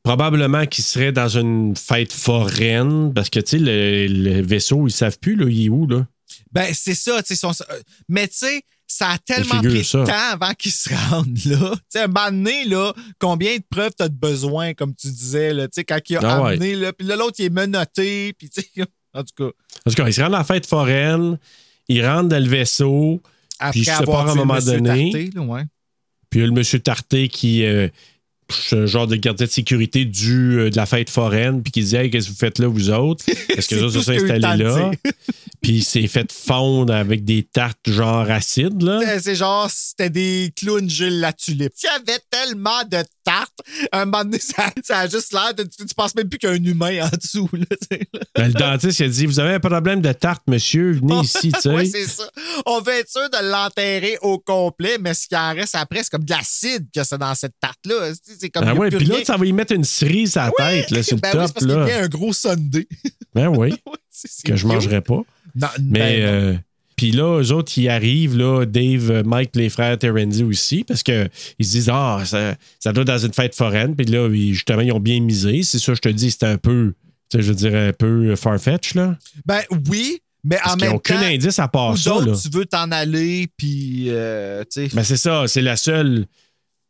[0.04, 4.92] probablement qu'ils seraient dans une fête foraine parce que, tu sais, le, le vaisseau, ils
[4.92, 6.08] savent plus, là, il est où, là?
[6.52, 7.36] Ben, c'est ça, tu sais.
[7.36, 10.00] son- euh, Mais tu sais, ça a tellement pris ça.
[10.02, 11.74] de temps avant qu'ils se rendent là.
[11.76, 15.54] Tu sais, un moment donné, là, combien de preuves t'as de besoin, comme tu disais,
[15.54, 16.54] là, tu sais, quand il a Ah ouais.
[16.54, 19.52] amené, là, puis là, l'autre, il est menotté, puis tu sais, en tout cas,
[19.84, 21.38] Parce qu'ils se rendent à la fête foraine,
[21.88, 23.22] ils rentrent dans le vaisseau,
[23.60, 25.64] après Puis sais avoir pas, à un moment donné, Tarté, là, ouais.
[26.30, 27.64] puis il y a le monsieur Tarté qui.
[27.66, 27.88] euh,
[28.52, 31.84] c'est un genre de gardien de sécurité du, euh, de la fête foraine, puis qui
[31.84, 33.24] dit Hey, qu'est-ce que vous faites là, vous autres?
[33.50, 34.90] Est-ce que tout se sont installés là.
[35.62, 39.02] Puis il s'est fait fondre avec des tartes genre acides, là.
[39.06, 41.74] C'est- C'est genre, c'était des clowns Gilles la tulipe.
[41.84, 43.60] Il y avait tellement de tartes.
[43.92, 45.64] Un moment donné, ça, ça a juste l'air de.
[45.64, 47.98] Tu, tu penses même plus qu'il y a un humain en dessous, là, là.
[48.36, 51.52] Ben, le dentiste, il a dit Vous avez un problème de tarte, monsieur, venez ici.
[51.66, 52.24] Oui, c'est ça.
[52.66, 56.10] On veut être sûr de l'enterrer au complet, mais ce qui en reste après, c'est
[56.10, 58.12] comme de l'acide que c'est dans cette tarte-là.
[58.40, 58.64] C'est comme.
[58.68, 61.04] Ah a ouais, puis l'autre, ça va y mettre une cerise à la tête, là,
[61.04, 62.04] sur le Ben oui, c'est top, parce y a là.
[62.04, 62.86] un gros sundae.
[63.36, 63.72] Ben oui,
[64.46, 64.64] que je cute.
[64.66, 65.22] mangerais pas.
[65.56, 66.28] Non, Mais, ben non.
[66.28, 66.58] euh,
[67.00, 71.02] puis là, eux autres, ils arrivent, là, Dave, euh, Mike, les frères Terenzi aussi, parce
[71.02, 71.30] qu'ils
[71.62, 73.96] se disent, ah, ça, ça doit être dans une fête foraine.
[73.96, 75.64] Puis là, ils- justement, ils ont bien misé.
[75.64, 76.94] C'est ça, je te dis, c'était un peu
[77.34, 79.16] je veux dire, un peu farfetch, là.
[79.46, 81.26] Ben oui, mais en Parce qu'il n'y a même aucun temps.
[81.28, 82.22] indice à part ça, là.
[82.26, 86.26] d'autres, tu veux t'en aller, puis, euh, Ben, c'est ça, c'est la seule,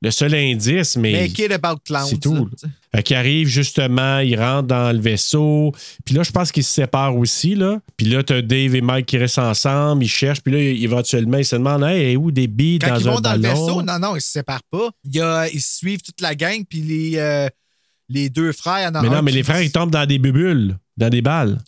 [0.02, 1.12] le seul indice, mais.
[1.12, 2.08] make it about clowns.
[2.08, 2.50] c'est tout.
[2.96, 5.74] Fait qu'il arrive justement, il rentre dans le vaisseau.
[6.06, 7.54] Puis là, je pense qu'ils se séparent aussi.
[7.56, 7.80] Là.
[7.98, 10.42] Puis là, t'as Dave et Mike qui restent ensemble, ils cherchent.
[10.42, 13.20] Puis là, éventuellement, ils se demandent Hey, où des billes Quand dans ils un vont
[13.20, 14.90] dans le vaisseau, non, non, ils se séparent pas.
[15.04, 17.48] Il y a, ils suivent toute la gang, puis les, euh,
[18.08, 18.90] les deux frères.
[18.96, 21.60] en Mais non, mais qui- les frères, ils tombent dans des bubules, dans des balles.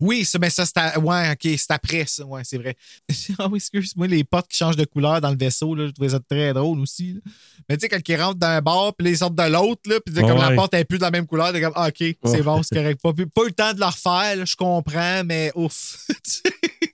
[0.00, 2.74] Oui, ça, mais ça, c'est à- ouais, ok, c'est après ça, ouais, c'est vrai.
[3.38, 6.08] ah oui, excuse-moi, les portes qui changent de couleur dans le vaisseau, là, je trouvais
[6.10, 7.12] ça très drôle aussi.
[7.14, 7.20] là.
[7.68, 10.14] Mais tu sais, quand ils rentrent d'un bord, puis ils sortent de l'autre, là, puis
[10.14, 12.62] comme la porte est plus de la même couleur, t'es comme, ah, ok, c'est bon,
[12.62, 13.00] c'est correct.
[13.02, 16.06] Pas, pas eu le temps de le refaire, là, je comprends, mais ouf.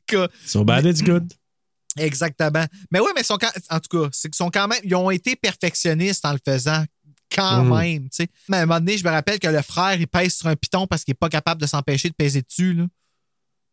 [0.06, 1.32] Que- So bad, it's good.
[1.98, 2.64] Exactement.
[2.90, 3.38] Mais oui, mais sont
[3.70, 6.84] en tout cas, c'est qu'ils sont quand même, ils ont été perfectionnistes en le faisant
[7.36, 7.78] quand Mhm.
[7.78, 8.28] même, tu sais.
[8.48, 10.56] Mais à un moment donné, je me rappelle que le frère, il pèse sur un
[10.56, 12.86] piton parce qu'il n'est pas capable de s'empêcher de peser dessus, là.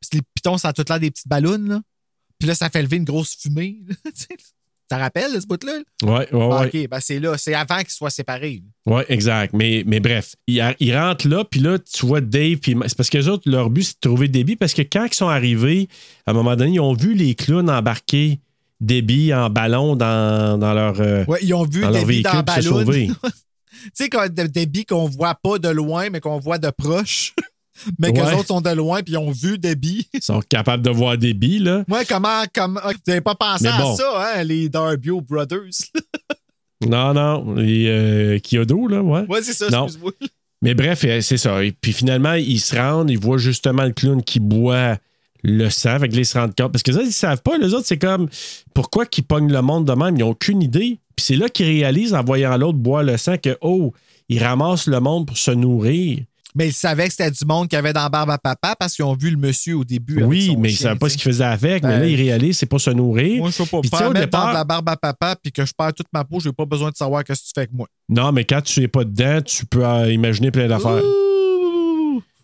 [0.01, 1.81] Parce que les pitons, ça a tout l'air des petites ballons, là.
[2.39, 3.77] Puis là, ça fait lever une grosse fumée.
[4.89, 5.79] T'en rappelles, ce bout-là?
[6.03, 6.65] Ouais, ouais, Ah.
[6.65, 7.37] OK, ben c'est là.
[7.37, 8.61] C'est avant qu'ils soient séparés.
[8.85, 9.53] Ouais, exact.
[9.53, 10.61] Mais, mais bref, ils,
[10.95, 13.83] rentrent là, puis là, tu vois Dave, puis c'est parce que les autres, leur but,
[13.83, 15.87] c'est de trouver Debbie, parce que quand ils sont arrivés,
[16.27, 18.39] à un moment donné, ils ont vu les clowns embarquer
[18.81, 22.41] Debbie en ballon dans, dans leur, euh, Ouais, ils ont vu dans leur Debbie véhicule
[22.43, 22.79] dans se ballon.
[22.79, 23.09] sauver.
[23.85, 27.33] Tu sais, quand de- Debbie qu'on voit pas de loin, mais qu'on voit de proche.
[27.99, 28.31] mais que Ouais.
[28.31, 30.07] les autres sont de loin, puis ils ont vu Debbie.
[30.13, 31.83] Ils sont capables de voir Debbie, là.
[31.89, 32.79] Ouais, comment, comment.
[32.85, 35.69] Vous n'avez pas pensé à ça, hein, les Darbio Brothers?
[36.85, 37.53] Non, non.
[37.55, 39.25] Les euh, Kyoto, là, ouais.
[39.29, 39.85] ouais, c'est ça, Non.
[39.85, 40.11] excuse-moi.
[40.61, 41.63] Mais bref, euh, c'est ça.
[41.63, 44.97] Et puis finalement, ils se rendent, ils voient justement le clown qui boit
[45.43, 45.99] le sang.
[45.99, 46.71] Fait que ils se rendent compte.
[46.71, 47.57] Parce que ça, ils savent pas.
[47.57, 48.27] Les autres, c'est comme
[48.73, 50.15] pourquoi qu'ils pognent le monde de même?
[50.15, 50.99] Ils n'ont aucune idée.
[51.15, 53.93] Puis c'est là qu'ils réalisent en voyant l'autre boire le sang que, oh,
[54.29, 56.19] ils ramassent le monde pour se nourrir.
[56.55, 58.93] Mais ils savaient que c'était du monde qui avait dans la barbe à papa parce
[58.95, 60.17] qu'ils ont vu le monsieur au début.
[60.17, 61.19] avec oui, mais ils ne savaient pas ce sais.
[61.21, 61.81] qu'ils faisaient avec.
[61.83, 63.39] mais Ben, là, ils réalisent c'est pour se nourrir.
[63.39, 63.81] Moi, je sais pas.
[63.81, 66.39] Puis Pas départ- de la barbe à papa puis que je perds toute ma peau,
[66.39, 67.87] j'ai pas besoin de savoir qu'est-ce que tu fais avec moi.
[68.07, 71.01] Non, mais quand tu n'es pas dedans, tu peux euh, imaginer plein d'affaires.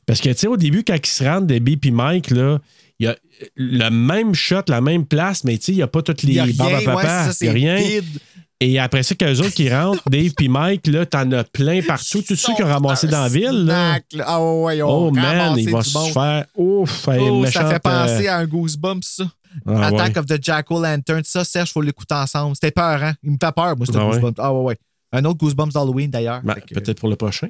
[0.06, 2.58] Parce que, tu sais, au début, quand ils se rendent, Debbie puis Mike, là,
[3.00, 3.16] il y a
[3.56, 6.34] le même shot, la même place, mais tu sais, il n'y a pas toutes les
[6.34, 7.30] Il ouais, papa.
[7.42, 7.76] Il y a rien.
[7.78, 8.20] vide.
[8.62, 12.22] Et après ça, qu'eux autres qui rentrent, Dave puis Mike, là, t'en as plein partout.
[12.22, 14.00] Tous ceux qui ont ramassé dans la ville, là.
[14.26, 17.08] Ah ouais, Oh man, vont du se faire ouf.
[17.08, 19.24] Oh, ça fait penser euh, à un Goosebumps, ça.
[19.66, 20.18] ah, Attack ouais.
[20.18, 21.24] of the Jack-O-Lantern.
[21.24, 22.56] Ça, Serge, faut l'écouter ensemble.
[22.56, 23.14] C'était peur, hein?
[23.24, 24.12] Il me fait peur, moi, ce Ah ouais.
[24.12, 24.36] Goosebumps.
[24.40, 24.78] Ah ouais, ouais.
[25.14, 26.42] Un autre Goosebumps d'Halloween, d'ailleurs.
[26.44, 27.48] Ben, Peut-être pour le prochain.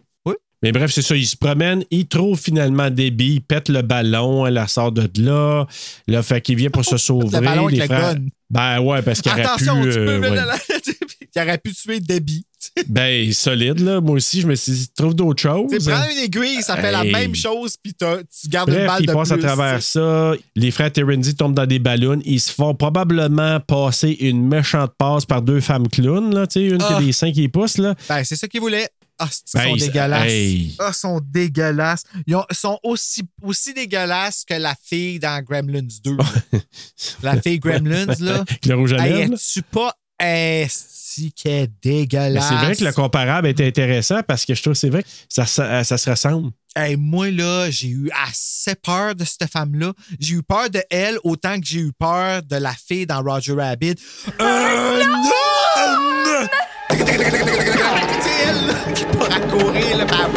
[0.61, 1.15] Mais bref, c'est ça.
[1.15, 5.09] Ils se promènent, ils trouvent finalement Debbie, ils pètent le ballon, elle la sort de
[5.21, 5.65] là.
[6.07, 7.27] Là, fait qu'il vient pour se sauver.
[7.33, 8.15] Le ballon les le frères-.
[8.49, 9.63] Ben ouais, parce qu'il aurait pu.
[9.63, 10.29] Tu euh, peux.
[10.29, 10.37] ouais.
[11.35, 12.43] Il aurait pu tuer Debbie.
[12.87, 14.01] Ben, solide, là.
[14.01, 15.69] Moi aussi, je me suis dit, trouve d'autres choses.
[15.71, 19.01] Tu prends une aiguille, ça fait la même chose, puis tu gardes une Bref, balle
[19.01, 19.31] ils de plus.
[19.31, 20.33] à travers ça.
[20.55, 22.19] Les frères Terenzi tombent dans des ballons.
[22.25, 26.65] Ils se font probablement passer une méchante passe par deux femmes clowns, là, tu sais,
[26.65, 26.97] une qui Ah.
[26.97, 27.93] a des seins qui poussent, là.
[28.09, 28.89] Ben, c'est ça qu'ils voulaient.
[29.19, 30.27] Ah, c'est- Ben, ils sont ils- dégueulasses?
[30.31, 30.75] hey.
[30.79, 32.03] Ah, ils sont dégueulasses.
[32.25, 36.17] Ils ont- sont aussi, aussi dégueulasses que la fille dans Gremlins 2.
[37.23, 38.43] la fille Gremlins, là.
[38.65, 39.31] Le rouge à Hey, lèvres.
[39.31, 39.35] là.
[39.35, 42.47] es-tu pas esti qu'elle est Mais dégueulasse?
[42.47, 45.09] c'est vrai que le comparable était intéressant parce que je trouve que c'est vrai que
[45.29, 46.51] ça, ça, ça se ressemble.
[46.75, 49.91] Hey, moi, là, j'ai eu assez peur de cette femme-là.
[50.19, 53.53] J'ai eu peur de elle autant que j'ai eu peur de la fille dans Roger
[53.53, 53.95] Rabbit.
[54.39, 56.47] Euh, non!
[56.91, 58.18] C'est
[58.49, 60.29] elle là, qui pourra courir, là, par-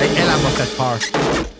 [0.00, 0.98] Hey, elle, elle m'a fait peur.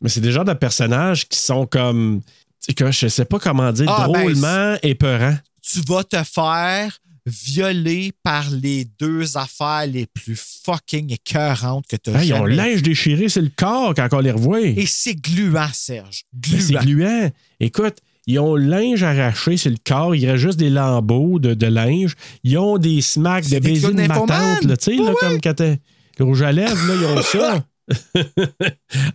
[0.02, 2.20] Mais c'est des genres de personnages qui sont comme.
[2.60, 5.36] tu sais, que Je sais pas comment dire, Ah, ben, drôlement épeurants.
[5.62, 12.10] Tu vas te faire violer par les deux affaires les plus fucking écœurantes que tu
[12.10, 14.60] as Hey, ils ont linge déchiré sur le corps quand on les revoit.
[14.60, 16.24] Et c'est gluant, Serge.
[16.32, 16.82] Ben, c'est Gluant.
[16.82, 17.30] gluant.
[17.60, 20.14] Écoute, ils ont le linge arraché sur le corps.
[20.14, 22.14] Il reste juste des lambeaux de, de linge.
[22.44, 25.10] Ils ont des smacks de C'est des baiser de ma tante, là, tu sais, là,
[25.10, 25.80] Ouais, comme quand t'es-
[26.18, 27.64] le rouge à lèvres, là, ils ont ça.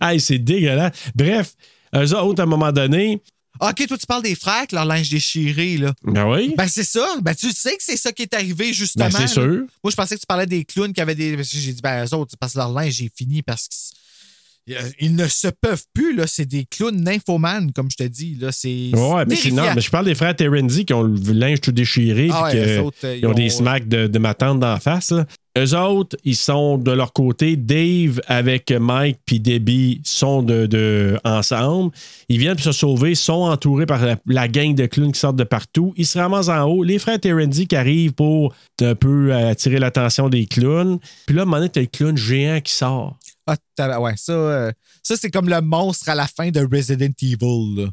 [0.02, 0.92] hey, c'est dégueulasse.
[1.14, 1.54] Bref,
[1.94, 3.22] eux autres, à un moment donné,
[3.60, 5.92] OK, toi, tu parles des frères avec leur linge déchiré, là.
[6.04, 7.04] ben oui, Ben, c'est ça.
[7.22, 9.08] Ben, tu sais que c'est ça qui est arrivé, justement.
[9.08, 9.64] ben, c'est sûr.
[9.82, 11.36] Moi, je pensais que tu parlais des clowns qui avaient des.
[11.42, 13.74] J'ai dit, ben, eux autres, c'est parce que leur linge est fini parce que.
[14.68, 16.26] C'est- Ils ne se peuvent plus, là.
[16.26, 18.52] C'est des clowns nymphomanes, comme je te dis, là.
[18.52, 18.90] C'est.
[18.94, 21.72] Ouais, mais c'est non, mais je parle des frères Terenzi qui ont le linge tout
[21.72, 24.18] déchiré Ah puis ouais, que- eux autres, euh, ils ont des ont- smacks de, de
[24.18, 25.10] ma tante d'en face.
[25.12, 25.26] Là.
[25.56, 27.56] Eux autres, ils sont de leur côté.
[27.56, 31.90] Dave avec Mike puis Debbie sont de, de- ensemble.
[32.28, 35.42] Ils viennent se sauver, sont entourés par la, la gang de clowns qui sortent de
[35.44, 35.94] partout.
[35.96, 36.84] Ils se ramassent en haut.
[36.84, 41.00] Les frères Terenzi qui arrivent pour un peu attirer l'attention des clowns.
[41.26, 43.18] Puis là, à un moment donné, t'as le clown géant qui sort.
[43.50, 44.72] Ah, t'as- ouais, ça, euh,
[45.02, 47.76] ça c'est comme le monstre à la fin de Resident Evil.
[47.76, 47.88] là.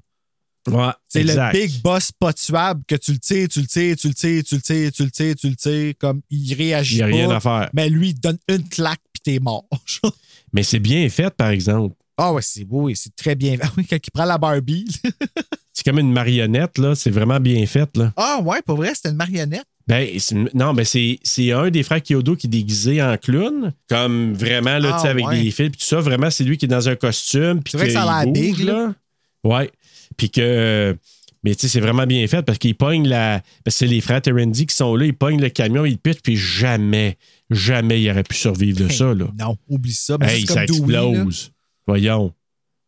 [0.67, 4.07] Ouais, C'est le big boss pas tuable que tu le tires, tu le tires, tu
[4.07, 6.99] le tires, tu le tires, tu le tires, tu le tires, comme il réagit Il
[6.99, 7.35] y a rien pas.
[7.35, 7.69] à faire.
[7.73, 9.65] Mais lui, il te donne une claque puis t'es mort.
[10.53, 11.95] Mais c'est bien fait, par exemple.
[12.17, 13.57] ah ouais, c'est oui, c'est très bien.
[13.77, 14.85] Oui, quand il prend la Barbie.
[15.71, 16.95] C'est comme une marionnette, là.
[16.95, 18.11] C'est vraiment bien fait, là.
[18.17, 19.67] ah ouais, pour vrai, c'était une marionnette.
[19.87, 20.07] Ben,
[20.55, 24.93] non, ben c'est, un des frères Kyodo qui est déguisé en clown, comme vraiment, là,
[24.93, 25.43] Ah, tu sais, avec ouais.
[25.43, 25.99] des fils, puis tout ça.
[25.99, 27.61] Vraiment, c'est lui qui est dans un costume.
[27.69, 28.93] C'est vrai que ça a l'air big, là.
[29.43, 29.69] Ouais.
[30.17, 30.97] Puis que.
[31.43, 33.43] Mais tu sais, c'est vraiment bien fait parce qu'il pogne la.
[33.67, 37.17] C'est les frères Terendi qui sont là, ils pognent le camion, ils pitchent, puis jamais,
[37.51, 39.25] jamais il aurait pu survivre de ça, là.
[39.39, 40.17] Non, oublie ça.
[40.19, 41.03] Mais Hey, c'est ça comme Dewey, là.
[41.03, 41.51] explose.
[41.85, 42.33] Voyons.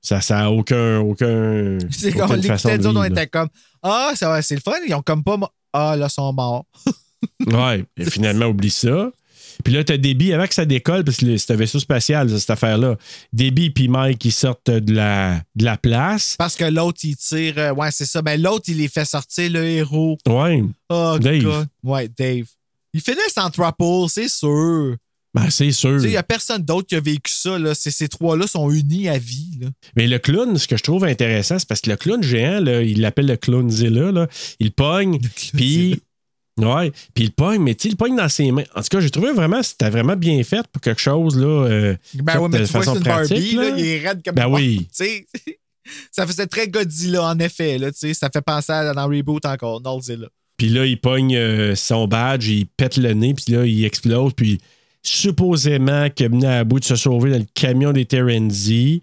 [0.01, 0.99] Ça, ça a aucun.
[0.99, 3.49] aucun C'est comme façon de autres, on était comme
[3.83, 4.71] Ah, ça va, c'est le fun.
[4.87, 5.37] Ils ont comme pas.
[5.79, 6.65] Ah, là, ils sont morts.
[7.47, 9.09] Ouais, et finalement, oublie ça.
[9.63, 12.49] Puis là, t'as Debbie, avant que ça décolle, parce que c'est un vaisseau spatial, cette
[12.51, 12.95] affaire-là.
[13.33, 16.35] Debbie et Mike, ils sortent de la, de la place.
[16.37, 17.57] Parce que l'autre, il tire.
[17.57, 18.21] euh, ouais, c'est ça.
[18.21, 20.17] Mais l'autre, il les fait sortir, le héros.
[20.27, 20.63] Ouais.
[20.89, 21.41] Oh, Dave.
[21.43, 21.67] God.
[21.83, 22.45] Ouais, Dave.
[22.93, 24.95] Il finissent en trouble, c'est sûr.
[25.33, 25.95] Ben, c'est sûr.
[25.95, 27.59] Tu sais, il n'y a personne d'autre qui a vécu ça.
[27.59, 27.75] Là.
[27.75, 29.59] Ces, trois-là sont unis à vie.
[29.61, 29.67] Là.
[29.95, 32.81] Mais le clown, ce que je trouve intéressant, c'est parce que le clown géant, là,
[32.81, 34.27] il l'appelle le clownzilla, là.
[34.59, 35.19] Il pogne,
[35.55, 36.01] puis.
[36.59, 38.63] Ouais, puis il pogne, mais tu sais, il pogne dans ses mains.
[38.73, 41.45] En tout cas, j'ai trouvé vraiment, c'était vraiment bien fait pour quelque chose, là.
[41.45, 44.07] euh, Ben oui, mais de tu vois, façon c'est une Barbie, pratique, là, il est
[44.07, 44.87] raide comme Ben oui.
[46.11, 47.77] Ça faisait très Godzilla, en effet.
[47.77, 50.27] Là, ça fait penser à dans Reboot encore, Nolzilla.
[50.57, 54.33] Puis là, il pogne euh, son badge, il pète le nez, puis là, il explose.
[54.33, 54.59] Puis
[55.07, 59.01] supposément qu'il a mené à bout de se sauver dans le camion des Terenzi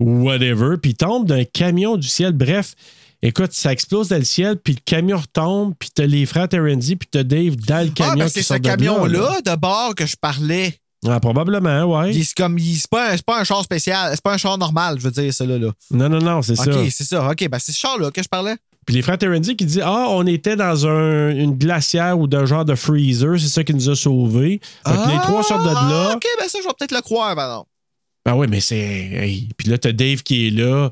[0.00, 0.76] ou whatever.
[0.80, 2.32] Puis tombe d'un camion du ciel.
[2.32, 2.74] Bref,
[3.22, 6.96] écoute, ça explose dans le ciel, puis le camion retombe, puis t'as les frères Terenzi,
[6.96, 9.94] puis t'as Dave dans le Ah, camion ben qui c'est ce de camion-là de bord
[9.94, 10.74] que je parlais.
[11.06, 12.12] Ah, probablement, ouais.
[12.12, 15.10] C'est comme, c'est pas, pas un char spécial, c'est pas un char normal, je veux
[15.10, 15.58] dire, ça là.
[15.90, 16.90] Non, non, non, c'est Ok, ça.
[16.90, 17.28] c'est ça.
[17.28, 18.54] Ok, ben c'est ce char-là que je parlais.
[18.86, 22.44] Puis les frères Terenzi qui disent Ah, on était dans un- une glacière ou d'un
[22.46, 24.60] genre de freezer, c'est ça qui nous a sauvés.
[24.86, 26.08] Fait que les trois sortent de là.
[26.10, 27.64] Ah, Ok, ben ça, je vais peut-être le croire, pardon.
[28.24, 28.76] Ah ouais, mais c'est.
[28.78, 29.48] hey.
[29.56, 30.90] Puis là, t'as Dave qui est là.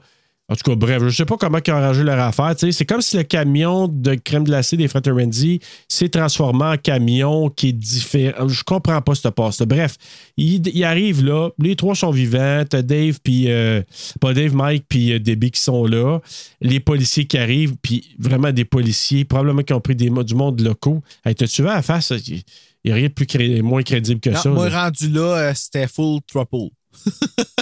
[0.50, 2.54] En tout cas, bref, je sais pas comment ils ont arrangé leur affaire.
[2.58, 7.48] C'est comme si le camion de crème glacée des frères Terenzi s'est transformé en camion
[7.50, 8.48] qui est différent.
[8.48, 9.66] Je comprends pas cette passe-là.
[9.66, 9.94] Bref,
[10.36, 11.50] il, il arrive là.
[11.58, 12.64] Les trois sont vivants.
[12.68, 13.44] T'as Dave, puis.
[13.48, 13.80] euh,
[14.20, 16.18] pas Dave, Mike, puis euh, Debbie qui sont là.
[16.60, 20.60] Les policiers qui arrivent, puis vraiment des policiers, probablement qui ont pris des, du monde
[20.60, 21.00] locaux.
[21.24, 22.12] Hey, T'as-tu vu à la face?
[22.26, 22.42] Il
[22.84, 24.48] n'y a rien de plus cré- moins crédible que Non, ça.
[24.50, 24.84] moi, là.
[24.84, 26.70] rendu là, euh, c'était full trouble.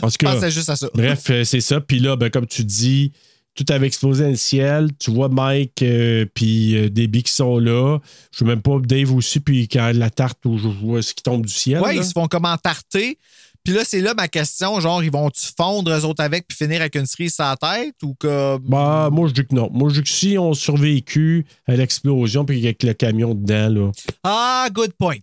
[0.03, 0.89] En tout cas, pensais juste à ça.
[0.95, 1.81] Bref, euh, c'est ça.
[1.81, 3.13] Puis là, ben, comme tu dis,
[3.55, 4.91] tout avait explosé dans le ciel.
[4.99, 7.99] Tu vois Mike euh, puis euh, Debbie qui sont là.
[8.33, 11.23] Je sais même pas, Dave aussi, puis quand la tarte où je vois ce qui
[11.23, 11.81] tombe du ciel.
[11.81, 12.03] Ouais, là.
[12.03, 13.19] ils se font comme entarter.
[13.65, 16.81] Puis là, c'est là ma question, genre, ils vont-tu fondre eux autres avec puis finir
[16.81, 18.15] avec une cerise sur la tête ou.
[18.23, 19.69] Bah, moi, je dis que non.
[19.73, 23.91] Moi, je dis que si on survécu à l'explosion puis avec le camion dedans, là,
[24.23, 25.17] Ah, good point.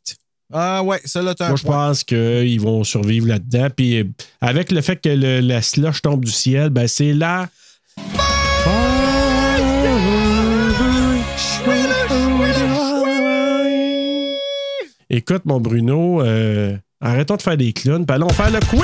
[0.54, 3.68] Ah ouais, ça là, moi, je pense qu'ils vont survivre là-dedans.
[3.76, 4.04] Puis euh,
[4.42, 7.48] avec le fait que le- la slush tombe du ciel, ben, c'est là.
[15.10, 18.82] Écoute, mon Bruno, euh, arrêtons de faire des clowns, puis allons faire le quiz!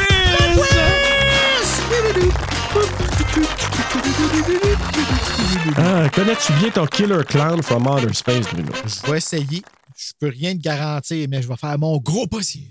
[5.78, 8.72] Ah, connais-tu bien ton Killer Clown from Outer Space, Bruno?
[9.06, 9.64] Je vais essayer.
[10.04, 12.66] Je peux rien te garantir, mais je vais faire mon gros possible.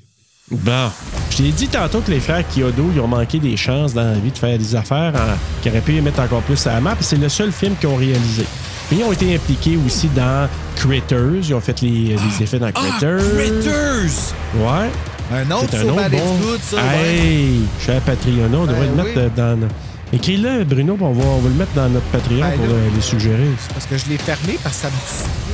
[0.51, 0.91] Bon.
[1.31, 4.19] Je t'ai dit tantôt que les frères Kyodo, ils ont manqué des chances dans la
[4.19, 6.81] vie de faire des affaires en- qui auraient pu les mettre encore plus à la
[6.81, 6.97] map.
[7.01, 8.45] C'est le seul film qu'ils ont réalisé.
[8.91, 11.39] Mais ils ont été impliqués aussi dans Critters.
[11.45, 13.21] Ils ont fait les, les effets dans Critters.
[13.21, 14.35] Ah, Critters!
[14.57, 14.91] Ouais.
[15.33, 16.37] Un autre C'est un sur autre bon.
[16.41, 16.77] Good, ça.
[16.79, 17.15] ouais.
[17.17, 19.31] Hey, cher Patreon, on devrait Ben le mettre oui.
[19.39, 19.69] euh, dans.
[20.13, 22.73] Écris-le, Bruno, puis on va, on va le mettre dans notre Patreon Ben pour là.
[22.73, 23.47] euh, les suggérer.
[23.73, 25.50] Parce que je l'ai fermé parce que ça me.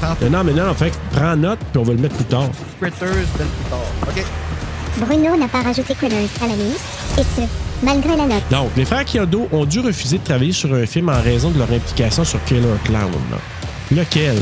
[0.00, 2.48] Tantôt, Non, mais non, en fait, prends note, puis on va le mettre plus tard.
[2.80, 3.08] Critters,
[3.38, 3.78] ben plus tard.
[4.08, 4.24] OK.
[4.98, 6.84] Bruno n'a pas rajouté Critters à la liste,
[7.18, 7.42] et ce,
[7.84, 8.42] malgré la note.
[8.50, 11.58] Donc, les frères Kyodo ont dû refuser de travailler sur un film en raison de
[11.58, 13.10] leur implication sur Killer Clown.
[13.90, 14.38] Lequel?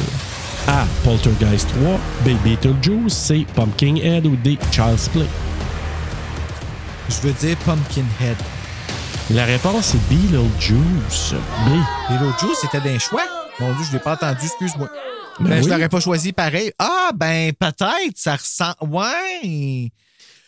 [0.69, 0.85] A.
[1.05, 2.37] Poltergeist 3, B.
[2.43, 3.47] Beetlejuice, C.
[3.55, 4.59] Pumpkinhead ou D.
[4.73, 5.27] Child's Play?
[7.09, 8.37] Je veux dire Pumpkinhead.
[9.31, 11.35] La réponse est Beetlejuice.
[11.67, 11.71] B.
[12.11, 13.46] Et l'autre jour, c'était d'un choix.
[13.61, 14.89] Mon Dieu, je l'ai pas entendu, excuse-moi.
[15.41, 15.71] Ben mais je oui.
[15.71, 16.73] l'aurais pas choisi pareil.
[16.79, 18.77] Ah, ben peut-être, ça ressemble.
[18.95, 19.91] Ouais.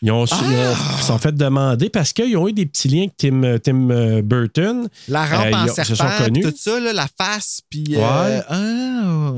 [0.00, 3.00] Ils ont, ils ont- ils sont fait demander parce qu'ils ont eu des petits liens
[3.02, 4.88] avec Tim, Tim euh, Burton.
[5.08, 7.84] La rampe Euh, en ont- se sont serpent, tout ça, là, la face, puis...
[7.96, 8.02] Ouais.
[8.02, 9.32] euh, ah.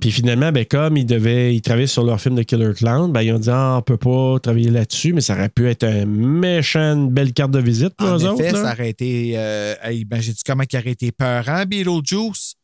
[0.00, 3.22] Puis finalement, ben, comme ils devaient, ils travaillaient sur leur film de Killer Clown, ben,
[3.22, 6.06] ils ont dit ah, on peut pas travailler là-dessus, mais ça aurait pu être un
[6.06, 8.42] méchant, une belle carte de visite pour En eux effet, autres.
[8.42, 8.62] là.
[8.62, 9.32] ça aurait été...
[9.36, 12.54] Euh, hey, Imagine-tu comment il aurait été peurant, Beetlejuice?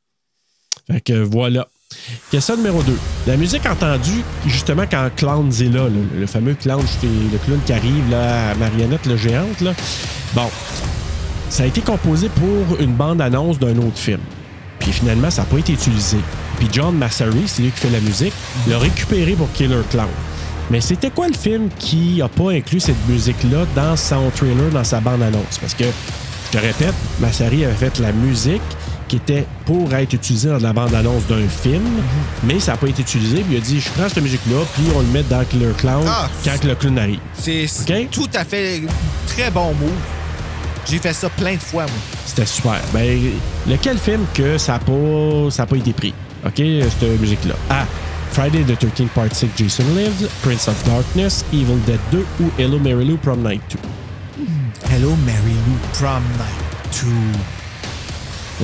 [0.90, 1.68] Fait que voilà.
[2.30, 2.96] Question numéro 2.
[3.26, 8.12] La musique entendue, justement, quand Clown est là, le, fameux clown, le clown qui arrive,
[8.12, 9.72] à Marionnette, le géante, là.
[10.34, 10.50] Bon,
[11.48, 14.20] ça a été composé pour une bande-annonce d'un autre film.
[14.80, 16.18] Puis finalement, ça n'a pas été utilisé.
[16.58, 18.34] Puis John Massary, c'est lui qui fait la musique,
[18.68, 20.08] l'a récupéré pour Killer Clown.
[20.70, 24.84] Mais c'était quoi le film qui n'a pas inclus cette musique-là dans son trailer, dans
[24.84, 25.58] sa bande-annonce?
[25.60, 28.62] Parce que, je te répète, Massary avait fait la musique
[29.08, 31.82] qui était pour être utilisée dans la bande-annonce d'un film,
[32.44, 33.36] mais ça n'a pas été utilisé.
[33.42, 36.04] Puis il a dit, je prends cette musique-là, puis on le met dans Killer Clown
[36.08, 36.28] Ah!
[36.44, 37.18] quand le clown arrive.
[37.34, 37.66] C'est
[38.10, 38.82] tout à fait
[39.26, 39.90] très bon move.
[40.86, 41.92] J'ai fait ça plein de fois, moi.
[42.26, 42.78] C'était super.
[42.92, 43.18] Ben,
[43.68, 46.12] lequel film que ça n'a pas, ça a pas été pris?
[46.46, 47.54] OK, cette musique-là.
[47.70, 47.86] A.
[48.32, 52.78] Friday the 13th Part 6 Jason Lives, Prince of Darkness, Evil Dead 2 ou Hello
[52.80, 53.78] Mary Lou Prom Night 2.
[54.90, 57.63] Hello, Mary Lou, Prom Night 2.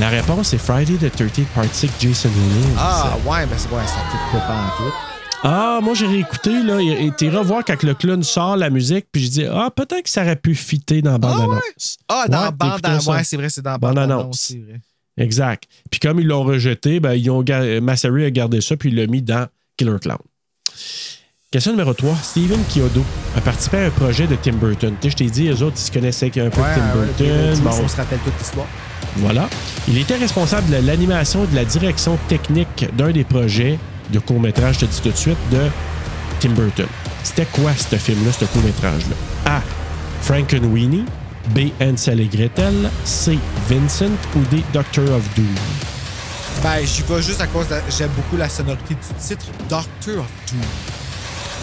[0.01, 2.77] La réponse est Friday the 13th Part 6 Jason Lives.
[2.79, 3.97] Ah, ouais, ben c'est ouais, ça
[4.33, 4.95] fait pas en tout.
[5.43, 9.27] Ah, moi j'ai réécouté, là, et t'es revoir quand le clown sort la musique, puis
[9.27, 11.99] je dis, ah, peut-être que ça aurait pu fitter dans la bande-annonce.
[12.09, 13.11] Ah, dans Ouais, bande t'écoutais ça?
[13.13, 14.41] Ouais, c'est vrai, c'est dans Bande bande annonce.
[14.41, 14.81] c'est vrai.
[15.19, 15.65] Exact.
[15.91, 17.45] Puis comme ils l'ont rejeté, ben, ils ont
[17.83, 19.47] Massary a gardé ça, puis il l'a mis dans
[19.77, 20.17] Killer Clown.
[21.51, 22.17] Question numéro 3.
[22.23, 23.05] Steven Kyodo
[23.37, 24.95] a participé à un projet de Tim Burton.
[24.99, 27.61] Tu sais, je t'ai dit, eux autres, ils se connaissaient un peu Ouais, Tim Burton.
[27.65, 28.67] Bon, on se rappelle toute l'histoire.
[29.17, 29.49] Voilà.
[29.89, 33.79] Il était responsable de l'animation et de la direction technique d'un des projets
[34.11, 35.61] de court-métrage, je te dis tout de suite, de
[36.41, 36.87] Tim Burton.
[37.23, 39.17] C'était quoi ce film-là, ce court-métrage-là?
[39.47, 39.63] A.
[40.23, 41.05] Frankenweenie.
[41.55, 41.71] B.
[41.81, 42.91] Hansel et Gretel.
[43.05, 43.39] C.
[43.69, 44.63] Vincent ou D.
[44.73, 45.47] Doctor of Doom?
[46.63, 47.77] Ben, j'y vais juste à cause de...
[47.97, 50.61] J'aime beaucoup la sonorité du titre, Doctor of Doom.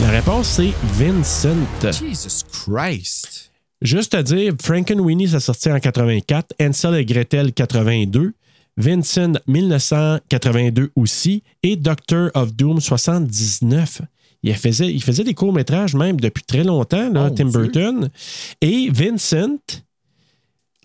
[0.02, 1.58] La réponse, c'est Vincent.
[1.82, 3.47] Jesus Christ.
[3.82, 8.34] Juste à dire, Frankenweenie, ça sorti en 84, Hansel et Gretel 82,
[8.76, 14.02] Vincent 1982 aussi, et Doctor of Doom 79.
[14.44, 17.60] Il faisait, il faisait des courts-métrages même depuis très longtemps, là, Oh, Tim Dieu.
[17.60, 18.10] Burton.
[18.62, 19.58] Et Vincent,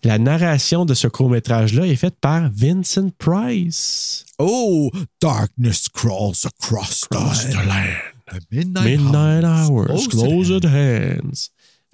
[0.03, 4.25] la narration de ce court-métrage-là est faite par Vincent Price.
[4.37, 4.91] Oh,
[5.21, 7.95] darkness crawls across the land.
[8.31, 11.49] The midnight, Midnight Hours, Close close at at hands.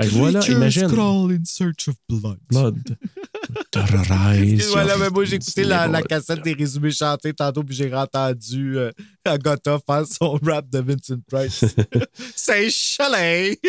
[0.08, 0.88] Voilà, Creatures imagine.
[0.88, 2.38] crawl in search of blood.
[2.50, 2.98] Blood.
[3.72, 7.94] Terrorize Voilà, mais moi, j'ai écouté la, la cassette des résumés chantés tantôt, puis j'ai
[7.94, 8.92] entendu euh,
[9.26, 11.66] Agatha faire son rap de Vincent Price.
[12.36, 13.60] C'est chalet!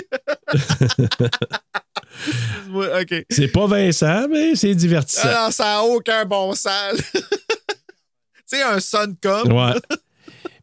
[2.71, 3.25] Ouais, OK.
[3.31, 5.29] C'est pas Vincent, mais c'est divertissant.
[5.29, 6.97] Alors, ça n'a aucun bon sens.
[7.15, 7.21] tu
[8.47, 9.53] sais, un son comme.
[9.53, 9.75] Ouais.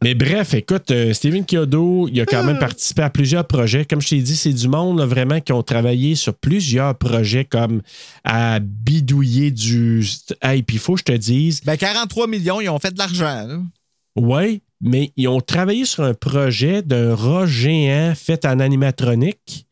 [0.07, 3.83] Mais bref, écoute, euh, Steven Kyodo, il a quand même participé à plusieurs projets.
[3.83, 7.43] Comme je t'ai dit, c'est du monde là, vraiment qui ont travaillé sur plusieurs projets
[7.43, 7.81] comme
[8.23, 10.05] à bidouiller du.
[10.41, 12.99] Hey, puis il faut que je te dise, Ben, 43 millions, ils ont fait de
[12.99, 13.65] l'argent.
[14.15, 19.65] ouais, mais ils ont travaillé sur un projet d'un rat géant fait en animatronique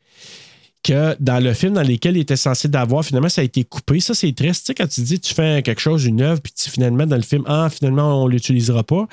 [0.84, 4.02] que dans le film dans lequel il était censé d'avoir, finalement, ça a été coupé.
[4.02, 4.66] Ça, c'est triste.
[4.66, 7.16] Tu sais, quand tu dis tu fais quelque chose, une œuvre, puis tu- finalement, dans
[7.16, 9.08] le film, ah, finalement, on ne l'utilisera pas.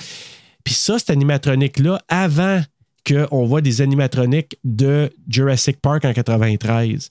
[0.65, 2.63] Puis ça, cet animatronique-là, avant
[3.07, 7.11] qu'on voit des animatroniques de Jurassic Park en 93.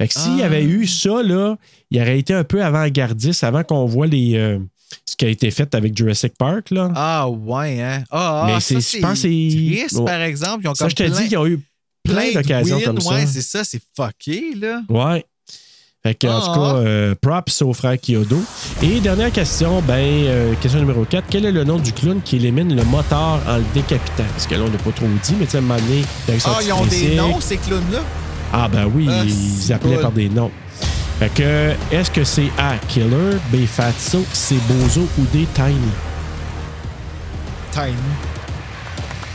[0.00, 0.46] Fait que s'il y Ah.
[0.46, 1.56] avait eu ça, là,
[1.90, 4.58] il aurait été un peu avant-gardiste, avant qu'on voit les, euh,
[5.04, 6.70] ce qui a été fait avec Jurassic Park.
[6.70, 6.90] Là.
[6.94, 8.04] Ah, ouais, hein?
[8.10, 10.04] Ah, ah, c'est- ça, triste, Ouais.
[10.04, 10.64] par exemple.
[10.64, 11.60] Ils ont ça, comme je te plein, dis qu'ils ont eu
[12.04, 13.10] plein d'occasions comme ça.
[13.14, 14.82] Ouais, c'est ça, c'est fucké, là.
[14.88, 15.24] Ouais.
[16.04, 16.42] Fait que, en Ah.
[16.46, 18.40] tout cas, euh, props au frère Kyodo.
[18.82, 21.24] Et dernière question, ben, euh, question numéro 4.
[21.28, 24.24] Quel est le nom du clown qui élimine le moteur en le décapitant?
[24.32, 26.02] Parce que là, on n'a pas trop dit, mais tu sais, à un moment donné,
[26.28, 27.98] Ah, petit ils ont des noms, ces clowns-là?
[28.52, 30.02] Ah, ben oui, Ah, ils appelaient cool.
[30.02, 30.50] par des noms.
[31.18, 35.74] Fait que, est-ce que c'est A, Killer, B, Fatso, C, Bozo ou D, Tiny?
[37.72, 37.92] Tiny.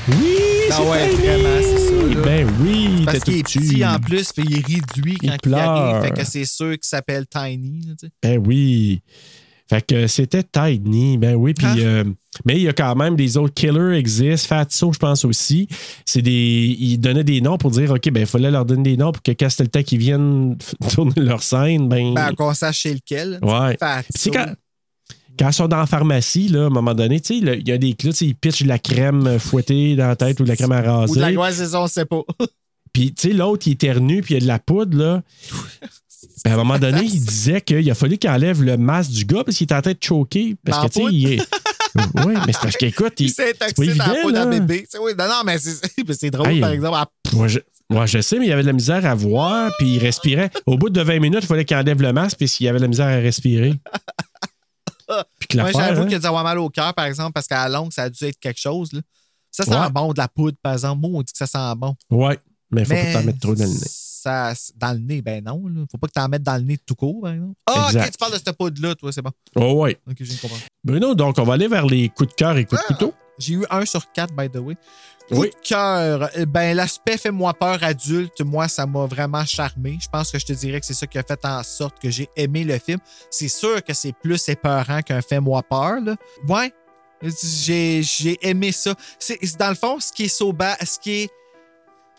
[0.09, 0.35] Oui,
[0.69, 2.21] Ah c'est ouais, vraiment, c'est ça, là.
[2.25, 5.53] Ben oui, Parce qu'il est petit en plus, puis il est réduit Il quand il,
[5.53, 5.91] arrive.
[5.91, 6.01] pleure.
[6.03, 7.81] Fait que c'est sûr qu'il s'appelle Tiny.
[7.87, 8.11] là, tu sais.
[8.21, 9.01] Ben oui.
[9.69, 11.53] Fait que c'était Tiny, ben oui.
[11.53, 11.75] Puis, Ah.
[11.77, 12.03] euh,
[12.45, 14.47] mais il y a quand même des autres killers existent.
[14.55, 15.67] Fatso, je pense aussi.
[16.05, 16.75] C'est des.
[16.77, 19.21] Ils donnaient des noms pour dire, OK, ben il fallait leur donner des noms pour
[19.23, 20.57] que quand c'était le temps qu'ils viennent
[20.93, 22.13] tourner leur scène, ben.
[22.13, 23.39] Ben, qu'on sache chez lequel.
[23.41, 23.77] ouais.
[23.79, 24.31] Fatso.
[24.31, 24.47] Quand,
[25.39, 27.95] quand ils sont dans la pharmacie, là, à un moment donné, il y a des
[28.11, 30.81] sais, ils pitchent de la crème fouettée dans la tête ou de la crème à
[30.81, 31.15] Ou raser.
[31.15, 32.21] de la gloire, c'est ça, on sait pas.
[32.93, 35.23] Puis, tu sais, l'autre, il éternue, puis il y a de la poudre, là.
[36.45, 39.25] Ben, à un moment donné, il disait qu'il a fallu qu'il enlève le masque du
[39.25, 40.55] gars parce qu'il était en train de choquer.
[40.63, 41.39] Parce Dans que, tu sais, il est.
[42.23, 43.25] oui, mais c'est parce qu'écoute, il.
[43.27, 44.85] Il s'est c'est taxé dans la peau d'un bébé.
[44.87, 45.75] C'est- oui, non, non, mais c'est
[46.19, 46.95] c'est drôle, Hey, par exemple.
[46.97, 49.71] à- Moi je, moi, je sais, mais il y avait de la misère à voir,
[49.79, 50.49] puis il respirait.
[50.67, 52.77] Au bout de 20 minutes, il fallait qu'il enlève le masque, puis s'il y avait
[52.79, 53.73] de la misère à respirer.
[55.39, 56.05] Puis que Moi, j'avoue hein?
[56.05, 58.09] qu'il a dû avoir mal au cœur, par exemple, parce qu'à la longue, ça a
[58.09, 58.93] dû être quelque chose.
[58.93, 59.01] Là.
[59.51, 59.89] Ça sent Ouais.
[59.91, 61.01] bon de la poudre, par exemple.
[61.01, 61.95] Moi, on dit que ça sent bon.
[62.09, 62.39] Ouais,
[62.71, 63.87] mais il faut mais pas t'en mettre trop dans le nez.
[63.87, 65.67] Ça, dans le nez, ben non.
[65.67, 65.83] Là.
[65.91, 67.55] Faut pas que tu en mettes dans le nez tout court, par exemple.
[67.67, 69.31] Ah, ok, tu parles de cette poudre-là, toi, c'est bon.
[69.55, 69.99] Oh, ouais.
[70.09, 70.61] Ok, j'ai compris.
[70.83, 73.13] Bruno, donc, on va aller vers les coups de cœur et coups de couteau.
[73.37, 74.75] J'ai eu un sur quatre, by the way.
[75.29, 75.49] Coup Oui.
[75.49, 76.29] de cœur.
[76.37, 79.97] euh, Ben, l'aspect fait-moi peur adulte, moi, ça m'a vraiment charmé.
[80.01, 82.09] Je pense que je te dirais que c'est ça qui a fait en sorte que
[82.09, 82.99] j'ai aimé le film.
[83.31, 86.15] C'est sûr que c'est plus épeurant qu'un fait-moi peur, là.
[86.47, 86.71] Ouais.
[87.21, 88.95] J'ai, aimé ça.
[89.17, 91.29] C'est, c'est dans le fond, ce qui est so bad, ce qui est,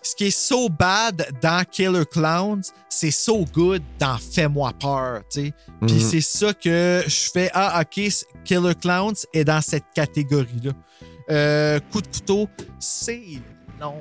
[0.05, 5.47] ce qui est so bad dans Killer Clowns, c'est so good dans Fais-moi peur, tu
[5.47, 5.53] sais.
[5.87, 6.01] Puis Mhm.
[6.01, 7.51] c'est ça que je fais.
[7.55, 8.09] Ah, OK,
[8.45, 10.73] Killer Clowns est dans cette catégorie-là.
[11.31, 12.49] Euh, coup de couteau,
[12.79, 13.23] c'est
[13.81, 13.95] non.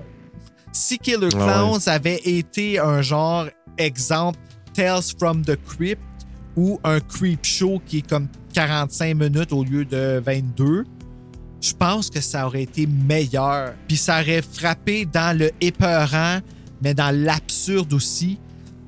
[0.73, 1.43] Si Killer Ah ouais.
[1.45, 3.45] Clowns avait été un genre,
[3.77, 4.39] exemple,
[4.73, 6.01] Tales from the Crypt
[6.57, 10.83] ou un Creep Show qui est comme 45 minutes au lieu de 22,
[11.63, 13.73] je pense que ça aurait été meilleur.
[13.87, 16.39] Puis ça aurait frappé dans le épeurant,
[16.81, 18.37] mais dans l'absurde aussi.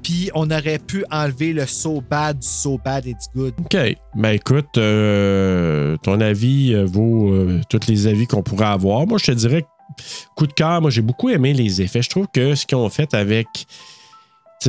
[0.04, 3.54] Puis on aurait pu enlever le so bad du so bad it's good.
[3.60, 3.78] OK.
[4.16, 9.08] Ben écoute, euh, ton avis euh, vaut euh, tous les avis qu'on pourrait avoir.
[9.08, 9.66] Moi, je te dirais,
[10.36, 12.02] coup de cœur, moi, j'ai beaucoup aimé les effets.
[12.02, 13.48] Je trouve que ce qu'ils ont fait avec,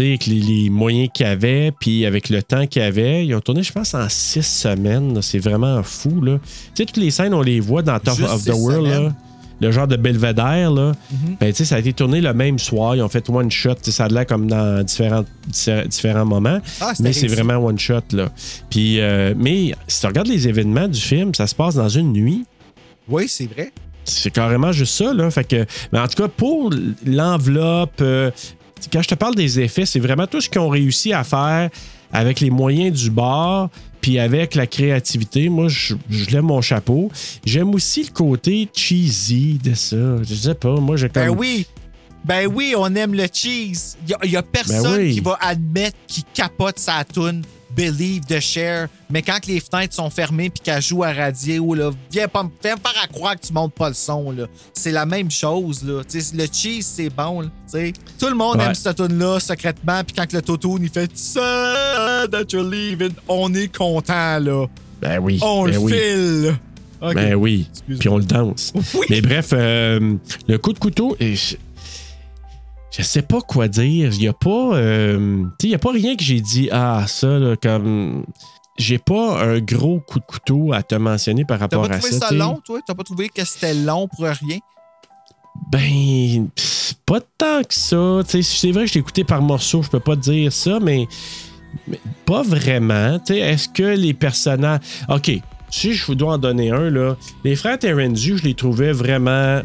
[0.02, 3.34] avec les, les moyens qu'il y avait, puis avec le temps qu'il y avait, ils
[3.34, 5.20] ont tourné, je pense, en six semaines.
[5.22, 6.38] C'est vraiment fou, là.
[6.42, 9.12] Tu sais, toutes les scènes, on les voit dans Top Juste of the World, là.
[9.58, 10.92] Le genre de belvédère, là.
[11.10, 11.36] Mhm.
[11.40, 12.94] Ben, tu sais, ça a été tourné le même soir.
[12.94, 13.76] Ils ont fait one shot.
[13.82, 16.58] Ça a l'air comme dans différents, diffé- différents moments.
[16.78, 18.28] Ah, mais c'est vraiment one shot, là.
[18.68, 22.12] Puis, euh, mais si tu regardes les événements du film, ça se passe dans une
[22.12, 22.44] nuit.
[23.08, 23.72] Oui, c'est vrai.
[24.04, 25.30] C'est carrément juste ça, là.
[25.30, 26.70] Fait que, mais en tout cas, pour
[27.04, 28.30] l'enveloppe, euh,
[28.92, 31.70] quand je te parle des effets, c'est vraiment tout ce qu'ils ont réussi à faire
[32.12, 33.68] avec les moyens du bord,
[34.00, 35.48] puis avec la créativité.
[35.48, 37.10] Moi, je, je lève mon chapeau.
[37.44, 39.96] J'aime aussi le côté cheesy de ça.
[40.22, 41.08] Je sais pas, moi, j'ai.
[41.08, 41.66] Ben oui.
[42.24, 43.96] Ben oui, on aime le cheese.
[44.08, 45.14] Il n'y a, personne Ben oui.
[45.14, 47.42] qui va admettre qu'il capote sa toune
[47.76, 48.88] Believe the Share.
[49.10, 52.48] Mais quand les fenêtres sont fermées puis qu'elle joue à radio, là, viens pas me
[52.48, 54.30] pas à croire que tu montes pas le son.
[54.32, 54.46] là.
[54.72, 55.84] C'est la même chose.
[55.84, 56.02] Là.
[56.12, 57.42] Le cheese, c'est bon.
[57.42, 57.48] là.
[58.18, 58.64] Tout le monde Ouais.
[58.64, 60.02] aime cette tune-là secrètement.
[60.04, 64.38] Puis quand le Toto il fait Sad that you're leaving, on est content.
[64.38, 64.66] là.
[65.00, 65.38] Ben oui.
[65.42, 65.92] On ben le oui.
[65.92, 66.56] file.
[67.14, 67.68] Ben oui.
[67.98, 68.72] Puis on le danse.
[68.94, 69.06] Oui.
[69.10, 70.14] Mais bref, euh,
[70.48, 71.34] le coup de couteau, et
[72.98, 74.12] je, sais pas quoi dire.
[74.12, 74.74] Il y a pas.
[74.76, 78.24] euh, il y a pas rien que j'ai dit, ah, ça, là, comme.
[78.78, 81.98] J'ai pas un gros coup de couteau à te mentionner par T'as rapport pas à
[81.98, 82.18] trouvé ça.
[82.18, 82.38] ça tu sais.
[82.38, 82.80] long, toi?
[82.86, 84.58] T'as pas trouvé que c'était long pour rien?
[85.72, 86.48] Ben,
[87.06, 88.20] pas tant que ça.
[88.26, 91.08] C'est vrai que je l'ai écouté par morceaux, je peux pas te dire ça, mais,
[91.88, 93.18] mais pas vraiment.
[93.28, 94.80] Est-ce que les personnages.
[95.08, 95.30] OK,
[95.70, 99.62] si je vous dois en donner un, là, les frères Terenzu, je les trouvais vraiment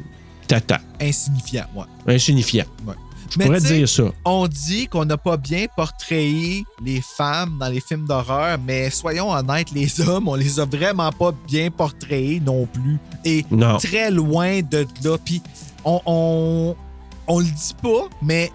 [0.47, 2.15] tata, Insignifiant, ouais.
[2.15, 2.65] insignifiants.
[2.85, 2.95] Ouais.
[3.31, 4.03] Je Mais pourrais tu sais, dire ça.
[4.25, 9.31] On dit qu'on n'a pas bien portrayé les femmes dans les films d'horreur, mais soyons
[9.31, 12.97] honnêtes, les hommes, on les a vraiment pas bien portrayés non plus.
[13.23, 13.77] Et Non.
[13.77, 15.17] très loin de là.
[15.23, 15.41] Puis
[15.85, 16.75] on, on,
[17.27, 18.51] on le dit pas, mais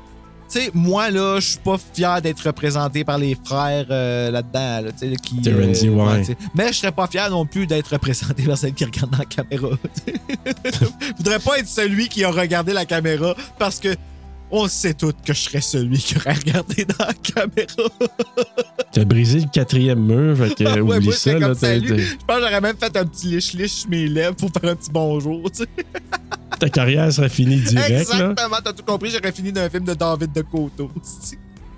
[0.50, 4.84] tu sais, moi, là, je suis pas fier d'être représenté par les frères euh, là-dedans,
[4.86, 5.40] là, tu sais, qui...
[5.50, 6.22] Ouais.
[6.22, 6.36] sais.
[6.54, 9.24] mais je serais pas fier non plus d'être représenté par celle qui regarde dans la
[9.24, 9.70] caméra.
[10.64, 13.96] Je voudrais pas être celui qui a regardé la caméra parce que
[14.50, 17.90] on sait tous que je serais celui qui aurait regardé dans la caméra.
[18.92, 21.38] T'as brisé le quatrième mur, fait que Ouais, oublie moi, ça.
[21.38, 21.98] Là, salut.
[22.00, 24.76] Je pense que j'aurais même fait un petit liche-liche sur mes lèvres pour faire un
[24.76, 25.50] petit bonjour.
[25.50, 25.68] tu sais.
[26.58, 27.90] ta carrière serait finie direct.
[27.90, 29.10] Exactement, t'as tout compris.
[29.10, 30.90] J'aurais fini d'un film de David de Coteau.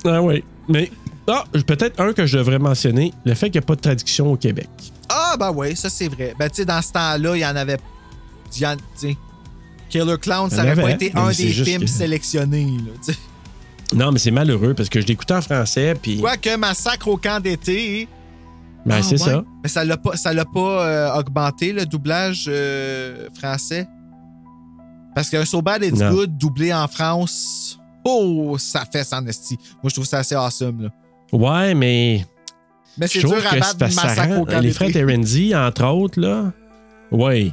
[0.05, 0.45] Ah oui.
[0.69, 0.93] Mais
[1.27, 4.31] ah, peut-être un que je devrais mentionner, le fait qu'il n'y a pas de traduction
[4.33, 4.69] au Québec.
[5.09, 6.35] Ah, ben oui, ça c'est vrai.
[6.39, 7.79] Ben, tu sais, dans ce temps-là, il y en avait.
[8.55, 9.17] il y en- tu sais,
[9.89, 12.67] Killer Clown, ça en aurait pas été un des films que- sélectionnés.
[13.07, 13.15] Là.
[13.95, 16.19] Non, mais c'est malheureux parce que je l'écoutais en français, puis.
[16.21, 18.07] Quoique Massacre au camp d'été.
[18.87, 19.31] Ben, Ah, c'est ouais.
[19.31, 19.45] ça.
[19.63, 23.87] Mais ça l'a pas, ça l'a pas euh, augmenté, le doublage euh, français.
[25.15, 26.11] Parce qu'un So Bad It's Non.
[26.11, 29.57] Good doublé en France, oh, ça fait sans esti.
[29.83, 30.83] Moi, je trouve ça assez awesome.
[30.83, 30.89] Là.
[31.33, 32.25] Ouais, mais.
[32.99, 36.21] Mais c'est dur à que battre que Massacre au camp Les frères Terenzi, entre autres,
[36.21, 36.53] là.
[37.11, 37.53] Ouais.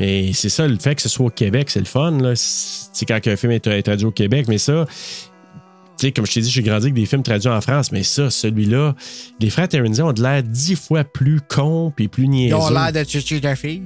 [0.00, 2.10] Et c'est ça, le fait que ce soit au Québec, c'est le fun.
[2.12, 2.32] Là.
[2.34, 6.40] C'est quand un film est, traduit au Québec, mais ça, tu sais, comme je t'ai
[6.40, 8.94] dit, j'ai grandi avec des films traduits en France, mais ça, celui-là,
[9.38, 12.56] les frères Terenzi ont de l'air dix fois plus cons et plus niaiseux.
[12.56, 13.82] Ils ont l'air de chuchu de fille.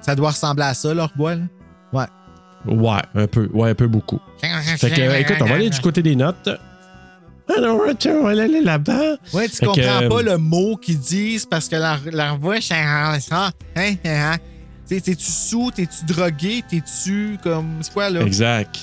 [0.00, 1.42] Ça doit ressembler à ça, leur bois, là.
[1.92, 2.06] Ouais.
[2.66, 3.48] Ouais, un peu.
[3.52, 4.20] Ouais, un peu beaucoup.
[4.40, 6.48] Fait que, euh, écoute, on va aller du côté des notes.
[7.56, 9.16] Alors, on va aller là-bas.
[9.32, 12.56] Ouais, tu Fait comprends euh, pas le mot qu'ils disent parce que leur, leur voix.
[12.70, 13.18] Hein,
[13.76, 14.36] hein, hein.
[15.00, 17.78] T'es-tu sous, t'es-tu drogué, t'es-tu comme.
[17.82, 18.20] C'est quoi, là?
[18.22, 18.78] Exact.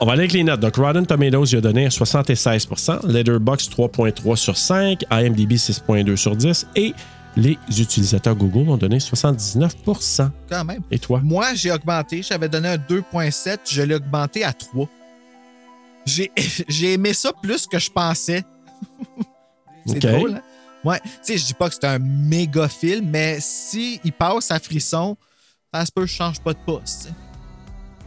[0.00, 0.60] On va aller avec les notes.
[0.60, 6.34] Donc, Rotten Tomatoes, il a donné un 76% Letterboxd 3.3 sur 5, IMDb 6.2 sur
[6.34, 6.92] 10 et
[7.36, 10.82] les utilisateurs Google ont donné 79% Quand même.
[10.90, 11.20] Et toi?
[11.22, 12.22] Moi, j'ai augmenté.
[12.22, 13.58] J'avais donné un 2.7.
[13.70, 14.88] Je l'ai augmenté à 3.
[16.68, 18.42] J'ai aimé ça plus que je pensais.
[19.86, 20.12] c'est Ok.
[20.12, 20.40] drôle, hein?
[20.84, 21.00] Ouais.
[21.04, 24.58] Tu sais, je dis pas que c'est un méga film, mais si il passe à
[24.58, 25.16] frisson,
[25.72, 27.10] ça se peut que je change pas de poste.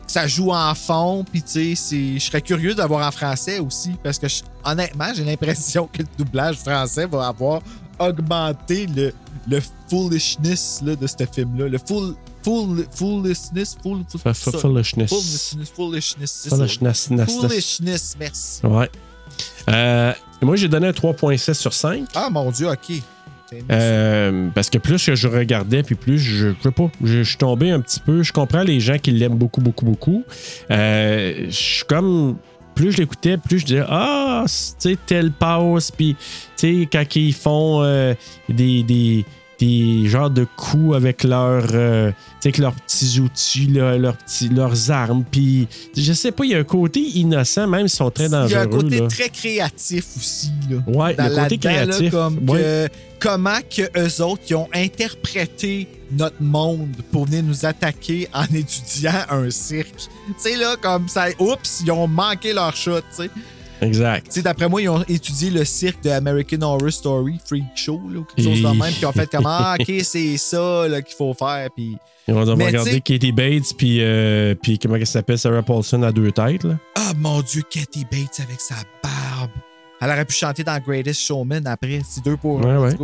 [0.08, 4.20] Ça joue en fond, puis tu sais, je serais curieux d'avoir en français aussi, parce
[4.20, 4.28] que
[4.64, 7.62] honnêtement, j'ai l'impression que le doublage français va avoir
[7.98, 9.14] augmenté le,
[9.48, 11.70] le foolishness là, de ce film-là.
[11.70, 15.10] Le full, full, foolishness, full, full, foolishness.
[15.10, 16.48] Foolishness, foolishness.
[16.50, 17.36] Foolishness, ness, ness.
[17.36, 18.66] Foolishness, merci.
[18.66, 18.90] Ouais.
[19.70, 22.06] Euh, moi, j'ai donné un 3.6 sur 5.
[22.16, 23.02] Ah mon Dieu, ok.
[23.72, 27.24] Euh, parce que plus que je regardais, puis plus je, je sais pas, je, je
[27.24, 28.24] suis tombé un petit peu.
[28.24, 30.24] Je comprends les gens qui l'aiment beaucoup, beaucoup, beaucoup.
[30.72, 32.38] Euh, je suis comme.
[32.74, 36.18] Plus je l'écoutais, plus je disais Ah, c'est- tu sais, telle pause, puis
[36.58, 38.14] tu sais, quand ils font euh,
[38.50, 39.24] des, des,
[39.60, 42.12] des genres de coups avec leurs, euh,
[42.42, 46.60] avec leurs petits outils, leurs, petits, leurs armes, puis je sais pas, il y a
[46.60, 48.62] un côté innocent, même s'ils sont très Il y a dangereux.
[48.62, 49.08] un côté là.
[49.08, 50.52] très créatif aussi.
[50.70, 52.12] Là, Ouais, Dans le côté là, créatif.
[52.12, 52.60] comme ouais.
[52.60, 52.88] que-
[53.20, 59.12] comment que eux autres ils ont interprété notre monde pour venir nous attaquer en étudiant
[59.30, 59.96] un cirque.
[59.98, 63.30] Tu sais, là, comme ça, oups, ils ont manqué leur shot, tu sais.
[63.82, 64.32] Exact.
[64.32, 68.20] Tu d'après moi, ils ont étudié le cirque de American Horror Story, Freak Show, là,
[68.20, 71.34] ou quelque chose de même, puis ont fait comme, ah, ok, c'est ça qu'il faut
[71.34, 71.98] faire, puis
[72.28, 76.12] Ils vont devoir regarder Katie Bates puis euh, puis comment elle s'appelle Sarah Paulson à
[76.12, 76.78] deux têtes là.
[76.96, 79.52] Ah mon Dieu, Katy Bates avec sa barbe.
[80.02, 82.80] Elle aurait pu chanter dans Greatest Showman après, c'est deux pour Ouais, un.
[82.80, 82.96] ouais.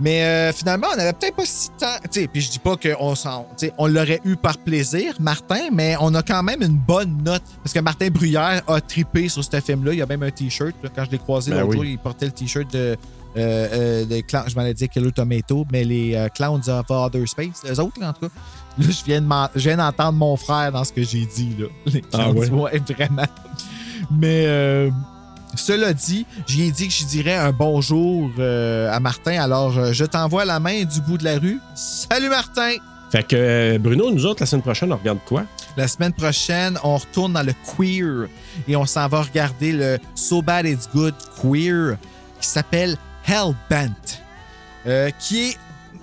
[0.00, 1.86] Mais euh, finalement, on avait peut-être pas si tant.
[2.10, 3.46] Tu sais, puis je dis pas qu'on s'en.
[3.58, 7.22] tu sais, On l'aurait eu par plaisir, Martin, mais on a quand même une bonne
[7.24, 7.42] note.
[7.64, 9.92] Parce que Martin Bruyère a tripé sur ce film-là.
[9.94, 10.74] Il y a même un T-shirt.
[10.94, 11.76] Quand je l'ai croisé Ben l'autre oui.
[11.76, 12.96] jour, il portait le T-shirt de.
[13.36, 17.80] euh, euh, je m'en ai dit Killer Tomato, mais les Clowns of Other Space, les
[17.80, 18.34] autres, là, en tout cas.
[18.78, 21.56] Là, je viens de m'en- je viens d'entendre mon frère dans ce que j'ai dit.
[21.58, 21.66] Là.
[21.86, 22.50] Les Ah Clowns, ouais?
[22.50, 23.26] ouais, vraiment.
[24.12, 24.90] Mais euh,
[25.60, 29.40] cela dit, j'ai dit que je dirais un bonjour euh, à Martin.
[29.40, 31.60] Alors, euh, je t'envoie la main du bout de la rue.
[31.74, 32.76] Salut Martin!
[33.10, 35.44] Fait que euh, Bruno, nous autres la semaine prochaine on regarde quoi?
[35.76, 38.28] La semaine prochaine, on retourne dans le queer
[38.66, 41.96] et on s'en va regarder le So Bad It's Good queer
[42.40, 43.94] qui s'appelle Hellbent,
[44.86, 45.56] euh, qui est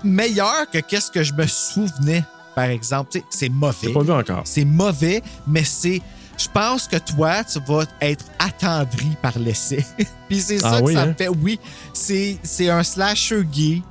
[0.03, 2.23] meilleur que qu'est-ce que je me souvenais,
[2.55, 3.19] par exemple.
[3.29, 3.91] C'est mauvais.
[3.91, 4.41] Pas vu encore.
[4.45, 6.01] C'est mauvais, mais c'est.
[6.37, 9.85] Je pense que toi, tu vas être attendri par l'essai.
[10.29, 11.05] Puis c'est ça Ah que oui, ça hein?
[11.07, 11.29] me fait.
[11.29, 11.59] Oui,
[11.93, 13.81] c'est un slasher gay.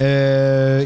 [0.00, 0.84] Euh,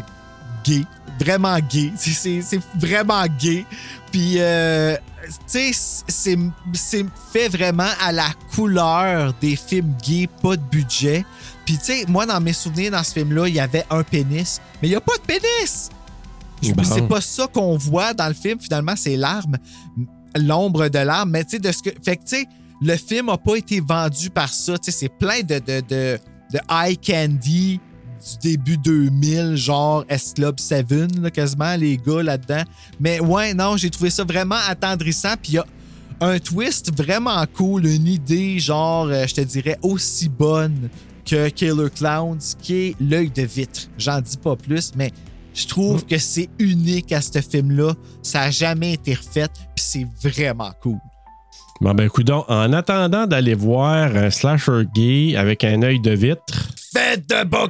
[0.63, 0.83] gay.
[1.19, 1.91] Vraiment gay.
[1.97, 2.41] C'est-
[2.77, 3.65] vraiment gay.
[4.11, 4.95] Puis, euh,
[5.51, 6.37] tu sais,
[6.73, 11.25] c'est fait vraiment à la couleur des films gays, pas de budget.
[11.65, 14.59] Puis, tu sais, moi, dans mes souvenirs, dans ce film-là, il y avait un pénis.
[14.81, 15.89] Mais il n'y a pas de pénis!
[16.75, 16.83] Bon.
[16.83, 19.57] C'est pas ça qu'on voit dans le film, finalement, c'est l'arme,
[20.35, 21.31] l'ombre de l'arme.
[21.31, 21.89] Mais tu sais, de ce que.
[22.03, 22.45] Fait que, tu sais,
[22.81, 24.77] le film n'a pas été vendu par ça.
[24.77, 26.19] Tu sais, c'est plein de, de, de,
[26.53, 27.79] de eye candy
[28.19, 32.63] du début 2000, genre S-Club 7, là, quasiment, les gars là-dedans.
[32.99, 35.35] Mais ouais, non, j'ai trouvé ça vraiment attendrissant.
[35.41, 35.65] Puis il y a
[36.21, 40.89] un twist vraiment cool, une idée, genre, euh, je te dirais, aussi bonne
[41.25, 43.81] que Killer Clowns, qui est l'œil de vitre.
[43.97, 45.11] J'en dis pas plus, mais
[45.59, 47.93] je trouve que c'est unique à ce film-là.
[48.23, 50.97] Ça n'a jamais été refait, puis c'est vraiment cool.
[51.81, 56.69] Bon ben coudon, en attendant d'aller voir un slasher gay avec un œil de vitre,
[56.91, 57.67] Faites de bons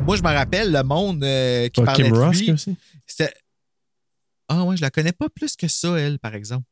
[0.00, 2.50] euh, moi, je me rappelle le monde euh, qui pas parlait Kim de Ross lui.
[2.52, 2.76] aussi.
[3.06, 3.32] C'était...
[4.48, 6.66] Ah ouais, je la connais pas plus que ça, elle, par exemple.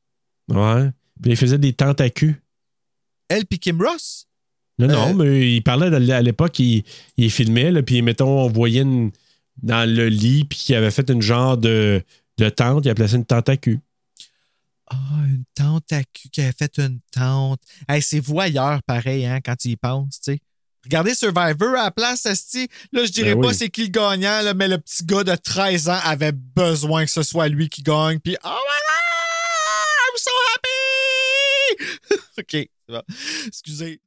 [0.49, 0.91] Ouais.
[1.23, 2.41] Puis il faisait des tentacules.
[3.29, 4.27] Elle puis Kim Ross?
[4.79, 6.85] Non, non, Euh, mais il parlait de- à l'époque, il,
[7.17, 9.11] il filmait, là, puis mettons, on voyait une-
[9.63, 12.03] dans le lit, puis qu'il avait fait une genre de,
[12.39, 13.81] de tente, il a placé une tente à cul.
[14.87, 14.97] Ah,
[15.27, 17.61] une tante à cul qui a fait une tente.
[17.89, 20.41] Hey, c'est voyeur pareil, hein, quand tu y penses, tu sais.
[20.89, 22.67] Regardez Survivor à la place, Esti.
[22.93, 23.55] Là, je dirais Ben pas oui.
[23.55, 27.11] c'est qui le gagnant, là, mais le petit gars de 13 ans avait besoin que
[27.11, 28.19] ce soit lui qui gagne.
[28.21, 30.09] Puis, oh my God!
[30.09, 32.21] I'm so happy!
[32.39, 33.03] OK, c'est bon.
[33.49, 33.97] Excusez.